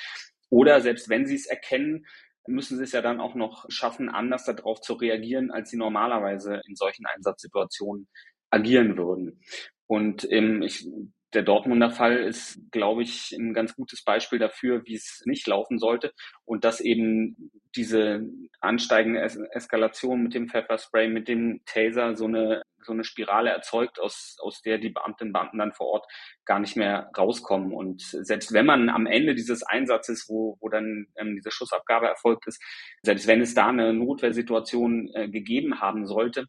Oder 0.50 0.82
selbst 0.82 1.10
wenn 1.10 1.26
sie 1.26 1.36
es 1.36 1.48
erkennen, 1.48 2.06
müssen 2.48 2.78
sie 2.78 2.84
es 2.84 2.92
ja 2.92 3.02
dann 3.02 3.20
auch 3.20 3.36
noch 3.36 3.66
schaffen, 3.70 4.10
anders 4.10 4.46
darauf 4.46 4.82
zu 4.82 4.94
reagieren, 4.94 5.52
als 5.52 5.70
sie 5.70 5.78
normalerweise 5.78 6.62
in 6.68 6.76
solchen 6.76 7.06
Einsatzsituationen 7.06 8.08
agieren 8.50 8.98
würden. 8.98 9.42
Und 9.88 10.28
ähm, 10.32 10.62
ich, 10.62 10.88
der 11.34 11.44
Dortmunder 11.44 11.92
Fall 11.92 12.18
ist, 12.18 12.60
glaube 12.72 13.04
ich, 13.04 13.32
ein 13.34 13.54
ganz 13.54 13.76
gutes 13.76 14.04
Beispiel 14.04 14.40
dafür, 14.40 14.84
wie 14.86 14.96
es 14.96 15.22
nicht 15.26 15.46
laufen 15.48 15.80
sollte 15.80 16.14
und 16.46 16.64
dass 16.64 16.80
eben 16.80 17.52
diese 17.76 18.22
ansteigende 18.62 19.22
es 19.22 19.38
Eskalation 19.52 20.24
mit 20.24 20.34
dem 20.34 20.48
Pfefferspray, 20.48 21.10
mit 21.10 21.28
dem 21.28 21.62
Taser 21.66 22.16
so 22.16 22.26
eine 22.26 22.62
so 22.86 22.94
eine 22.94 23.04
Spirale 23.04 23.50
erzeugt, 23.50 24.00
aus, 24.00 24.38
aus 24.42 24.62
der 24.62 24.78
die 24.78 24.90
Beamtinnen 24.90 25.30
und 25.30 25.34
Beamten 25.34 25.58
dann 25.58 25.74
vor 25.74 25.88
Ort 25.88 26.06
gar 26.46 26.60
nicht 26.60 26.76
mehr 26.76 27.10
rauskommen. 27.18 27.74
Und 27.74 28.02
selbst 28.02 28.54
wenn 28.54 28.66
man 28.66 28.90
am 28.90 29.06
Ende 29.06 29.36
dieses 29.36 29.64
Einsatzes, 29.64 30.26
wo, 30.30 30.58
wo 30.60 30.70
dann 30.70 31.08
ähm, 31.16 31.36
diese 31.36 31.52
Schussabgabe 31.52 32.08
erfolgt 32.08 32.48
ist, 32.48 32.62
selbst 33.04 33.28
wenn 33.28 33.42
es 33.42 33.54
da 33.54 33.68
eine 33.68 33.94
Notwehrsituation 33.94 35.10
äh, 35.14 35.30
gegeben 35.30 35.82
haben 35.82 36.06
sollte, 36.06 36.48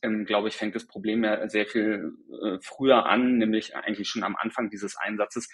ähm, 0.00 0.24
glaube 0.24 0.48
ich, 0.48 0.56
fängt 0.56 0.74
das 0.74 0.86
Problem 0.86 1.24
ja 1.24 1.48
sehr 1.48 1.66
viel 1.66 2.14
äh, 2.42 2.58
früher 2.60 3.06
an, 3.06 3.38
nämlich 3.38 3.76
eigentlich 3.76 4.08
schon 4.08 4.22
am 4.22 4.36
Anfang 4.36 4.70
dieses 4.70 4.96
Einsatzes, 4.96 5.48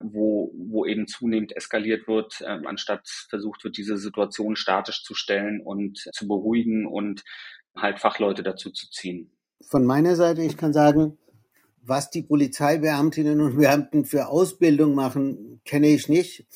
wo, 0.00 0.52
wo 0.56 0.84
eben 0.84 1.06
zunehmend 1.06 1.56
eskaliert 1.56 2.08
wird, 2.08 2.40
äh, 2.40 2.60
anstatt 2.64 3.08
versucht 3.28 3.62
wird, 3.64 3.76
diese 3.76 3.96
Situation 3.96 4.56
statisch 4.56 5.04
zu 5.04 5.14
stellen 5.14 5.60
und 5.60 5.98
zu 6.12 6.26
beruhigen 6.26 6.86
und 6.86 7.22
halt 7.76 8.00
Fachleute 8.00 8.42
dazu 8.42 8.70
zu 8.70 8.90
ziehen. 8.90 9.30
Von 9.68 9.84
meiner 9.84 10.16
Seite, 10.16 10.42
ich 10.42 10.56
kann 10.56 10.72
sagen, 10.72 11.18
was 11.82 12.10
die 12.10 12.22
Polizeibeamtinnen 12.22 13.40
und 13.40 13.56
Beamten 13.56 14.04
für 14.04 14.28
Ausbildung 14.28 14.94
machen, 14.94 15.60
kenne 15.64 15.88
ich 15.88 16.08
nicht. 16.08 16.46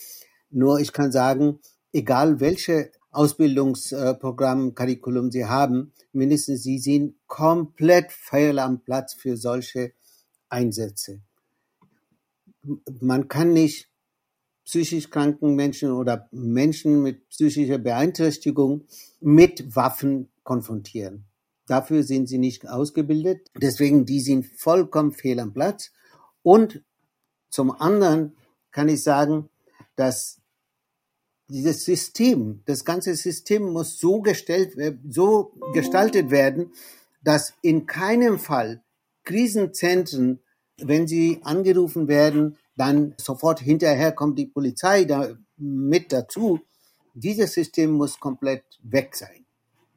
Nur 0.51 0.81
ich 0.81 0.93
kann 0.93 1.13
sagen, 1.13 1.61
egal 1.93 2.41
welche 2.41 2.91
Ausbildungsprogramm, 3.11 4.75
Curriculum 4.75 5.31
Sie 5.31 5.47
haben, 5.47 5.93
mindestens 6.13 6.63
Sie 6.63 6.79
sind 6.79 7.15
komplett 7.27 8.13
fehl 8.13 8.59
am 8.59 8.81
Platz 8.81 9.15
für 9.15 9.37
solche 9.37 9.93
Einsätze. 10.49 11.21
Man 13.01 13.29
kann 13.29 13.53
nicht 13.53 13.89
psychisch 14.65 15.11
kranken 15.11 15.55
Menschen 15.55 15.91
oder 15.93 16.29
Menschen 16.31 17.03
mit 17.03 17.29
psychischer 17.31 17.79
Beeinträchtigung 17.79 18.87
mit 19.21 19.75
Waffen 19.75 20.29
konfrontieren. 20.43 21.25
Dafür 21.69 22.03
sind 22.03 22.29
sie 22.29 22.39
nicht 22.39 22.67
ausgebildet. 22.67 23.49
Deswegen, 23.61 24.07
die 24.07 24.21
sind 24.21 24.47
vollkommen 24.57 25.13
fehl 25.13 25.39
am 25.39 25.53
Platz. 25.53 25.93
Und 26.43 26.83
zum 27.51 27.71
anderen 27.71 28.37
kann 28.71 28.89
ich 28.89 29.03
sagen, 29.03 29.51
dass 29.95 30.41
dieses 31.49 31.85
System, 31.85 32.63
das 32.65 32.85
ganze 32.85 33.15
System 33.15 33.71
muss 33.73 33.99
so 33.99 34.21
gestellt, 34.23 34.77
so 35.09 35.53
gestaltet 35.75 36.31
werden, 36.31 36.73
dass 37.23 37.55
in 37.63 37.87
keinem 37.87 38.39
Fall 38.39 38.83
Krisenzentren, 39.25 40.41
wenn 40.79 41.07
sie 41.07 41.41
angerufen 41.43 42.09
werden, 42.09 42.57
dann 42.77 43.15
sofort 43.19 43.61
hinterher 43.61 44.13
kommt 44.13 44.39
die 44.39 44.47
Polizei 44.47 45.05
da 45.05 45.37
mit 45.57 46.13
dazu. 46.13 46.61
Dieses 47.15 47.53
System 47.53 47.93
muss 47.93 48.21
komplett 48.21 48.65
weg 48.83 49.17
sein. 49.17 49.45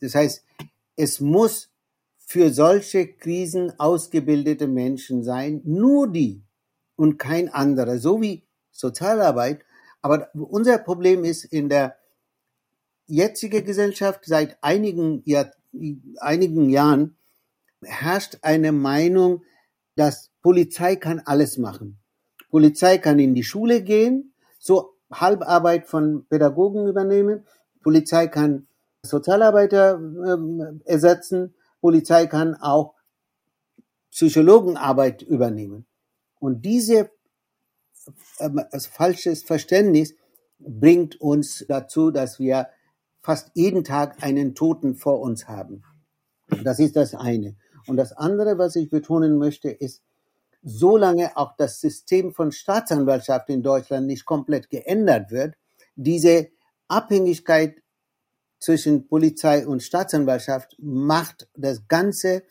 Das 0.01 0.15
heißt, 0.15 0.43
es 1.01 1.19
muss 1.19 1.69
für 2.17 2.51
solche 2.51 3.07
Krisen 3.07 3.77
ausgebildete 3.79 4.67
Menschen 4.67 5.23
sein, 5.23 5.61
nur 5.65 6.11
die 6.11 6.43
und 6.95 7.17
kein 7.17 7.49
anderer, 7.49 7.97
so 7.97 8.21
wie 8.21 8.43
Sozialarbeit 8.71 9.65
aber 10.01 10.29
unser 10.33 10.77
Problem 10.79 11.23
ist 11.23 11.45
in 11.45 11.69
der 11.69 11.95
jetzigen 13.05 13.63
Gesellschaft 13.63 14.21
seit 14.25 14.57
einigen, 14.61 15.21
Jahr, 15.25 15.51
einigen 16.19 16.69
Jahren 16.69 17.17
herrscht 17.83 18.39
eine 18.41 18.71
Meinung, 18.71 19.43
dass 19.95 20.31
Polizei 20.41 20.95
kann 20.95 21.21
alles 21.25 21.57
machen. 21.57 21.99
Polizei 22.49 22.97
kann 22.97 23.19
in 23.19 23.35
die 23.35 23.43
Schule 23.43 23.83
gehen, 23.83 24.33
so 24.59 24.95
Halbarbeit 25.11 25.87
von 25.87 26.25
Pädagogen 26.27 26.87
übernehmen. 26.87 27.45
Polizei 27.83 28.27
kann 28.27 28.67
Sozialarbeiter 29.03 29.99
äh, 29.99 30.89
ersetzen. 30.89 31.55
Polizei 31.79 32.27
kann 32.27 32.55
auch 32.55 32.93
Psychologenarbeit 34.11 35.21
übernehmen. 35.21 35.85
Und 36.39 36.63
diese 36.65 37.09
ähm, 38.39 38.61
falsches 38.91 39.43
Verständnis 39.43 40.13
bringt 40.59 41.19
uns 41.19 41.65
dazu, 41.67 42.11
dass 42.11 42.39
wir 42.39 42.69
fast 43.21 43.51
jeden 43.53 43.83
Tag 43.83 44.23
einen 44.23 44.55
Toten 44.55 44.95
vor 44.95 45.19
uns 45.21 45.47
haben. 45.47 45.83
Das 46.63 46.79
ist 46.79 46.95
das 46.95 47.15
eine. 47.15 47.55
Und 47.87 47.97
das 47.97 48.13
andere, 48.13 48.57
was 48.57 48.75
ich 48.75 48.89
betonen 48.89 49.37
möchte, 49.37 49.69
ist, 49.69 50.01
solange 50.63 51.37
auch 51.37 51.55
das 51.57 51.79
System 51.79 52.33
von 52.33 52.51
Staatsanwaltschaft 52.51 53.49
in 53.49 53.63
Deutschland 53.63 54.05
nicht 54.05 54.25
komplett 54.25 54.69
geändert 54.69 55.31
wird, 55.31 55.55
diese 55.95 56.49
Abhängigkeit 56.87 57.80
zwischen 58.61 59.09
Polizei 59.09 59.67
und 59.67 59.83
Staatsanwaltschaft 59.83 60.77
macht 60.79 61.49
das 61.57 61.89
Ganze 61.89 62.43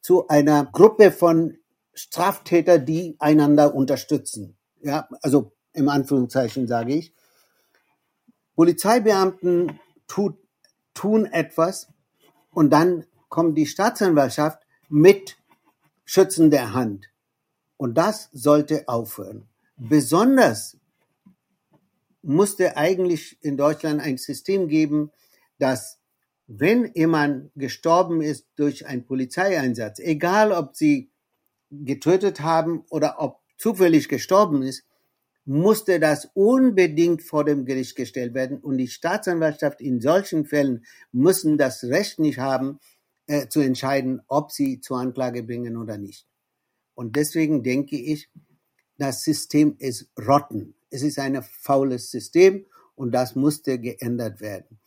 zu 0.00 0.28
einer 0.28 0.64
Gruppe 0.64 1.12
von 1.12 1.58
Straftäter, 1.92 2.78
die 2.78 3.16
einander 3.18 3.74
unterstützen 3.74 4.56
ja, 4.86 5.08
also 5.20 5.52
im 5.72 5.88
Anführungszeichen 5.88 6.66
sage 6.66 6.94
ich, 6.94 7.12
Polizeibeamten 8.54 9.78
tut, 10.06 10.38
tun 10.94 11.26
etwas 11.26 11.88
und 12.50 12.70
dann 12.70 13.04
kommt 13.28 13.58
die 13.58 13.66
Staatsanwaltschaft 13.66 14.62
mit 14.88 15.36
schützender 16.04 16.72
Hand. 16.72 17.10
Und 17.76 17.98
das 17.98 18.30
sollte 18.32 18.88
aufhören. 18.88 19.48
Besonders 19.76 20.78
musste 22.22 22.76
eigentlich 22.76 23.36
in 23.42 23.58
Deutschland 23.58 24.00
ein 24.00 24.16
System 24.16 24.68
geben, 24.68 25.10
dass 25.58 25.98
wenn 26.46 26.92
jemand 26.94 27.50
gestorben 27.56 28.22
ist 28.22 28.46
durch 28.56 28.86
einen 28.86 29.04
Polizeieinsatz, 29.04 29.98
egal 29.98 30.52
ob 30.52 30.76
sie 30.76 31.10
getötet 31.70 32.40
haben 32.40 32.84
oder 32.88 33.16
ob 33.18 33.40
zufällig 33.58 34.08
gestorben 34.08 34.62
ist, 34.62 34.84
musste 35.44 36.00
das 36.00 36.28
unbedingt 36.34 37.22
vor 37.22 37.44
dem 37.44 37.64
Gericht 37.64 37.96
gestellt 37.96 38.34
werden. 38.34 38.58
Und 38.58 38.78
die 38.78 38.88
Staatsanwaltschaft 38.88 39.80
in 39.80 40.00
solchen 40.00 40.44
Fällen 40.44 40.84
müssen 41.12 41.56
das 41.56 41.84
Recht 41.84 42.18
nicht 42.18 42.38
haben, 42.38 42.80
äh, 43.28 43.48
zu 43.48 43.60
entscheiden, 43.60 44.22
ob 44.26 44.52
sie 44.52 44.80
zur 44.80 44.98
Anklage 44.98 45.42
bringen 45.42 45.76
oder 45.76 45.98
nicht. 45.98 46.26
Und 46.94 47.16
deswegen 47.16 47.62
denke 47.62 47.96
ich, 47.96 48.28
das 48.98 49.22
System 49.22 49.76
ist 49.78 50.10
rotten. 50.18 50.74
Es 50.90 51.02
ist 51.02 51.18
ein 51.18 51.42
faules 51.42 52.10
System 52.10 52.66
und 52.94 53.12
das 53.12 53.36
musste 53.36 53.78
geändert 53.78 54.40
werden. 54.40 54.78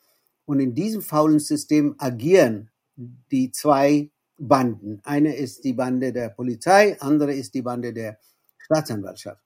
Und 0.49 0.59
in 0.59 0.73
diesem 0.73 1.03
faulen 1.03 1.37
System 1.37 1.93
agieren 1.99 2.71
die 2.95 3.51
zwei 3.51 4.09
Banden. 4.39 4.99
Eine 5.03 5.35
ist 5.35 5.63
die 5.63 5.73
Bande 5.73 6.11
der 6.11 6.29
Polizei, 6.29 6.99
andere 6.99 7.35
ist 7.35 7.53
die 7.53 7.61
Bande 7.61 7.93
der 7.93 8.17
Staatsanwaltschaft. 8.57 9.43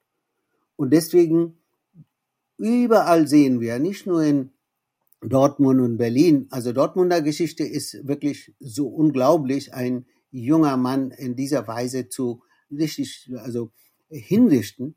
Und 0.77 0.93
deswegen 0.93 1.57
überall 2.57 3.27
sehen 3.27 3.59
wir, 3.59 3.79
nicht 3.79 4.07
nur 4.07 4.23
in 4.23 4.51
Dortmund 5.19 5.81
und 5.81 5.97
Berlin, 5.97 6.47
also 6.51 6.71
Dortmunder 6.71 7.21
Geschichte 7.21 7.65
ist 7.65 8.07
wirklich 8.07 8.55
so 8.61 8.87
unglaublich, 8.87 9.73
ein 9.73 10.05
junger 10.31 10.77
Mann 10.77 11.11
in 11.11 11.35
dieser 11.35 11.67
Weise 11.67 12.07
zu 12.07 12.43
richtig, 12.71 13.29
also 13.39 13.73
hinrichten. 14.07 14.95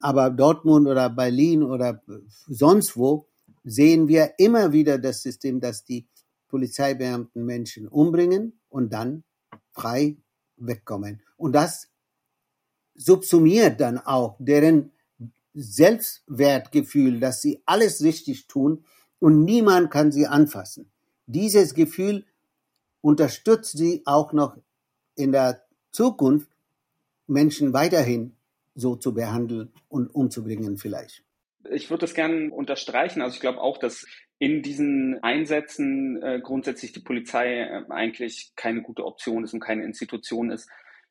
Aber 0.00 0.30
Dortmund 0.30 0.88
oder 0.88 1.10
Berlin 1.10 1.62
oder 1.62 2.02
sonst 2.48 2.96
wo 2.96 3.28
sehen 3.64 4.08
wir 4.08 4.34
immer 4.38 4.72
wieder 4.72 4.98
das 4.98 5.22
System, 5.22 5.60
dass 5.60 5.84
die 5.84 6.06
Polizeibeamten 6.48 7.44
Menschen 7.44 7.88
umbringen 7.88 8.60
und 8.68 8.92
dann 8.92 9.24
frei 9.72 10.16
wegkommen. 10.56 11.22
Und 11.36 11.52
das 11.52 11.88
subsumiert 12.94 13.80
dann 13.80 13.98
auch 13.98 14.36
deren 14.38 14.92
Selbstwertgefühl, 15.54 17.20
dass 17.20 17.42
sie 17.42 17.62
alles 17.66 18.02
richtig 18.02 18.46
tun 18.46 18.84
und 19.18 19.44
niemand 19.44 19.90
kann 19.90 20.12
sie 20.12 20.26
anfassen. 20.26 20.90
Dieses 21.26 21.74
Gefühl 21.74 22.24
unterstützt 23.00 23.76
sie 23.76 24.02
auch 24.04 24.32
noch 24.32 24.56
in 25.14 25.32
der 25.32 25.64
Zukunft, 25.92 26.48
Menschen 27.26 27.72
weiterhin 27.72 28.36
so 28.74 28.96
zu 28.96 29.14
behandeln 29.14 29.72
und 29.88 30.08
umzubringen 30.14 30.76
vielleicht. 30.76 31.24
Ich 31.70 31.90
würde 31.90 32.02
das 32.02 32.14
gerne 32.14 32.50
unterstreichen. 32.52 33.22
Also 33.22 33.34
ich 33.34 33.40
glaube 33.40 33.60
auch, 33.60 33.78
dass 33.78 34.06
in 34.38 34.62
diesen 34.62 35.22
Einsätzen 35.22 36.22
äh, 36.22 36.40
grundsätzlich 36.42 36.92
die 36.92 37.00
Polizei 37.00 37.60
äh, 37.60 37.84
eigentlich 37.90 38.52
keine 38.56 38.82
gute 38.82 39.04
Option 39.04 39.44
ist 39.44 39.54
und 39.54 39.60
keine 39.60 39.84
Institution 39.84 40.50
ist, 40.50 40.68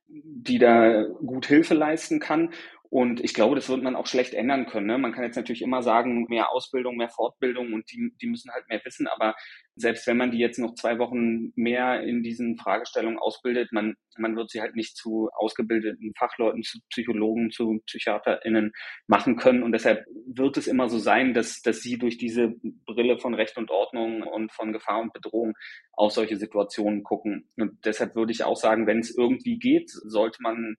die 0.08 0.60
da 0.60 1.04
gut 1.26 1.46
Hilfe 1.46 1.74
leisten 1.74 2.20
kann. 2.20 2.54
Und 2.94 3.24
ich 3.24 3.34
glaube, 3.34 3.56
das 3.56 3.70
wird 3.70 3.82
man 3.82 3.96
auch 3.96 4.06
schlecht 4.06 4.36
ändern 4.36 4.68
können. 4.68 4.86
Ne? 4.86 5.00
Man 5.00 5.14
kann 5.14 5.24
jetzt 5.24 5.36
natürlich 5.36 5.64
immer 5.64 5.82
sagen, 5.82 6.28
mehr 6.30 6.52
Ausbildung, 6.52 6.96
mehr 6.96 7.10
Fortbildung 7.10 7.74
und 7.74 7.92
die, 7.92 8.14
die 8.22 8.28
müssen 8.28 8.52
halt 8.52 8.70
mehr 8.70 8.82
wissen. 8.86 9.08
Aber 9.08 9.34
selbst 9.76 10.06
wenn 10.06 10.18
man 10.18 10.30
die 10.30 10.38
jetzt 10.38 10.60
noch 10.60 10.76
zwei 10.76 11.00
Wochen 11.00 11.52
mehr 11.56 12.04
in 12.04 12.22
diesen 12.22 12.56
Fragestellungen 12.56 13.18
ausbildet, 13.18 13.72
man, 13.72 13.96
man 14.16 14.36
wird 14.36 14.52
sie 14.52 14.62
halt 14.62 14.76
nicht 14.76 14.96
zu 14.96 15.30
ausgebildeten 15.34 16.14
Fachleuten, 16.16 16.62
zu 16.62 16.78
Psychologen, 16.92 17.50
zu 17.50 17.82
PsychiaterInnen 17.88 18.72
machen 19.08 19.38
können. 19.38 19.64
Und 19.64 19.72
deshalb 19.72 20.06
wird 20.28 20.58
es 20.58 20.68
immer 20.68 20.88
so 20.88 21.00
sein, 21.00 21.34
dass, 21.34 21.64
dass 21.64 21.82
sie 21.82 21.98
durch 21.98 22.20
diese 22.20 22.54
Brille 22.86 23.18
von 23.18 23.34
Recht 23.34 23.58
und 23.58 23.72
Ordnung 23.72 24.22
und 24.22 24.52
von 24.52 24.72
Gefahr 24.72 25.02
und 25.02 25.14
Bedrohung 25.14 25.54
auf 25.94 26.12
solche 26.12 26.38
Situationen 26.38 27.02
gucken. 27.02 27.50
Und 27.56 27.84
deshalb 27.86 28.14
würde 28.14 28.34
ich 28.34 28.44
auch 28.44 28.56
sagen, 28.56 28.86
wenn 28.86 29.00
es 29.00 29.18
irgendwie 29.18 29.58
geht, 29.58 29.90
sollte 29.90 30.44
man 30.44 30.76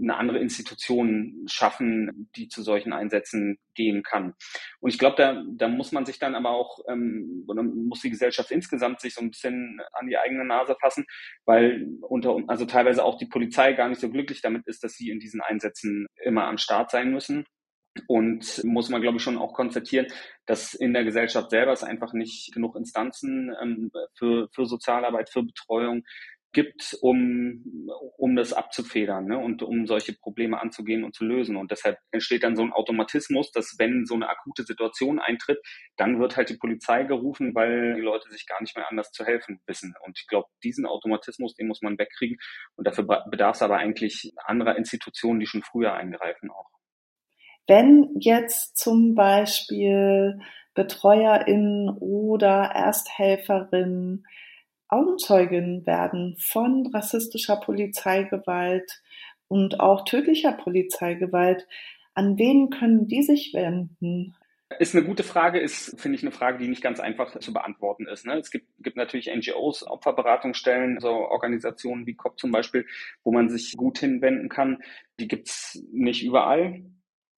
eine 0.00 0.16
andere 0.16 0.38
Institution 0.38 1.46
schaffen, 1.48 2.30
die 2.36 2.48
zu 2.48 2.62
solchen 2.62 2.92
Einsätzen 2.92 3.58
gehen 3.74 4.02
kann. 4.02 4.34
Und 4.80 4.90
ich 4.90 4.98
glaube, 4.98 5.16
da, 5.16 5.42
da 5.56 5.68
muss 5.68 5.92
man 5.92 6.06
sich 6.06 6.18
dann 6.18 6.34
aber 6.34 6.50
auch, 6.50 6.80
ähm, 6.88 7.44
oder 7.46 7.62
muss 7.62 8.00
die 8.00 8.10
Gesellschaft 8.10 8.50
insgesamt 8.50 9.00
sich 9.00 9.14
so 9.14 9.20
ein 9.20 9.30
bisschen 9.30 9.80
an 9.92 10.06
die 10.06 10.16
eigene 10.16 10.44
Nase 10.44 10.76
fassen, 10.80 11.06
weil 11.44 11.86
unter, 12.00 12.38
also 12.48 12.64
teilweise 12.64 13.04
auch 13.04 13.18
die 13.18 13.26
Polizei 13.26 13.72
gar 13.72 13.88
nicht 13.88 14.00
so 14.00 14.10
glücklich 14.10 14.40
damit 14.40 14.66
ist, 14.66 14.82
dass 14.84 14.94
sie 14.94 15.10
in 15.10 15.20
diesen 15.20 15.40
Einsätzen 15.40 16.06
immer 16.24 16.44
am 16.44 16.58
Start 16.58 16.90
sein 16.90 17.10
müssen. 17.10 17.44
Und 18.08 18.62
muss 18.64 18.90
man, 18.90 19.00
glaube 19.00 19.16
ich, 19.16 19.22
schon 19.22 19.38
auch 19.38 19.54
konstatieren, 19.54 20.06
dass 20.44 20.74
in 20.74 20.92
der 20.92 21.04
Gesellschaft 21.04 21.50
selber 21.50 21.72
es 21.72 21.82
einfach 21.82 22.12
nicht 22.12 22.52
genug 22.52 22.76
Instanzen 22.76 23.54
ähm, 23.62 23.90
für, 24.14 24.48
für 24.52 24.66
Sozialarbeit, 24.66 25.30
für 25.30 25.42
Betreuung 25.42 26.02
gibt, 26.56 26.96
um, 27.02 27.90
um 28.16 28.34
das 28.34 28.54
abzufedern 28.54 29.26
ne, 29.26 29.38
und 29.38 29.62
um 29.62 29.86
solche 29.86 30.14
Probleme 30.14 30.58
anzugehen 30.58 31.04
und 31.04 31.14
zu 31.14 31.26
lösen. 31.26 31.54
Und 31.54 31.70
deshalb 31.70 31.98
entsteht 32.12 32.44
dann 32.44 32.56
so 32.56 32.62
ein 32.62 32.72
Automatismus, 32.72 33.52
dass 33.52 33.76
wenn 33.78 34.06
so 34.06 34.14
eine 34.14 34.30
akute 34.30 34.62
Situation 34.62 35.18
eintritt, 35.18 35.58
dann 35.98 36.18
wird 36.18 36.38
halt 36.38 36.48
die 36.48 36.56
Polizei 36.56 37.04
gerufen, 37.04 37.54
weil 37.54 37.96
die 37.96 38.00
Leute 38.00 38.30
sich 38.30 38.46
gar 38.46 38.58
nicht 38.62 38.74
mehr 38.74 38.88
anders 38.88 39.12
zu 39.12 39.26
helfen 39.26 39.60
wissen. 39.66 39.92
Und 40.06 40.18
ich 40.18 40.26
glaube, 40.28 40.48
diesen 40.64 40.86
Automatismus, 40.86 41.54
den 41.54 41.68
muss 41.68 41.82
man 41.82 41.98
wegkriegen. 41.98 42.38
Und 42.76 42.86
dafür 42.86 43.04
bedarf 43.30 43.56
es 43.56 43.62
aber 43.62 43.76
eigentlich 43.76 44.32
anderer 44.46 44.76
Institutionen, 44.76 45.40
die 45.40 45.46
schon 45.46 45.62
früher 45.62 45.92
eingreifen 45.92 46.50
auch. 46.50 46.70
Wenn 47.66 48.16
jetzt 48.18 48.78
zum 48.78 49.14
Beispiel 49.14 50.40
BetreuerInnen 50.72 51.98
oder 52.00 52.70
ErsthelferInnen 52.74 54.24
Augenzeugin 54.88 55.84
werden 55.86 56.36
von 56.38 56.86
rassistischer 56.92 57.56
Polizeigewalt 57.56 59.02
und 59.48 59.80
auch 59.80 60.04
tödlicher 60.04 60.52
Polizeigewalt. 60.52 61.66
An 62.14 62.38
wen 62.38 62.70
können 62.70 63.06
die 63.06 63.22
sich 63.22 63.52
wenden? 63.54 64.34
Ist 64.80 64.96
eine 64.96 65.04
gute 65.04 65.22
Frage, 65.22 65.60
ist, 65.60 66.00
finde 66.00 66.16
ich, 66.16 66.22
eine 66.22 66.32
Frage, 66.32 66.58
die 66.58 66.66
nicht 66.66 66.82
ganz 66.82 66.98
einfach 66.98 67.38
zu 67.38 67.52
beantworten 67.52 68.08
ist. 68.08 68.26
Ne? 68.26 68.36
Es 68.38 68.50
gibt, 68.50 68.66
gibt 68.80 68.96
natürlich 68.96 69.30
NGOs, 69.32 69.86
Opferberatungsstellen, 69.86 70.96
also 70.96 71.10
Organisationen 71.10 72.04
wie 72.06 72.14
COP 72.14 72.38
zum 72.38 72.50
Beispiel, 72.50 72.84
wo 73.22 73.30
man 73.30 73.48
sich 73.48 73.76
gut 73.76 73.98
hinwenden 73.98 74.48
kann. 74.48 74.78
Die 75.20 75.28
gibt's 75.28 75.80
nicht 75.92 76.24
überall. 76.24 76.82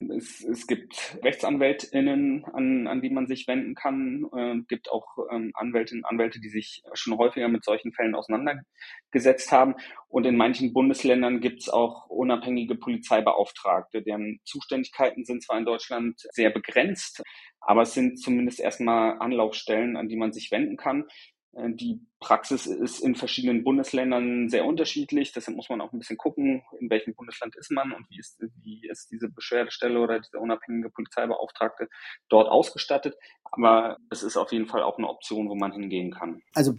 Es, 0.00 0.44
es 0.44 0.68
gibt 0.68 1.18
RechtsanwältInnen, 1.24 2.44
an, 2.44 2.86
an 2.86 3.02
die 3.02 3.10
man 3.10 3.26
sich 3.26 3.48
wenden 3.48 3.74
kann. 3.74 4.28
Äh, 4.36 4.62
gibt 4.68 4.92
auch 4.92 5.06
ähm, 5.32 5.50
Anwältinnen 5.54 6.04
Anwälte, 6.04 6.40
die 6.40 6.50
sich 6.50 6.82
schon 6.92 7.18
häufiger 7.18 7.48
mit 7.48 7.64
solchen 7.64 7.92
Fällen 7.92 8.14
auseinandergesetzt 8.14 9.50
haben. 9.50 9.74
Und 10.06 10.24
in 10.24 10.36
manchen 10.36 10.72
Bundesländern 10.72 11.40
gibt 11.40 11.62
es 11.62 11.68
auch 11.68 12.06
unabhängige 12.06 12.76
Polizeibeauftragte, 12.76 14.02
deren 14.02 14.38
Zuständigkeiten 14.44 15.24
sind 15.24 15.42
zwar 15.42 15.58
in 15.58 15.64
Deutschland 15.64 16.20
sehr 16.30 16.50
begrenzt, 16.50 17.22
aber 17.60 17.82
es 17.82 17.92
sind 17.92 18.20
zumindest 18.20 18.60
erstmal 18.60 19.18
Anlaufstellen, 19.18 19.96
an 19.96 20.08
die 20.08 20.16
man 20.16 20.32
sich 20.32 20.52
wenden 20.52 20.76
kann. 20.76 21.06
Äh, 21.52 21.70
die 21.72 22.00
Praxis 22.20 22.66
ist 22.66 23.00
in 23.00 23.14
verschiedenen 23.14 23.62
Bundesländern 23.64 24.48
sehr 24.48 24.64
unterschiedlich. 24.64 25.32
Deshalb 25.32 25.56
muss 25.56 25.68
man 25.68 25.80
auch 25.80 25.92
ein 25.92 25.98
bisschen 25.98 26.16
gucken, 26.16 26.62
in 26.80 26.90
welchem 26.90 27.14
Bundesland 27.14 27.54
ist 27.56 27.70
man 27.70 27.92
und 27.92 28.08
wie 28.10 28.18
ist, 28.18 28.40
wie 28.62 28.86
ist 28.88 29.10
diese 29.10 29.28
Beschwerdestelle 29.28 30.00
oder 30.00 30.18
diese 30.18 30.38
unabhängige 30.38 30.90
Polizeibeauftragte 30.90 31.88
dort 32.28 32.48
ausgestattet. 32.48 33.16
Aber 33.44 33.98
es 34.10 34.22
ist 34.22 34.36
auf 34.36 34.52
jeden 34.52 34.66
Fall 34.66 34.82
auch 34.82 34.98
eine 34.98 35.08
Option, 35.08 35.48
wo 35.48 35.54
man 35.54 35.72
hingehen 35.72 36.12
kann. 36.12 36.42
Also 36.54 36.74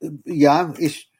äh, 0.00 0.10
ja, 0.24 0.74
ich 0.78 1.10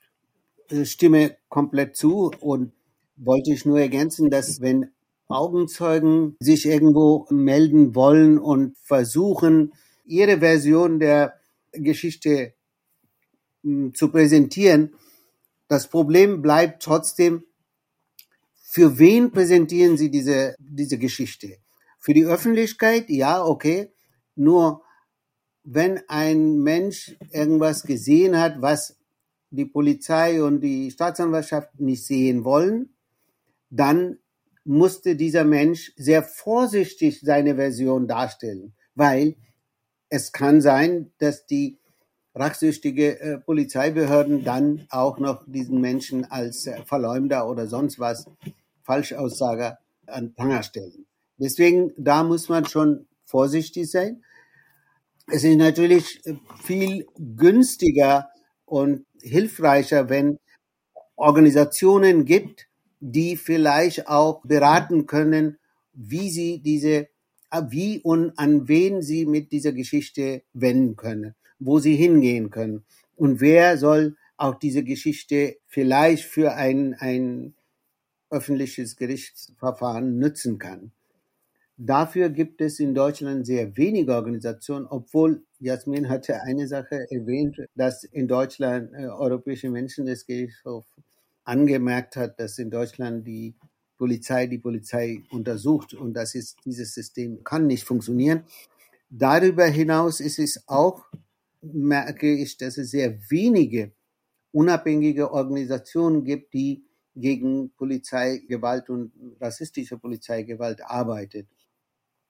äh, 0.68 0.84
stimme 0.84 1.36
komplett 1.48 1.96
zu 1.96 2.30
und 2.40 2.72
wollte 3.16 3.52
ich 3.52 3.64
nur 3.64 3.80
ergänzen, 3.80 4.30
dass 4.30 4.60
wenn 4.60 4.90
Augenzeugen 5.28 6.36
sich 6.38 6.66
irgendwo 6.66 7.26
melden 7.30 7.94
wollen 7.94 8.38
und 8.38 8.76
versuchen, 8.78 9.72
ihre 10.04 10.38
Version 10.38 11.00
der 11.00 11.40
Geschichte 11.72 12.54
zu 13.94 14.10
präsentieren. 14.10 14.94
Das 15.68 15.88
Problem 15.88 16.42
bleibt 16.42 16.82
trotzdem, 16.82 17.44
für 18.62 18.98
wen 18.98 19.30
präsentieren 19.30 19.96
Sie 19.96 20.10
diese, 20.10 20.54
diese 20.58 20.98
Geschichte? 20.98 21.56
Für 21.98 22.14
die 22.14 22.26
Öffentlichkeit? 22.26 23.08
Ja, 23.08 23.44
okay. 23.44 23.92
Nur 24.34 24.82
wenn 25.64 26.00
ein 26.08 26.58
Mensch 26.58 27.16
irgendwas 27.32 27.82
gesehen 27.82 28.38
hat, 28.38 28.60
was 28.62 28.96
die 29.50 29.64
Polizei 29.64 30.42
und 30.42 30.60
die 30.60 30.90
Staatsanwaltschaft 30.90 31.80
nicht 31.80 32.06
sehen 32.06 32.44
wollen, 32.44 32.94
dann 33.70 34.18
musste 34.64 35.16
dieser 35.16 35.44
Mensch 35.44 35.92
sehr 35.96 36.22
vorsichtig 36.22 37.20
seine 37.20 37.56
Version 37.56 38.06
darstellen, 38.06 38.74
weil 38.94 39.36
es 40.08 40.32
kann 40.32 40.60
sein, 40.60 41.12
dass 41.18 41.46
die 41.46 41.78
rachsüchtige 42.36 43.18
äh, 43.18 43.38
Polizeibehörden 43.38 44.44
dann 44.44 44.86
auch 44.90 45.18
noch 45.18 45.42
diesen 45.46 45.80
Menschen 45.80 46.24
als 46.30 46.66
äh, 46.66 46.82
Verleumder 46.84 47.48
oder 47.48 47.66
sonst 47.66 47.98
was 47.98 48.26
Falschaussager 48.82 49.78
an 50.06 50.34
Pranger 50.34 50.62
stellen. 50.62 51.06
Deswegen, 51.38 51.92
da 51.96 52.22
muss 52.22 52.48
man 52.48 52.66
schon 52.66 53.06
vorsichtig 53.24 53.90
sein. 53.90 54.22
Es 55.28 55.44
ist 55.44 55.56
natürlich 55.56 56.24
äh, 56.26 56.34
viel 56.62 57.06
günstiger 57.16 58.28
und 58.66 59.06
hilfreicher, 59.22 60.10
wenn 60.10 60.38
Organisationen 61.16 62.26
gibt, 62.26 62.68
die 63.00 63.36
vielleicht 63.36 64.08
auch 64.08 64.42
beraten 64.44 65.06
können, 65.06 65.58
wie 65.94 66.28
sie 66.28 66.60
diese, 66.62 67.08
wie 67.70 68.00
und 68.00 68.38
an 68.38 68.68
wen 68.68 69.00
sie 69.00 69.24
mit 69.24 69.52
dieser 69.52 69.72
Geschichte 69.72 70.42
wenden 70.52 70.96
können 70.96 71.34
wo 71.58 71.78
sie 71.78 71.96
hingehen 71.96 72.50
können. 72.50 72.84
Und 73.16 73.40
wer 73.40 73.78
soll 73.78 74.16
auch 74.36 74.56
diese 74.56 74.84
Geschichte 74.84 75.56
vielleicht 75.66 76.24
für 76.24 76.54
ein, 76.54 76.94
ein 76.94 77.54
öffentliches 78.30 78.96
Gerichtsverfahren 78.96 80.18
nützen 80.18 80.58
kann. 80.58 80.92
Dafür 81.78 82.30
gibt 82.30 82.60
es 82.62 82.80
in 82.80 82.94
Deutschland 82.94 83.46
sehr 83.46 83.76
wenige 83.76 84.14
Organisationen, 84.14 84.86
obwohl 84.86 85.44
Jasmin 85.58 86.08
hatte 86.08 86.42
eine 86.42 86.66
Sache 86.66 87.06
erwähnt, 87.10 87.58
dass 87.74 88.04
in 88.04 88.26
Deutschland 88.28 88.92
äh, 88.94 89.06
Europäische 89.06 89.68
Menschenrechtsgerichtshof 89.68 90.86
angemerkt 91.44 92.16
hat, 92.16 92.40
dass 92.40 92.58
in 92.58 92.70
Deutschland 92.70 93.26
die 93.26 93.54
Polizei 93.98 94.46
die 94.46 94.58
Polizei 94.58 95.22
untersucht 95.30 95.94
und 95.94 96.14
das 96.14 96.34
ist 96.34 96.58
dieses 96.64 96.94
System 96.94 97.44
kann 97.44 97.66
nicht 97.66 97.84
funktionieren. 97.84 98.44
Darüber 99.08 99.64
hinaus 99.66 100.20
ist 100.20 100.38
es 100.38 100.64
auch 100.66 101.06
merke 101.72 102.32
ich, 102.34 102.56
dass 102.56 102.78
es 102.78 102.90
sehr 102.90 103.18
wenige 103.30 103.92
unabhängige 104.52 105.32
Organisationen 105.32 106.24
gibt, 106.24 106.54
die 106.54 106.84
gegen 107.14 107.70
Polizeigewalt 107.72 108.90
und 108.90 109.12
rassistische 109.40 109.98
Polizeigewalt 109.98 110.82
arbeitet. 110.82 111.48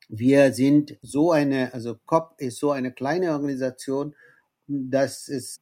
Wir 0.09 0.53
sind 0.53 0.97
so 1.03 1.33
eine, 1.33 1.75
also 1.75 1.97
COP 2.07 2.35
ist 2.39 2.59
so 2.59 2.71
eine 2.71 2.93
kleine 2.93 3.33
Organisation, 3.33 4.15
dass 4.69 5.29
es 5.29 5.61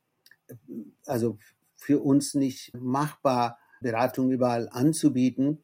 also 1.07 1.39
für 1.77 2.01
uns 2.01 2.35
nicht 2.35 2.73
machbar, 2.75 3.59
Beratung 3.81 4.31
überall 4.31 4.69
anzubieten. 4.71 5.64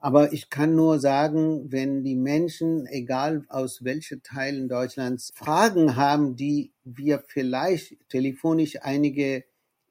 Aber 0.00 0.32
ich 0.32 0.48
kann 0.48 0.76
nur 0.76 1.00
sagen, 1.00 1.72
wenn 1.72 2.04
die 2.04 2.14
Menschen, 2.14 2.86
egal 2.86 3.44
aus 3.48 3.82
welchen 3.82 4.22
Teilen 4.22 4.68
Deutschlands, 4.68 5.32
Fragen 5.34 5.96
haben, 5.96 6.36
die 6.36 6.72
wir 6.84 7.24
vielleicht 7.26 7.96
telefonisch 8.08 8.76
einige 8.80 9.44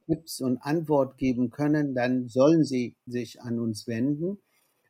Tipps 0.06 0.40
und 0.40 0.60
Antwort 0.62 1.18
geben 1.18 1.50
können, 1.50 1.94
dann 1.94 2.30
sollen 2.30 2.64
sie 2.64 2.96
sich 3.06 3.42
an 3.42 3.60
uns 3.60 3.86
wenden. 3.88 4.40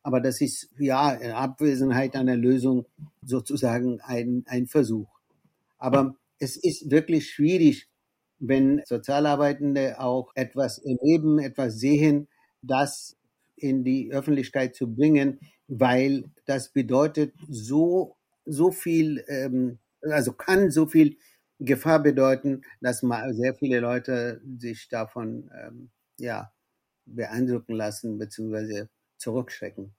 Aber 0.04 0.20
das 0.20 0.40
ist 0.40 0.70
ja 0.78 1.12
in 1.12 1.32
Abwesenheit 1.32 2.14
einer 2.14 2.36
Lösung 2.36 2.86
sozusagen 3.22 4.00
ein, 4.00 4.44
ein 4.46 4.68
Versuch. 4.68 5.08
Aber 5.78 6.14
es 6.38 6.56
ist 6.56 6.90
wirklich 6.92 7.28
schwierig, 7.28 7.88
wenn 8.38 8.82
Sozialarbeitende 8.84 10.00
auch 10.00 10.30
etwas 10.36 10.78
erleben, 10.78 11.40
etwas 11.40 11.78
sehen, 11.80 12.28
das 12.62 13.17
in 13.62 13.84
die 13.84 14.12
Öffentlichkeit 14.12 14.74
zu 14.74 14.94
bringen, 14.94 15.40
weil 15.66 16.30
das 16.46 16.72
bedeutet 16.72 17.34
so, 17.48 18.16
so 18.44 18.70
viel, 18.70 19.24
ähm, 19.28 19.78
also 20.02 20.32
kann 20.32 20.70
so 20.70 20.86
viel 20.86 21.16
Gefahr 21.60 22.02
bedeuten, 22.02 22.62
dass 22.80 23.00
sehr 23.00 23.54
viele 23.54 23.80
Leute 23.80 24.40
sich 24.58 24.88
davon 24.88 25.50
ähm, 25.60 25.90
ja, 26.18 26.52
beeindrucken 27.04 27.74
lassen 27.74 28.18
bzw. 28.18 28.86
zurückschrecken. 29.16 29.94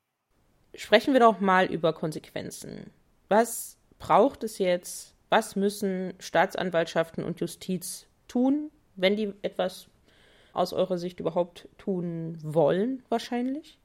Sprechen 0.73 1.13
wir 1.13 1.19
doch 1.19 1.39
mal 1.39 1.65
über 1.65 1.93
Konsequenzen. 1.93 2.91
Was 3.27 3.77
braucht 3.97 4.43
es 4.43 4.59
jetzt? 4.59 5.15
Was 5.29 5.55
müssen 5.55 6.13
Staatsanwaltschaften 6.19 7.23
und 7.23 7.39
Justiz 7.39 8.07
tun, 8.27 8.71
wenn 8.95 9.15
die 9.15 9.33
etwas 9.41 9.87
aus 10.53 10.73
eurer 10.73 10.97
Sicht 10.97 11.19
überhaupt 11.19 11.67
tun 11.77 12.37
wollen, 12.41 13.03
wahrscheinlich? 13.09 13.77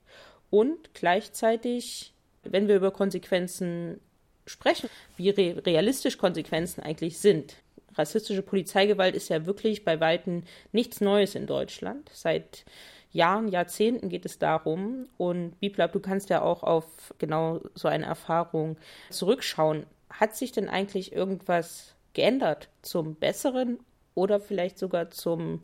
Und 0.50 0.94
gleichzeitig, 0.94 2.14
wenn 2.42 2.68
wir 2.68 2.76
über 2.76 2.90
Konsequenzen 2.90 4.00
sprechen, 4.46 4.88
wie 5.16 5.30
re 5.30 5.62
realistisch 5.64 6.18
Konsequenzen 6.18 6.82
eigentlich 6.82 7.18
sind 7.18 7.56
rassistische 7.96 8.42
Polizeigewalt 8.42 9.14
ist 9.14 9.28
ja 9.28 9.46
wirklich 9.46 9.84
bei 9.84 10.00
Weitem 10.00 10.44
nichts 10.72 11.00
Neues 11.00 11.34
in 11.34 11.46
Deutschland. 11.46 12.10
Seit 12.12 12.64
Jahren, 13.12 13.48
Jahrzehnten 13.48 14.08
geht 14.08 14.26
es 14.26 14.38
darum. 14.38 15.06
Und 15.16 15.58
Biblab, 15.60 15.92
du 15.92 16.00
kannst 16.00 16.30
ja 16.30 16.42
auch 16.42 16.62
auf 16.62 17.14
genau 17.18 17.60
so 17.74 17.88
eine 17.88 18.06
Erfahrung 18.06 18.76
zurückschauen. 19.10 19.86
Hat 20.10 20.36
sich 20.36 20.52
denn 20.52 20.68
eigentlich 20.68 21.12
irgendwas 21.12 21.94
geändert 22.12 22.68
zum 22.82 23.14
Besseren 23.14 23.78
oder 24.14 24.40
vielleicht 24.40 24.78
sogar 24.78 25.10
zum 25.10 25.62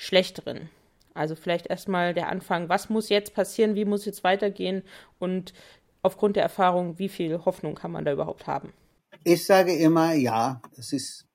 Schlechteren? 0.00 0.70
Also 1.12 1.36
vielleicht 1.36 1.66
erstmal 1.66 2.14
der 2.14 2.30
Anfang, 2.30 2.70
was 2.70 2.88
muss 2.88 3.10
jetzt 3.10 3.34
passieren, 3.34 3.74
wie 3.74 3.84
muss 3.84 4.06
jetzt 4.06 4.24
weitergehen 4.24 4.82
und 5.18 5.52
aufgrund 6.00 6.36
der 6.36 6.42
Erfahrung, 6.42 6.98
wie 6.98 7.10
viel 7.10 7.44
Hoffnung 7.44 7.74
kann 7.74 7.92
man 7.92 8.06
da 8.06 8.12
überhaupt 8.12 8.46
haben? 8.46 8.72
Ich 9.24 9.44
sage 9.44 9.74
immer, 9.74 10.14
ja, 10.14 10.62
es 10.78 10.94
ist 10.94 11.26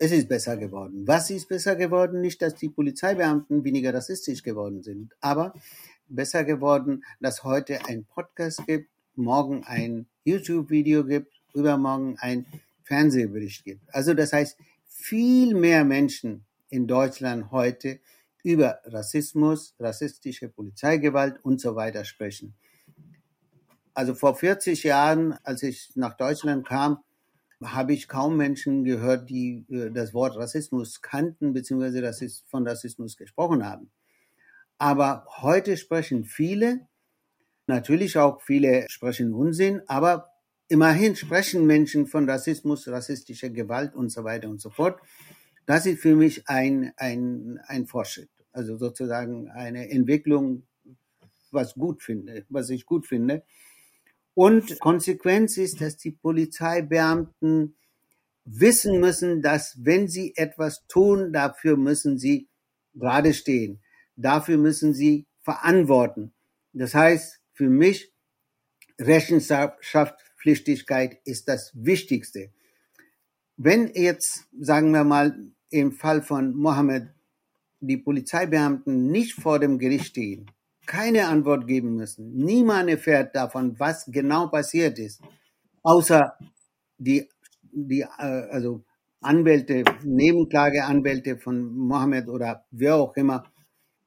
es 0.00 0.10
ist 0.10 0.28
besser 0.28 0.56
geworden. 0.56 1.06
Was 1.06 1.30
ist 1.30 1.48
besser 1.48 1.76
geworden? 1.76 2.20
Nicht, 2.20 2.42
dass 2.42 2.56
die 2.56 2.68
Polizeibeamten 2.68 3.62
weniger 3.62 3.94
rassistisch 3.94 4.42
geworden 4.42 4.82
sind, 4.82 5.14
aber 5.20 5.54
besser 6.08 6.42
geworden, 6.42 7.04
dass 7.20 7.44
heute 7.44 7.84
ein 7.86 8.04
Podcast 8.04 8.66
gibt, 8.66 8.90
morgen 9.14 9.62
ein 9.64 10.06
YouTube-Video 10.24 11.04
gibt, 11.04 11.32
übermorgen 11.54 12.16
ein 12.18 12.46
Fernsehbericht 12.82 13.64
gibt. 13.64 13.82
Also 13.94 14.12
das 14.14 14.32
heißt, 14.32 14.56
viel 14.86 15.54
mehr 15.54 15.84
Menschen 15.84 16.44
in 16.70 16.86
Deutschland 16.86 17.50
heute 17.50 18.00
über 18.42 18.80
Rassismus, 18.84 19.74
rassistische 19.78 20.48
Polizeigewalt 20.48 21.44
und 21.44 21.60
so 21.60 21.76
weiter 21.76 22.04
sprechen. 22.04 22.54
Also 23.94 24.14
vor 24.14 24.36
40 24.36 24.84
Jahren, 24.84 25.32
als 25.42 25.62
ich 25.62 25.90
nach 25.96 26.16
Deutschland 26.16 26.66
kam, 26.66 27.02
habe 27.62 27.92
ich 27.92 28.06
kaum 28.06 28.36
Menschen 28.36 28.84
gehört, 28.84 29.28
die 29.28 29.66
äh, 29.68 29.90
das 29.90 30.14
Wort 30.14 30.36
Rassismus 30.36 31.02
kannten 31.02 31.52
bzw. 31.52 32.28
Von 32.48 32.66
Rassismus 32.66 33.16
gesprochen 33.16 33.66
haben. 33.66 33.90
Aber 34.78 35.26
heute 35.38 35.76
sprechen 35.76 36.24
viele, 36.24 36.86
natürlich 37.66 38.16
auch 38.16 38.40
viele 38.42 38.86
sprechen 38.88 39.34
Unsinn, 39.34 39.82
aber 39.88 40.30
immerhin 40.68 41.16
sprechen 41.16 41.66
Menschen 41.66 42.06
von 42.06 42.30
Rassismus, 42.30 42.86
rassistischer 42.86 43.50
Gewalt 43.50 43.96
und 43.96 44.10
so 44.10 44.22
weiter 44.22 44.48
und 44.48 44.60
so 44.60 44.70
fort. 44.70 45.00
Das 45.68 45.84
ist 45.84 46.00
für 46.00 46.16
mich 46.16 46.48
ein, 46.48 46.94
ein, 46.96 47.60
ein 47.66 47.86
Fortschritt, 47.86 48.30
also 48.52 48.78
sozusagen 48.78 49.50
eine 49.50 49.90
Entwicklung, 49.90 50.66
was 51.50 51.74
gut 51.74 52.02
finde, 52.02 52.46
was 52.48 52.70
ich 52.70 52.86
gut 52.86 53.06
finde. 53.06 53.44
Und 54.32 54.80
Konsequenz 54.80 55.58
ist, 55.58 55.82
dass 55.82 55.98
die 55.98 56.12
Polizeibeamten 56.12 57.76
wissen 58.46 58.98
müssen, 58.98 59.42
dass 59.42 59.76
wenn 59.84 60.08
sie 60.08 60.32
etwas 60.36 60.86
tun, 60.86 61.34
dafür 61.34 61.76
müssen 61.76 62.16
sie 62.16 62.48
gerade 62.94 63.34
stehen. 63.34 63.82
Dafür 64.16 64.56
müssen 64.56 64.94
sie 64.94 65.26
verantworten. 65.42 66.32
Das 66.72 66.94
heißt, 66.94 67.42
für 67.52 67.68
mich, 67.68 68.14
Rechenschaftspflichtigkeit 68.98 71.20
ist 71.26 71.46
das 71.46 71.72
Wichtigste. 71.74 72.54
Wenn 73.58 73.92
jetzt, 73.94 74.46
sagen 74.58 74.92
wir 74.92 75.04
mal, 75.04 75.52
im 75.70 75.92
Fall 75.92 76.22
von 76.22 76.54
Mohammed 76.54 77.08
die 77.80 77.96
Polizeibeamten 77.96 79.10
nicht 79.10 79.34
vor 79.34 79.58
dem 79.58 79.78
Gericht 79.78 80.06
stehen, 80.06 80.50
keine 80.86 81.28
Antwort 81.28 81.66
geben 81.66 81.94
müssen. 81.94 82.34
Niemand 82.34 82.88
erfährt 82.90 83.36
davon, 83.36 83.78
was 83.78 84.06
genau 84.06 84.48
passiert 84.48 84.98
ist, 84.98 85.20
außer 85.82 86.36
die, 86.98 87.28
die 87.62 88.00
äh, 88.00 88.06
also 88.50 88.84
Anwälte, 89.20 89.84
Nebenklageanwälte 90.04 91.38
von 91.38 91.76
Mohammed 91.76 92.28
oder 92.28 92.64
wer 92.70 92.96
auch 92.96 93.16
immer. 93.16 93.44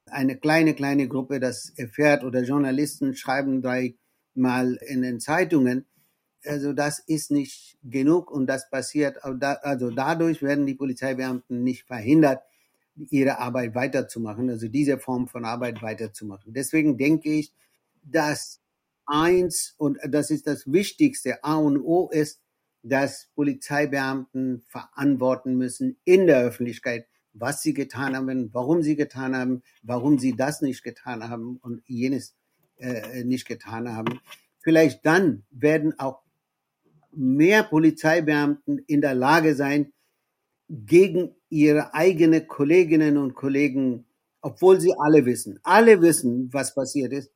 Eine 0.06 0.38
kleine, 0.38 0.74
kleine 0.74 1.08
Gruppe 1.08 1.40
das 1.40 1.72
erfährt 1.78 2.24
oder 2.24 2.44
Journalisten 2.44 3.16
schreiben 3.16 3.62
drei 3.62 3.96
Mal 4.34 4.78
in 4.88 5.02
den 5.02 5.20
Zeitungen. 5.20 5.86
Also 6.46 6.74
das 6.74 7.00
ist 7.00 7.32
nicht 7.32 7.78
genug 7.84 8.32
und 8.32 8.48
das 8.48 8.70
passiert, 8.70 9.24
also 9.24 9.92
dadurch 9.92 10.42
werden 10.42 10.66
die 10.66 10.74
Polizeibeamten 10.74 11.64
nicht 11.64 11.84
verhindert, 11.84 12.42
ihre 12.96 13.40
Arbeit 13.40 13.76
weiterzumachen, 13.76 14.50
also 14.50 14.68
diese 14.68 14.98
Form 14.98 15.28
von 15.28 15.46
Arbeit 15.46 15.82
weiterzumachen. 15.82 16.54
Deswegen 16.54 16.98
denke 16.98 17.32
ich, 17.32 17.54
dass 18.04 18.60
eins, 19.06 19.76
und 19.78 19.98
das 20.08 20.30
ist 20.30 20.48
das 20.48 20.72
Wichtigste, 20.72 21.44
A 21.44 21.56
und 21.56 21.80
O 21.80 22.10
ist, 22.10 22.42
dass 22.84 23.30
Polizeibeamten 23.36 24.64
verantworten 24.68 25.56
müssen 25.56 25.98
in 26.04 26.28
der 26.28 26.42
Öffentlichkeit, 26.42 27.06
was 27.34 27.62
sie 27.62 27.74
getan 27.74 28.16
haben, 28.16 28.50
warum 28.54 28.82
sie 28.82 28.96
getan 28.96 29.36
haben, 29.36 29.62
warum 29.84 30.18
sie 30.18 30.36
das 30.36 30.62
nicht 30.62 30.84
getan 30.84 31.30
haben 31.30 31.58
und 31.62 31.84
jenes 31.88 32.36
äh, 32.78 33.24
nicht 33.24 33.48
getan 33.48 33.96
haben. 33.96 34.20
Vielleicht 34.60 35.06
dann 35.06 35.44
werden 35.52 35.98
auch 36.00 36.22
mehr 37.14 37.64
Polizeibeamten 37.64 38.80
in 38.88 39.02
der 39.02 39.16
Lage 39.16 39.56
sein, 39.56 39.92
gegen 40.70 41.36
ihre 41.50 41.94
eigenen 41.94 42.48
Kolleginnen 42.48 43.18
und 43.18 43.36
Kollegen, 43.36 44.06
obwohl 44.42 44.80
sie 44.80 44.94
alle 44.98 45.26
wissen, 45.26 45.60
alle 45.64 46.02
wissen, 46.02 46.52
was 46.54 46.74
passiert 46.74 47.12
ist, 47.12 47.32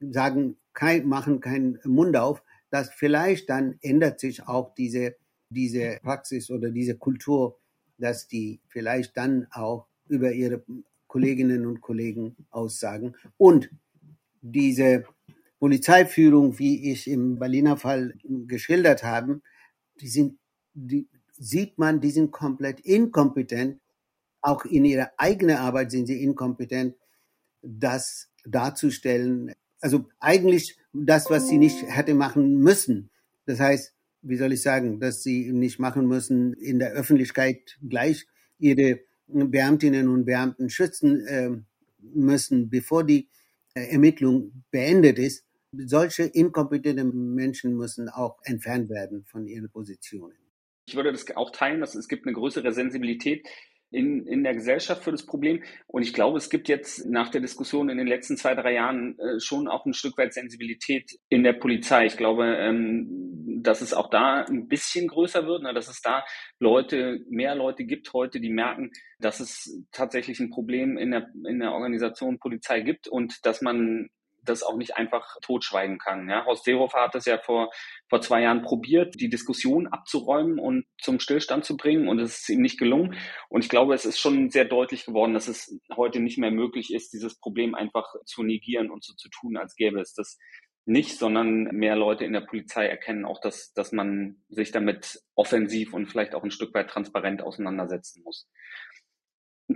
sagen, 0.00 0.56
kein, 0.72 1.06
machen 1.06 1.40
keinen 1.40 1.78
Mund 1.84 2.16
auf, 2.16 2.42
dass 2.70 2.90
vielleicht 2.90 3.50
dann 3.50 3.78
ändert 3.82 4.20
sich 4.20 4.46
auch 4.46 4.74
diese, 4.74 5.16
diese 5.50 5.98
Praxis 6.02 6.50
oder 6.50 6.70
diese 6.70 6.96
Kultur, 6.96 7.58
dass 7.98 8.26
die 8.26 8.60
vielleicht 8.68 9.16
dann 9.16 9.46
auch 9.50 9.86
über 10.08 10.32
ihre 10.32 10.62
Kolleginnen 11.06 11.66
und 11.66 11.80
Kollegen 11.80 12.36
aussagen. 12.50 13.16
Und 13.36 13.70
diese 14.40 15.04
Polizeiführung, 15.58 16.58
wie 16.58 16.92
ich 16.92 17.08
im 17.08 17.38
Berliner 17.38 17.76
Fall 17.76 18.14
geschildert 18.46 19.02
habe, 19.02 19.40
die 20.00 20.08
sind, 20.08 20.38
die, 20.74 21.08
sieht 21.32 21.78
man, 21.78 22.00
die 22.00 22.10
sind 22.10 22.30
komplett 22.30 22.80
inkompetent. 22.80 23.80
Auch 24.40 24.64
in 24.64 24.84
ihrer 24.84 25.10
eigenen 25.16 25.56
Arbeit 25.56 25.90
sind 25.90 26.06
sie 26.06 26.22
inkompetent, 26.22 26.94
das 27.62 28.28
darzustellen. 28.44 29.52
Also 29.80 30.06
eigentlich 30.20 30.78
das, 30.92 31.28
was 31.28 31.48
sie 31.48 31.58
nicht 31.58 31.82
hätte 31.88 32.14
machen 32.14 32.58
müssen. 32.58 33.10
Das 33.46 33.58
heißt, 33.58 33.94
wie 34.22 34.36
soll 34.36 34.52
ich 34.52 34.62
sagen, 34.62 35.00
dass 35.00 35.22
sie 35.22 35.52
nicht 35.52 35.78
machen 35.78 36.06
müssen, 36.06 36.52
in 36.54 36.78
der 36.78 36.92
Öffentlichkeit 36.92 37.78
gleich 37.88 38.26
ihre 38.58 39.00
Beamtinnen 39.26 40.08
und 40.08 40.24
Beamten 40.24 40.70
schützen 40.70 41.26
äh, 41.26 41.50
müssen, 42.00 42.70
bevor 42.70 43.04
die 43.04 43.28
Ermittlung 43.74 44.64
beendet 44.70 45.18
ist. 45.18 45.44
Solche 45.72 46.24
inkompetenten 46.24 47.34
Menschen 47.34 47.76
müssen 47.76 48.08
auch 48.08 48.38
entfernt 48.44 48.88
werden 48.88 49.24
von 49.24 49.46
ihren 49.46 49.70
Positionen. 49.70 50.36
Ich 50.86 50.96
würde 50.96 51.12
das 51.12 51.26
auch 51.36 51.50
teilen, 51.50 51.80
dass 51.80 51.94
es 51.94 52.08
gibt 52.08 52.26
eine 52.26 52.34
größere 52.34 52.72
Sensibilität 52.72 53.46
in, 53.90 54.26
in 54.26 54.44
der 54.44 54.54
Gesellschaft 54.54 55.04
für 55.04 55.12
das 55.12 55.24
Problem. 55.24 55.62
Und 55.86 56.02
ich 56.02 56.12
glaube, 56.12 56.38
es 56.38 56.50
gibt 56.50 56.68
jetzt 56.68 57.06
nach 57.06 57.30
der 57.30 57.40
Diskussion 57.40 57.88
in 57.88 57.98
den 57.98 58.06
letzten 58.06 58.36
zwei, 58.36 58.54
drei 58.54 58.74
Jahren 58.74 59.18
äh, 59.18 59.40
schon 59.40 59.68
auch 59.68 59.86
ein 59.86 59.94
Stück 59.94 60.18
weit 60.18 60.34
Sensibilität 60.34 61.18
in 61.28 61.42
der 61.42 61.54
Polizei. 61.54 62.06
Ich 62.06 62.16
glaube, 62.16 62.46
ähm, 62.58 63.62
dass 63.62 63.80
es 63.80 63.94
auch 63.94 64.10
da 64.10 64.44
ein 64.44 64.68
bisschen 64.68 65.08
größer 65.08 65.46
wird, 65.46 65.62
ne, 65.62 65.74
dass 65.74 65.88
es 65.88 66.00
da 66.00 66.24
Leute, 66.58 67.20
mehr 67.28 67.54
Leute 67.54 67.84
gibt 67.84 68.12
heute, 68.12 68.40
die 68.40 68.50
merken, 68.50 68.90
dass 69.18 69.40
es 69.40 69.84
tatsächlich 69.90 70.38
ein 70.40 70.50
Problem 70.50 70.96
in 70.96 71.10
der, 71.10 71.28
in 71.46 71.58
der 71.58 71.72
Organisation 71.72 72.38
Polizei 72.38 72.80
gibt 72.80 73.08
und 73.08 73.44
dass 73.44 73.62
man 73.62 74.08
das 74.48 74.62
auch 74.62 74.76
nicht 74.76 74.96
einfach 74.96 75.36
totschweigen 75.42 75.98
kann. 75.98 76.28
Ja, 76.28 76.44
Horst 76.44 76.64
Seehofer 76.64 77.02
hat 77.02 77.14
das 77.14 77.26
ja 77.26 77.38
vor, 77.38 77.70
vor 78.08 78.20
zwei 78.20 78.42
Jahren 78.42 78.62
probiert, 78.62 79.20
die 79.20 79.28
Diskussion 79.28 79.86
abzuräumen 79.86 80.58
und 80.58 80.86
zum 81.00 81.20
Stillstand 81.20 81.64
zu 81.64 81.76
bringen 81.76 82.08
und 82.08 82.18
es 82.18 82.40
ist 82.40 82.48
ihm 82.48 82.62
nicht 82.62 82.78
gelungen. 82.78 83.16
Und 83.48 83.64
ich 83.64 83.70
glaube, 83.70 83.94
es 83.94 84.04
ist 84.04 84.18
schon 84.18 84.50
sehr 84.50 84.64
deutlich 84.64 85.06
geworden, 85.06 85.34
dass 85.34 85.48
es 85.48 85.78
heute 85.96 86.20
nicht 86.20 86.38
mehr 86.38 86.50
möglich 86.50 86.92
ist, 86.92 87.12
dieses 87.12 87.38
Problem 87.38 87.74
einfach 87.74 88.06
zu 88.24 88.42
negieren 88.42 88.90
und 88.90 89.04
so 89.04 89.14
zu 89.14 89.28
tun, 89.28 89.56
als 89.56 89.74
gäbe 89.76 90.00
es 90.00 90.14
das 90.14 90.38
nicht, 90.88 91.18
sondern 91.18 91.64
mehr 91.64 91.96
Leute 91.96 92.24
in 92.24 92.32
der 92.32 92.40
Polizei 92.40 92.86
erkennen 92.86 93.26
auch, 93.26 93.40
dass, 93.40 93.74
dass 93.74 93.92
man 93.92 94.42
sich 94.48 94.72
damit 94.72 95.20
offensiv 95.34 95.92
und 95.92 96.06
vielleicht 96.06 96.34
auch 96.34 96.42
ein 96.42 96.50
Stück 96.50 96.72
weit 96.72 96.88
transparent 96.88 97.42
auseinandersetzen 97.42 98.22
muss. 98.24 98.48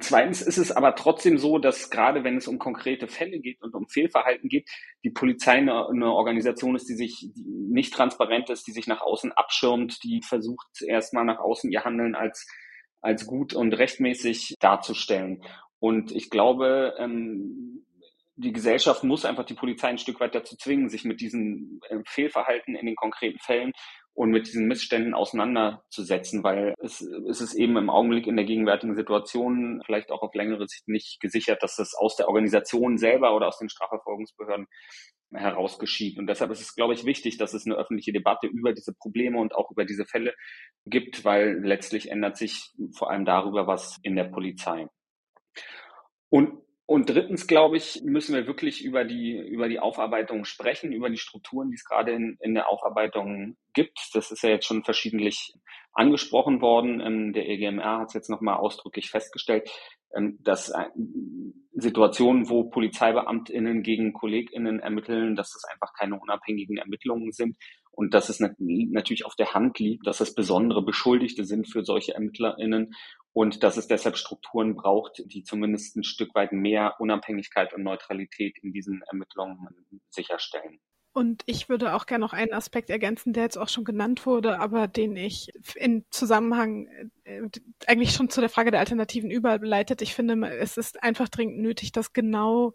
Zweitens 0.00 0.40
ist 0.40 0.56
es 0.56 0.72
aber 0.72 0.94
trotzdem 0.94 1.36
so, 1.36 1.58
dass 1.58 1.90
gerade 1.90 2.24
wenn 2.24 2.38
es 2.38 2.48
um 2.48 2.58
konkrete 2.58 3.08
Fälle 3.08 3.40
geht 3.40 3.60
und 3.60 3.74
um 3.74 3.88
Fehlverhalten 3.88 4.48
geht, 4.48 4.70
die 5.04 5.10
Polizei 5.10 5.52
eine, 5.52 5.86
eine 5.86 6.10
Organisation 6.10 6.74
ist, 6.76 6.88
die 6.88 6.94
sich 6.94 7.28
die 7.34 7.44
nicht 7.72 7.92
transparent 7.92 8.48
ist, 8.48 8.66
die 8.66 8.72
sich 8.72 8.86
nach 8.86 9.02
außen 9.02 9.32
abschirmt, 9.32 10.02
die 10.02 10.22
versucht 10.22 10.66
erstmal 10.80 11.26
nach 11.26 11.40
außen 11.40 11.70
ihr 11.70 11.84
Handeln 11.84 12.14
als, 12.14 12.46
als 13.02 13.26
gut 13.26 13.52
und 13.52 13.74
rechtmäßig 13.74 14.56
darzustellen. 14.60 15.42
Und 15.78 16.10
ich 16.12 16.30
glaube, 16.30 16.94
ähm, 16.98 17.84
die 18.36 18.52
Gesellschaft 18.52 19.04
muss 19.04 19.26
einfach 19.26 19.44
die 19.44 19.54
Polizei 19.54 19.88
ein 19.88 19.98
Stück 19.98 20.20
weit 20.20 20.34
dazu 20.34 20.56
zwingen, 20.56 20.88
sich 20.88 21.04
mit 21.04 21.20
diesen 21.20 21.80
äh, 21.88 21.98
Fehlverhalten 22.06 22.74
in 22.74 22.86
den 22.86 22.96
konkreten 22.96 23.38
Fällen 23.40 23.72
und 24.14 24.30
mit 24.30 24.46
diesen 24.46 24.66
Missständen 24.66 25.14
auseinanderzusetzen, 25.14 26.44
weil 26.44 26.74
es, 26.78 27.00
es 27.00 27.40
ist 27.40 27.54
eben 27.54 27.76
im 27.76 27.88
Augenblick 27.88 28.26
in 28.26 28.36
der 28.36 28.44
gegenwärtigen 28.44 28.94
Situation 28.94 29.82
vielleicht 29.86 30.10
auch 30.10 30.22
auf 30.22 30.34
längere 30.34 30.68
Sicht 30.68 30.86
nicht 30.86 31.20
gesichert, 31.20 31.62
dass 31.62 31.76
das 31.76 31.94
aus 31.94 32.16
der 32.16 32.28
Organisation 32.28 32.98
selber 32.98 33.34
oder 33.34 33.48
aus 33.48 33.58
den 33.58 33.70
Strafverfolgungsbehörden 33.70 34.66
heraus 35.32 35.78
geschieht. 35.78 36.18
Und 36.18 36.26
deshalb 36.26 36.50
ist 36.50 36.60
es, 36.60 36.74
glaube 36.74 36.92
ich, 36.92 37.06
wichtig, 37.06 37.38
dass 37.38 37.54
es 37.54 37.64
eine 37.64 37.76
öffentliche 37.76 38.12
Debatte 38.12 38.48
über 38.48 38.74
diese 38.74 38.92
Probleme 38.92 39.38
und 39.38 39.54
auch 39.54 39.70
über 39.70 39.86
diese 39.86 40.04
Fälle 40.04 40.34
gibt, 40.84 41.24
weil 41.24 41.60
letztlich 41.64 42.10
ändert 42.10 42.36
sich 42.36 42.70
vor 42.96 43.10
allem 43.10 43.24
darüber 43.24 43.66
was 43.66 43.98
in 44.02 44.14
der 44.14 44.24
Polizei. 44.24 44.88
Und 46.28 46.61
und 46.92 47.08
drittens, 47.08 47.46
glaube 47.46 47.78
ich, 47.78 48.02
müssen 48.04 48.34
wir 48.34 48.46
wirklich 48.46 48.84
über 48.84 49.06
die, 49.06 49.38
über 49.38 49.66
die 49.66 49.80
Aufarbeitung 49.80 50.44
sprechen, 50.44 50.92
über 50.92 51.08
die 51.08 51.16
Strukturen, 51.16 51.70
die 51.70 51.76
es 51.76 51.86
gerade 51.86 52.12
in, 52.12 52.36
in 52.42 52.52
der 52.52 52.68
Aufarbeitung 52.68 53.56
gibt. 53.72 53.98
Das 54.12 54.30
ist 54.30 54.42
ja 54.42 54.50
jetzt 54.50 54.66
schon 54.66 54.84
verschiedentlich 54.84 55.54
angesprochen 55.94 56.60
worden. 56.60 57.00
Ähm, 57.00 57.32
der 57.32 57.48
EGMR 57.48 58.00
hat 58.00 58.08
es 58.08 58.12
jetzt 58.12 58.28
nochmal 58.28 58.56
ausdrücklich 58.56 59.08
festgestellt, 59.08 59.70
ähm, 60.14 60.36
dass 60.42 60.68
äh, 60.68 60.84
Situationen, 61.72 62.50
wo 62.50 62.64
PolizeibeamtInnen 62.64 63.82
gegen 63.82 64.12
KollegInnen 64.12 64.78
ermitteln, 64.78 65.34
dass 65.34 65.50
das 65.50 65.64
einfach 65.72 65.94
keine 65.98 66.20
unabhängigen 66.20 66.76
Ermittlungen 66.76 67.32
sind 67.32 67.56
und 67.92 68.14
dass 68.14 68.28
es 68.28 68.40
natürlich 68.40 69.24
auf 69.24 69.36
der 69.36 69.54
Hand 69.54 69.78
liegt, 69.78 70.06
dass 70.06 70.20
es 70.20 70.34
besondere 70.34 70.82
Beschuldigte 70.82 71.44
sind 71.44 71.68
für 71.68 71.84
solche 71.84 72.14
ErmittlerInnen 72.14 72.94
und 73.32 73.62
dass 73.62 73.76
es 73.76 73.86
deshalb 73.86 74.16
Strukturen 74.16 74.74
braucht, 74.74 75.22
die 75.26 75.44
zumindest 75.44 75.96
ein 75.96 76.04
Stück 76.04 76.34
weit 76.34 76.52
mehr 76.52 76.96
Unabhängigkeit 76.98 77.72
und 77.74 77.82
Neutralität 77.82 78.58
in 78.62 78.72
diesen 78.72 79.02
Ermittlungen 79.10 79.68
sicherstellen. 80.08 80.80
Und 81.14 81.42
ich 81.44 81.68
würde 81.68 81.94
auch 81.94 82.06
gerne 82.06 82.24
noch 82.24 82.32
einen 82.32 82.54
Aspekt 82.54 82.88
ergänzen, 82.88 83.34
der 83.34 83.42
jetzt 83.42 83.58
auch 83.58 83.68
schon 83.68 83.84
genannt 83.84 84.24
wurde, 84.24 84.58
aber 84.58 84.88
den 84.88 85.14
ich 85.14 85.50
in 85.74 86.06
Zusammenhang 86.10 86.88
äh, 87.24 87.42
eigentlich 87.86 88.12
schon 88.12 88.30
zu 88.30 88.40
der 88.40 88.48
Frage 88.48 88.70
der 88.70 88.80
Alternativen 88.80 89.30
überleitet. 89.30 90.00
Ich 90.00 90.14
finde, 90.14 90.48
es 90.48 90.78
ist 90.78 91.02
einfach 91.02 91.28
dringend 91.28 91.58
nötig, 91.58 91.92
dass 91.92 92.14
genau 92.14 92.72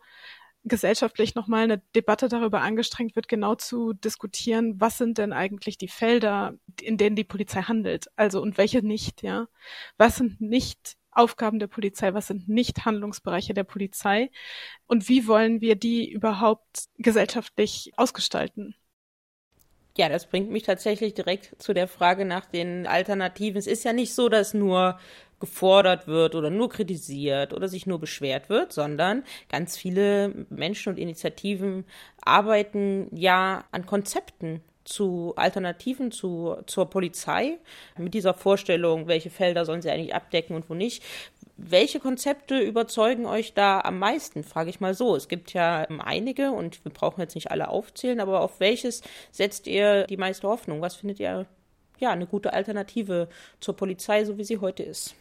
gesellschaftlich 0.67 1.35
nochmal 1.35 1.63
eine 1.63 1.81
Debatte 1.95 2.27
darüber 2.29 2.61
angestrengt 2.61 3.15
wird, 3.15 3.27
genau 3.27 3.55
zu 3.55 3.93
diskutieren, 3.93 4.79
was 4.79 4.97
sind 4.97 5.17
denn 5.17 5.33
eigentlich 5.33 5.77
die 5.77 5.87
Felder, 5.87 6.53
in 6.81 6.97
denen 6.97 7.15
die 7.15 7.23
Polizei 7.23 7.61
handelt, 7.61 8.07
also 8.15 8.41
und 8.41 8.57
welche 8.57 8.81
nicht, 8.81 9.23
ja. 9.23 9.47
Was 9.97 10.17
sind 10.17 10.41
nicht 10.41 10.97
Aufgaben 11.11 11.59
der 11.59 11.67
Polizei, 11.67 12.13
was 12.13 12.27
sind 12.27 12.47
nicht 12.47 12.85
Handlungsbereiche 12.85 13.53
der 13.53 13.63
Polizei 13.63 14.29
und 14.85 15.09
wie 15.09 15.27
wollen 15.27 15.61
wir 15.61 15.75
die 15.75 16.09
überhaupt 16.09 16.89
gesellschaftlich 16.97 17.91
ausgestalten? 17.97 18.75
Ja, 19.97 20.09
das 20.09 20.27
bringt 20.27 20.51
mich 20.51 20.61
tatsächlich 20.61 21.15
direkt 21.15 21.55
zu 21.59 21.73
der 21.73 21.87
Frage 21.87 22.23
nach 22.23 22.45
den 22.45 22.85
Alternativen. 22.85 23.57
Es 23.57 23.65
ist 23.65 23.83
ja 23.83 23.93
nicht 23.93 24.13
so, 24.13 24.29
dass 24.29 24.53
nur 24.53 24.99
gefordert 25.39 26.07
wird 26.07 26.35
oder 26.35 26.49
nur 26.49 26.69
kritisiert 26.69 27.53
oder 27.53 27.67
sich 27.67 27.85
nur 27.85 27.99
beschwert 27.99 28.49
wird, 28.49 28.73
sondern 28.73 29.23
ganz 29.49 29.77
viele 29.77 30.47
Menschen 30.49 30.89
und 30.93 30.99
Initiativen 30.99 31.85
arbeiten 32.21 33.07
ja 33.15 33.65
an 33.71 33.85
Konzepten 33.85 34.61
zu 34.87 35.33
Alternativen 35.35 36.11
zu, 36.11 36.55
zur 36.65 36.89
Polizei 36.89 37.57
mit 37.97 38.13
dieser 38.13 38.33
Vorstellung, 38.33 39.07
welche 39.07 39.29
Felder 39.29 39.65
sollen 39.65 39.81
sie 39.81 39.91
eigentlich 39.91 40.15
abdecken 40.15 40.55
und 40.55 40.69
wo 40.69 40.73
nicht. 40.73 41.03
Welche 41.57 41.99
Konzepte 41.99 42.59
überzeugen 42.59 43.25
euch 43.25 43.53
da 43.53 43.81
am 43.81 43.99
meisten, 43.99 44.43
frage 44.43 44.69
ich 44.69 44.79
mal 44.79 44.93
so. 44.93 45.15
Es 45.15 45.27
gibt 45.27 45.53
ja 45.53 45.87
einige 45.99 46.51
und 46.51 46.83
wir 46.85 46.91
brauchen 46.91 47.19
jetzt 47.19 47.35
nicht 47.35 47.51
alle 47.51 47.67
aufzählen, 47.67 48.19
aber 48.19 48.41
auf 48.41 48.59
welches 48.59 49.01
setzt 49.31 49.67
ihr 49.67 50.05
die 50.05 50.17
meiste 50.17 50.47
Hoffnung? 50.47 50.81
Was 50.81 50.95
findet 50.95 51.19
ihr 51.19 51.47
ja 51.99 52.11
eine 52.11 52.27
gute 52.27 52.53
Alternative 52.53 53.27
zur 53.59 53.75
Polizei, 53.75 54.23
so 54.23 54.37
wie 54.37 54.43
sie 54.43 54.59
heute 54.59 54.83
ist? 54.83 55.15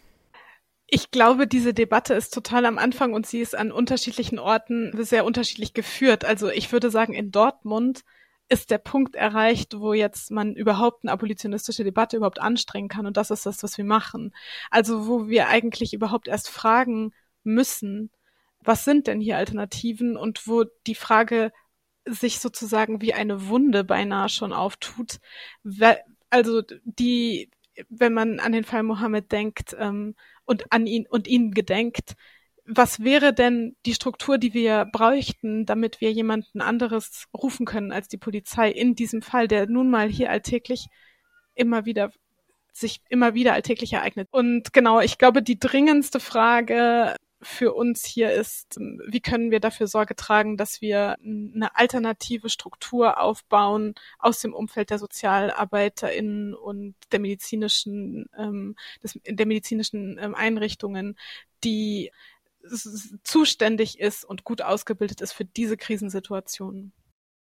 Ich 0.89 1.11
glaube, 1.11 1.47
diese 1.49 1.75
Debatte 1.75 2.15
ist 2.15 2.33
total 2.33 2.65
am 2.65 2.79
Anfang 2.79 3.13
und 3.13 3.27
sie 3.27 3.41
ist 3.41 3.57
an 3.57 3.73
unterschiedlichen 3.73 4.39
Orten 4.39 4.93
sehr 5.05 5.25
unterschiedlich 5.25 5.75
geführt. 5.75 6.25
Also 6.25 6.49
ich 6.49 6.71
würde 6.71 6.91
sagen, 6.91 7.13
in 7.13 7.33
Dortmund 7.33 8.05
ist 8.49 8.71
der 8.71 8.79
Punkt 8.79 9.17
erreicht, 9.17 9.81
wo 9.81 9.93
jetzt 9.93 10.31
man 10.31 10.55
überhaupt 10.55 11.03
eine 11.03 11.13
abolitionistische 11.13 11.83
Debatte 11.83 12.17
überhaupt 12.17 12.41
anstrengen 12.41 12.89
kann. 12.89 13.07
Und 13.07 13.17
das 13.17 13.33
ist 13.33 13.47
das, 13.47 13.63
was 13.65 13.77
wir 13.77 13.85
machen. 13.85 14.33
Also 14.71 15.09
wo 15.09 15.29
wir 15.29 15.49
eigentlich 15.49 15.93
überhaupt 15.93 16.29
erst 16.29 16.49
fragen 16.49 17.13
müssen, 17.43 18.11
was 18.61 18.85
sind 18.85 19.09
denn 19.09 19.21
hier 19.21 19.37
Alternativen 19.37 20.17
und 20.17 20.47
wo 20.47 20.65
die 20.87 20.95
Frage 20.95 21.53
sich 22.05 22.39
sozusagen 22.39 23.01
wie 23.01 23.15
eine 23.15 23.49
Wunde 23.49 23.83
beinahe 23.83 24.29
schon 24.29 24.53
auftut. 24.53 25.19
Also 26.31 26.63
die, 26.85 27.51
wenn 27.89 28.13
man 28.13 28.39
an 28.39 28.53
den 28.53 28.65
Fall 28.65 28.85
Mohammed 28.85 29.33
denkt, 29.33 29.77
ähm, 29.79 30.15
und 30.47 30.73
an 30.73 30.87
ihn 30.87 31.07
und 31.07 31.29
ihn 31.29 31.53
gedenkt. 31.53 32.15
Was 32.65 33.01
wäre 33.01 33.33
denn 33.35 33.77
die 33.85 33.95
Struktur, 33.95 34.39
die 34.39 34.55
wir 34.55 34.87
bräuchten, 34.87 35.67
damit 35.67 36.01
wir 36.01 36.11
jemanden 36.13 36.61
anderes 36.61 37.27
rufen 37.35 37.67
können 37.67 37.93
als 37.93 38.09
die 38.09 38.17
Polizei 38.17 38.71
in 38.71 38.95
diesem 38.95 39.23
Fall, 39.23 39.47
der 39.49 39.67
nun 39.67 39.91
mal 39.91 40.09
hier 40.09 40.31
alltäglich 40.31 40.87
immer 41.55 41.85
wieder 41.85 42.11
sich 42.73 43.01
immer 43.09 43.35
wieder 43.35 43.55
alltäglich 43.55 43.93
ereignet. 43.95 44.29
Und 44.31 44.73
genau, 44.73 45.01
ich 45.01 45.19
glaube, 45.19 45.43
die 45.43 45.59
dringendste 45.59 46.21
Frage 46.21 47.15
für 47.43 47.75
uns 47.75 48.05
hier 48.05 48.33
ist, 48.33 48.77
wie 48.79 49.21
können 49.21 49.51
wir 49.51 49.61
dafür 49.61 49.87
Sorge 49.87 50.17
tragen, 50.17 50.57
dass 50.57 50.81
wir 50.81 51.17
eine 51.23 51.77
alternative 51.77 52.49
Struktur 52.49 53.21
aufbauen 53.21 53.95
aus 54.19 54.41
dem 54.41 54.55
Umfeld 54.55 54.91
der 54.91 54.99
SozialarbeiterInnen 54.99 56.55
und 56.55 56.95
der 57.13 57.21
medizinischen, 57.21 58.27
ähm, 58.37 58.75
des, 59.03 59.19
der 59.27 59.47
medizinischen 59.47 60.19
ähm, 60.19 60.35
Einrichtungen, 60.35 61.17
die 61.63 62.11
zuständig 63.23 64.01
ist 64.01 64.25
und 64.25 64.45
gut 64.45 64.63
ausgebildet 64.63 65.21
ist 65.21 65.33
für 65.33 65.45
diese 65.45 65.77
Krisensituationen. 65.77 66.93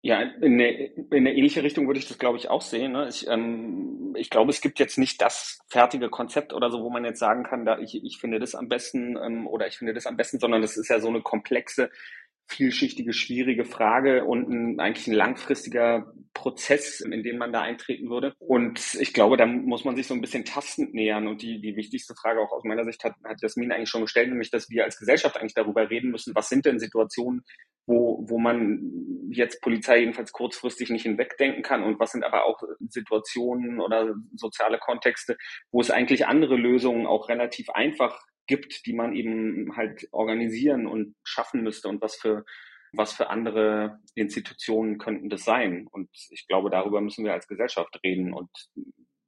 Ja, 0.06 0.20
in 0.22 0.56
eine, 0.56 0.70
in 0.70 1.06
eine 1.12 1.34
ähnliche 1.34 1.64
Richtung 1.64 1.88
würde 1.88 1.98
ich 1.98 2.10
das, 2.10 2.20
glaube 2.20 2.38
ich, 2.38 2.50
auch 2.50 2.62
sehen. 2.62 2.92
Ne? 2.92 3.08
Ich, 3.08 3.26
ähm, 3.26 4.14
ich 4.18 4.30
glaube, 4.30 4.52
es 4.52 4.60
gibt 4.60 4.78
jetzt 4.80 4.98
nicht 4.98 5.22
das 5.22 5.62
fertige 5.70 6.10
Konzept 6.10 6.52
oder 6.52 6.70
so, 6.70 6.84
wo 6.84 6.90
man 6.90 7.06
jetzt 7.06 7.20
sagen 7.20 7.44
kann, 7.44 7.64
da 7.64 7.80
ich, 7.80 8.04
ich 8.04 8.18
finde 8.18 8.38
das 8.38 8.54
am 8.54 8.68
besten 8.68 9.16
ähm, 9.16 9.48
oder 9.48 9.66
ich 9.66 9.78
finde 9.78 9.94
das 9.94 10.06
am 10.06 10.18
besten, 10.18 10.40
sondern 10.40 10.62
das 10.62 10.76
ist 10.76 10.90
ja 10.90 11.00
so 11.00 11.08
eine 11.08 11.22
komplexe 11.22 11.90
vielschichtige, 12.48 13.14
schwierige 13.14 13.66
Frage 13.66 14.26
und 14.26 14.50
ein, 14.50 14.80
eigentlich 14.80 15.08
ein 15.08 15.14
langfristiger 15.14 16.14
Prozess, 16.34 17.00
in 17.00 17.24
den 17.24 17.38
man 17.38 17.54
da 17.54 17.62
eintreten 17.62 18.10
würde. 18.10 18.34
Und 18.40 18.96
ich 19.00 19.14
glaube, 19.14 19.38
da 19.38 19.46
muss 19.46 19.86
man 19.86 19.96
sich 19.96 20.08
so 20.08 20.14
ein 20.14 20.22
bisschen 20.22 20.46
tastend 20.46 20.94
nähern. 20.94 21.28
Und 21.28 21.42
die, 21.42 21.62
die 21.62 21.76
wichtigste 21.76 22.16
Frage 22.16 22.42
auch 22.42 22.52
aus 22.52 22.64
meiner 22.64 22.86
Sicht 22.86 23.04
hat, 23.04 23.14
hat 23.24 23.42
Jasmin 23.42 23.72
eigentlich 23.72 23.90
schon 23.90 24.02
gestellt, 24.02 24.30
nämlich, 24.30 24.52
dass 24.52 24.70
wir 24.70 24.84
als 24.84 24.98
Gesellschaft 24.98 25.38
eigentlich 25.38 25.54
darüber 25.54 25.90
reden 25.90 26.12
müssen, 26.12 26.36
was 26.36 26.50
sind 26.50 26.66
denn 26.66 26.80
Situationen, 26.80 27.44
wo, 27.86 28.26
wo 28.28 28.40
man 28.40 29.30
jetzt 29.30 29.62
Polizei 29.62 30.00
jedenfalls 30.00 30.32
kurzfristig 30.32 30.90
nicht 30.90 31.04
hinwegdenken 31.04 31.64
kann 31.64 31.84
und 31.84 32.00
was 32.00 32.12
sind 32.12 32.24
aber 32.24 32.46
auch 32.46 32.62
Situationen 32.88 33.80
oder 33.80 34.16
soziale 34.36 34.80
Kontexte, 34.80 35.38
wo 35.72 35.82
es 35.82 35.92
eigentlich 35.92 36.26
andere 36.28 36.56
Lösungen 36.56 37.06
auch 37.06 37.30
relativ 37.30 37.70
einfach 37.70 38.20
gibt, 38.48 38.86
die 38.86 38.94
man 38.94 39.14
eben 39.14 39.76
halt 39.76 40.08
organisieren 40.12 40.88
und 40.88 41.16
schaffen 41.24 41.64
müsste 41.64 41.88
und 41.88 42.02
was 42.02 42.16
für 42.16 42.46
was 42.94 43.14
für 43.14 43.30
andere 43.30 44.00
Institutionen 44.14 45.00
könnten 45.00 45.30
das 45.30 45.44
sein? 45.44 45.88
Und 45.92 46.10
ich 46.30 46.46
glaube, 46.48 46.70
darüber 46.70 47.02
müssen 47.02 47.26
wir 47.26 47.34
als 47.34 47.48
Gesellschaft 47.48 48.00
reden 48.04 48.34
und 48.34 48.50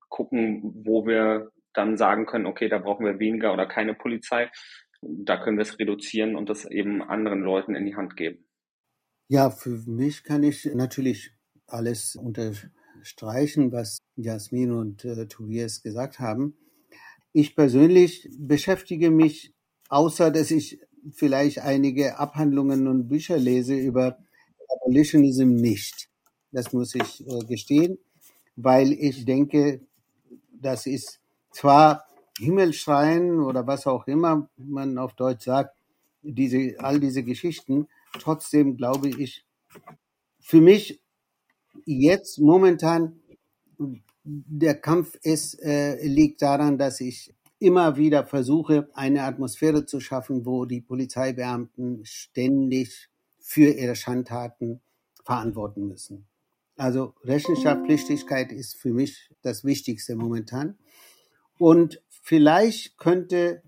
gucken, 0.08 0.62
wo 0.86 1.06
wir 1.06 1.52
dann 1.74 1.98
sagen 1.98 2.26
können, 2.26 2.46
okay, 2.46 2.70
da 2.70 2.78
brauchen 2.78 3.06
wir 3.06 3.20
weniger 3.20 3.54
oder 3.54 3.66
keine 3.66 3.96
Polizei. 3.96 4.50
Da 5.02 5.44
können 5.44 5.58
wir 5.58 5.64
es 5.64 5.78
reduzieren 5.78 6.36
und 6.36 6.50
das 6.50 6.66
eben 6.70 7.02
anderen 7.02 7.42
Leuten 7.42 7.76
in 7.76 7.86
die 7.86 7.96
Hand 7.96 8.16
geben. 8.16 8.46
Ja, 9.28 9.50
für 9.50 9.82
mich 9.88 10.24
kann 10.24 10.44
ich 10.44 10.66
natürlich 10.74 11.32
alles 11.68 12.16
unterstreichen, 12.16 13.72
was 13.72 13.98
Jasmin 14.16 14.72
und 14.72 15.04
äh, 15.04 15.28
Tobias 15.28 15.82
gesagt 15.82 16.20
haben. 16.20 16.56
Ich 17.38 17.54
persönlich 17.54 18.30
beschäftige 18.40 19.12
mich, 19.12 19.54
außer 19.90 20.32
dass 20.32 20.52
ich 20.52 20.80
vielleicht 21.12 21.60
einige 21.60 22.18
Abhandlungen 22.18 22.88
und 22.88 23.10
Bücher 23.10 23.38
lese 23.38 23.76
über 23.76 24.18
Abolitionism 24.74 25.50
nicht. 25.56 26.08
Das 26.54 26.72
muss 26.72 26.96
ich 26.96 27.28
äh, 27.28 27.40
gestehen, 27.40 27.98
weil 28.56 28.94
ich 28.94 29.26
denke, 29.26 29.82
das 30.54 30.86
ist 30.86 31.20
zwar 31.52 32.06
Himmelschreien 32.40 33.42
oder 33.42 33.68
was 33.68 33.86
auch 33.86 34.08
immer 34.08 34.50
man 34.56 34.98
auf 34.98 35.14
Deutsch 35.16 35.44
sagt, 35.44 35.76
diese, 36.22 36.76
all 36.78 37.02
diese 37.02 37.24
Geschichten, 37.24 37.90
trotzdem 38.14 38.78
glaube 38.78 39.10
ich, 39.10 39.46
für 40.40 40.62
mich 40.62 41.02
jetzt 41.84 42.40
momentan 42.40 43.20
der 44.26 44.76
Kampf 44.76 45.16
ist, 45.22 45.62
äh, 45.62 46.04
liegt 46.06 46.42
daran, 46.42 46.78
dass 46.78 47.00
ich 47.00 47.34
immer 47.60 47.96
wieder 47.96 48.26
versuche, 48.26 48.90
eine 48.94 49.24
Atmosphäre 49.24 49.86
zu 49.86 50.00
schaffen, 50.00 50.46
wo 50.46 50.66
die 50.66 50.82
Polizeibeamten 50.82 52.04
ständig 52.04 53.10
für 53.40 53.70
ihre 53.70 53.96
Schandtaten 53.96 54.82
verantworten 55.24 55.88
müssen. 55.88 56.28
Also 56.76 57.14
Rechenschaftspflichtigkeit 57.24 58.52
ist 58.52 58.76
für 58.76 58.92
mich 58.92 59.30
das 59.42 59.64
Wichtigste 59.64 60.16
momentan. 60.16 60.78
Und 61.58 62.02
vielleicht 62.10 62.98
könnte 62.98 63.62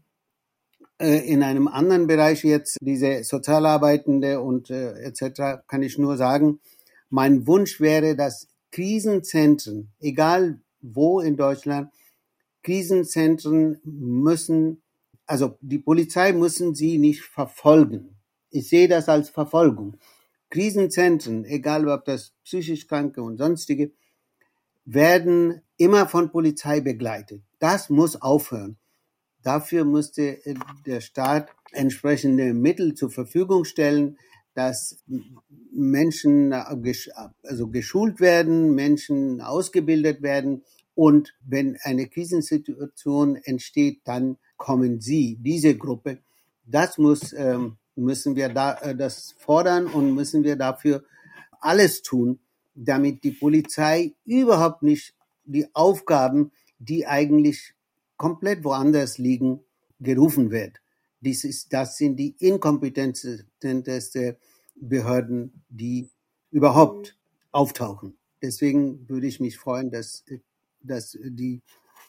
äh, 1.00 1.32
in 1.32 1.44
einem 1.44 1.68
anderen 1.68 2.08
Bereich 2.08 2.44
jetzt 2.44 2.78
diese 2.82 3.24
Sozialarbeitende 3.24 4.42
und 4.42 4.70
äh, 4.70 4.94
etc. 5.04 5.64
kann 5.68 5.84
ich 5.84 5.98
nur 5.98 6.18
sagen, 6.18 6.60
mein 7.10 7.48
Wunsch 7.48 7.80
wäre, 7.80 8.16
dass 8.16 8.48
Krisenzentren, 8.72 9.92
egal 10.00 10.62
wo 10.82 11.20
in 11.20 11.38
Deutschland, 11.38 11.92
Krisenzentren 12.64 13.80
müssen, 13.84 14.82
also 15.26 15.58
die 15.62 15.80
Polizei 15.80 16.34
müssen 16.34 16.76
sie 16.76 16.98
nicht 16.98 17.22
verfolgen. 17.22 18.18
Ich 18.50 18.70
sehe 18.70 18.88
das 18.88 19.10
als 19.10 19.30
Verfolgung. 19.30 19.98
Krisenzentren, 20.50 21.46
egal 21.46 21.88
ob 21.88 22.06
das 22.06 22.34
psychisch 22.44 22.88
Kranke 22.88 23.22
und 23.22 23.38
sonstige, 23.38 23.92
werden 24.86 25.62
immer 25.78 26.08
von 26.08 26.32
Polizei 26.32 26.80
begleitet. 26.80 27.42
Das 27.60 27.90
muss 27.90 28.22
aufhören. 28.22 28.78
Dafür 29.44 29.86
musste 29.86 30.46
äh, 30.46 30.56
der 30.86 31.02
Staat 31.02 31.50
entsprechende 31.72 32.54
Mittel 32.54 32.96
zur 32.96 33.12
Verfügung 33.12 33.66
stellen, 33.66 34.18
dass 34.58 34.98
Menschen 35.72 36.52
äh, 36.52 36.66
also 37.44 37.68
geschult 37.68 38.20
werden, 38.20 38.74
Menschen 38.74 39.40
ausgebildet 39.40 40.24
werden 40.24 40.64
und 40.96 41.36
wenn 41.46 41.78
eine 41.84 42.08
Krisensituation 42.08 43.36
entsteht, 43.36 44.02
dann 44.04 44.38
kommen 44.58 45.00
sie, 45.00 45.38
diese 45.40 45.78
Gruppe. 45.78 46.18
Das 46.66 46.98
muss, 46.98 47.34
ähm, 47.34 47.78
müssen 47.96 48.36
wir 48.36 48.50
da, 48.50 48.74
äh, 48.80 48.96
das 48.96 49.36
fordern 49.38 49.86
und 49.86 50.16
müssen 50.16 50.44
wir 50.44 50.56
dafür 50.56 51.04
alles 51.60 52.02
tun, 52.02 52.40
damit 52.74 53.24
die 53.24 53.34
Polizei 53.34 54.16
überhaupt 54.26 54.82
nicht 54.82 55.14
die 55.46 55.68
Aufgaben, 55.76 56.52
die 56.80 57.06
eigentlich 57.06 57.76
komplett 58.18 58.64
woanders 58.64 59.20
liegen, 59.20 59.60
gerufen 60.00 60.50
wird. 60.50 60.82
Dies 61.28 61.44
ist, 61.44 61.74
das 61.74 61.98
sind 61.98 62.16
die 62.16 62.38
inkompetenteste 62.40 64.38
Behörden, 64.76 65.62
die 65.68 66.10
überhaupt 66.52 67.18
auftauchen. 67.52 68.18
Deswegen 68.42 69.10
würde 69.10 69.28
ich 69.28 69.42
mich 69.42 69.58
freuen, 69.58 69.92
dass, 69.92 70.24
dass 70.80 71.18
die 71.22 71.62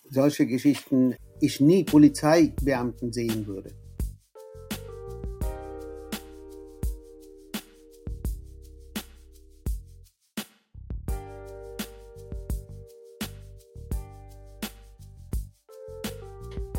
solche 0.08 0.46
Geschichten 0.46 1.16
ich 1.40 1.60
nie 1.60 1.82
Polizeibeamten 1.82 3.12
sehen 3.12 3.48
würde. 3.48 3.74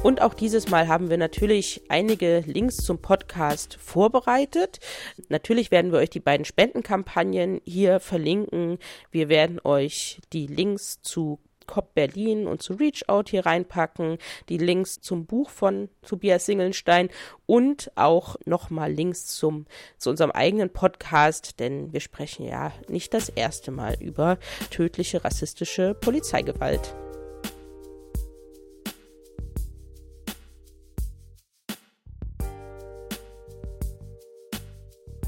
Und 0.01 0.21
auch 0.21 0.33
dieses 0.33 0.69
Mal 0.69 0.87
haben 0.87 1.09
wir 1.09 1.17
natürlich 1.17 1.81
einige 1.89 2.41
Links 2.45 2.77
zum 2.77 2.99
Podcast 2.99 3.75
vorbereitet. 3.75 4.79
Natürlich 5.27 5.71
werden 5.71 5.91
wir 5.91 5.99
euch 5.99 6.09
die 6.09 6.21
beiden 6.21 6.45
Spendenkampagnen 6.45 7.59
hier 7.65 7.99
verlinken. 7.99 8.79
Wir 9.11 9.27
werden 9.27 9.59
euch 9.61 10.21
die 10.31 10.47
Links 10.47 11.01
zu 11.01 11.39
COP 11.67 11.93
Berlin 11.93 12.47
und 12.47 12.63
zu 12.63 12.73
Reach 12.73 13.09
Out 13.09 13.29
hier 13.29 13.45
reinpacken, 13.45 14.17
die 14.47 14.57
Links 14.57 15.01
zum 15.01 15.25
Buch 15.25 15.49
von 15.49 15.89
Tobias 16.07 16.45
Singelstein 16.45 17.09
und 17.45 17.91
auch 17.95 18.37
nochmal 18.45 18.91
Links 18.91 19.27
zum, 19.27 19.65
zu 19.97 20.09
unserem 20.09 20.31
eigenen 20.31 20.71
Podcast, 20.71 21.59
denn 21.59 21.91
wir 21.93 21.99
sprechen 21.99 22.45
ja 22.45 22.71
nicht 22.87 23.13
das 23.13 23.29
erste 23.29 23.69
Mal 23.69 23.97
über 23.99 24.39
tödliche 24.71 25.23
rassistische 25.23 25.93
Polizeigewalt. 25.93 26.95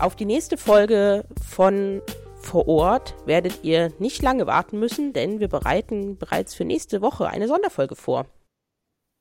Auf 0.01 0.15
die 0.15 0.25
nächste 0.25 0.57
Folge 0.57 1.25
von 1.47 2.01
vor 2.41 2.67
Ort 2.67 3.13
werdet 3.27 3.63
ihr 3.63 3.93
nicht 3.99 4.23
lange 4.23 4.47
warten 4.47 4.79
müssen, 4.79 5.13
denn 5.13 5.39
wir 5.39 5.47
bereiten 5.47 6.17
bereits 6.17 6.55
für 6.55 6.65
nächste 6.65 7.03
Woche 7.03 7.27
eine 7.27 7.47
Sonderfolge 7.47 7.95
vor. 7.95 8.25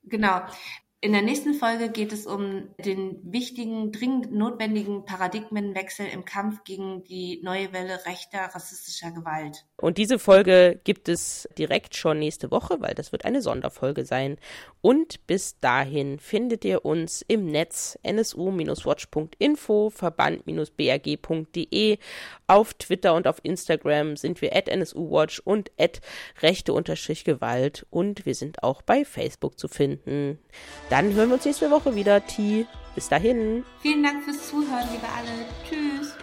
Genau. 0.05 0.41
In 1.03 1.13
der 1.13 1.23
nächsten 1.23 1.55
Folge 1.55 1.89
geht 1.89 2.13
es 2.13 2.27
um 2.27 2.69
den 2.77 3.19
wichtigen, 3.23 3.91
dringend 3.91 4.33
notwendigen 4.33 5.07
Paradigmenwechsel 5.07 6.05
im 6.07 6.27
Kampf 6.27 6.63
gegen 6.65 7.05
die 7.05 7.41
neue 7.43 7.73
Welle 7.73 8.05
rechter, 8.05 8.41
rassistischer 8.55 9.11
Gewalt. 9.11 9.65
Und 9.79 9.97
diese 9.97 10.19
Folge 10.19 10.79
gibt 10.85 11.09
es 11.09 11.49
direkt 11.57 11.97
schon 11.97 12.19
nächste 12.19 12.51
Woche, 12.51 12.83
weil 12.83 12.95
das 12.95 13.13
wird 13.13 13.25
eine 13.25 13.41
Sonderfolge 13.41 14.05
sein. 14.05 14.37
Und 14.83 15.27
bis 15.27 15.59
dahin 15.59 16.19
findet 16.19 16.67
ihr 16.67 16.85
uns 16.85 17.25
im 17.27 17.47
Netz 17.47 17.99
nsu-watch.info, 18.03 19.89
verband-brg.de. 19.89 21.99
Auf 22.47 22.75
Twitter 22.75 23.15
und 23.15 23.27
auf 23.27 23.39
Instagram 23.43 24.19
sind 24.19 24.43
wir 24.43 24.55
at 24.55 24.69
nsuwatch 24.69 25.41
und 25.41 25.71
at 25.79 26.03
rechte-gewalt. 26.43 27.87
Und 27.89 28.27
wir 28.27 28.35
sind 28.35 28.63
auch 28.63 28.83
bei 28.83 29.07
Facebook 29.07 29.59
zu 29.59 29.69
finden. 29.69 30.39
Dann 30.91 31.15
hören 31.15 31.29
wir 31.29 31.35
uns 31.37 31.45
nächste 31.45 31.71
Woche 31.71 31.95
wieder. 31.95 32.27
T. 32.27 32.67
Bis 32.95 33.09
dahin. 33.09 33.65
Vielen 33.81 34.03
Dank 34.03 34.25
fürs 34.25 34.49
Zuhören, 34.49 34.89
liebe 34.93 35.07
alle. 35.07 35.47
Tschüss. 35.67 36.15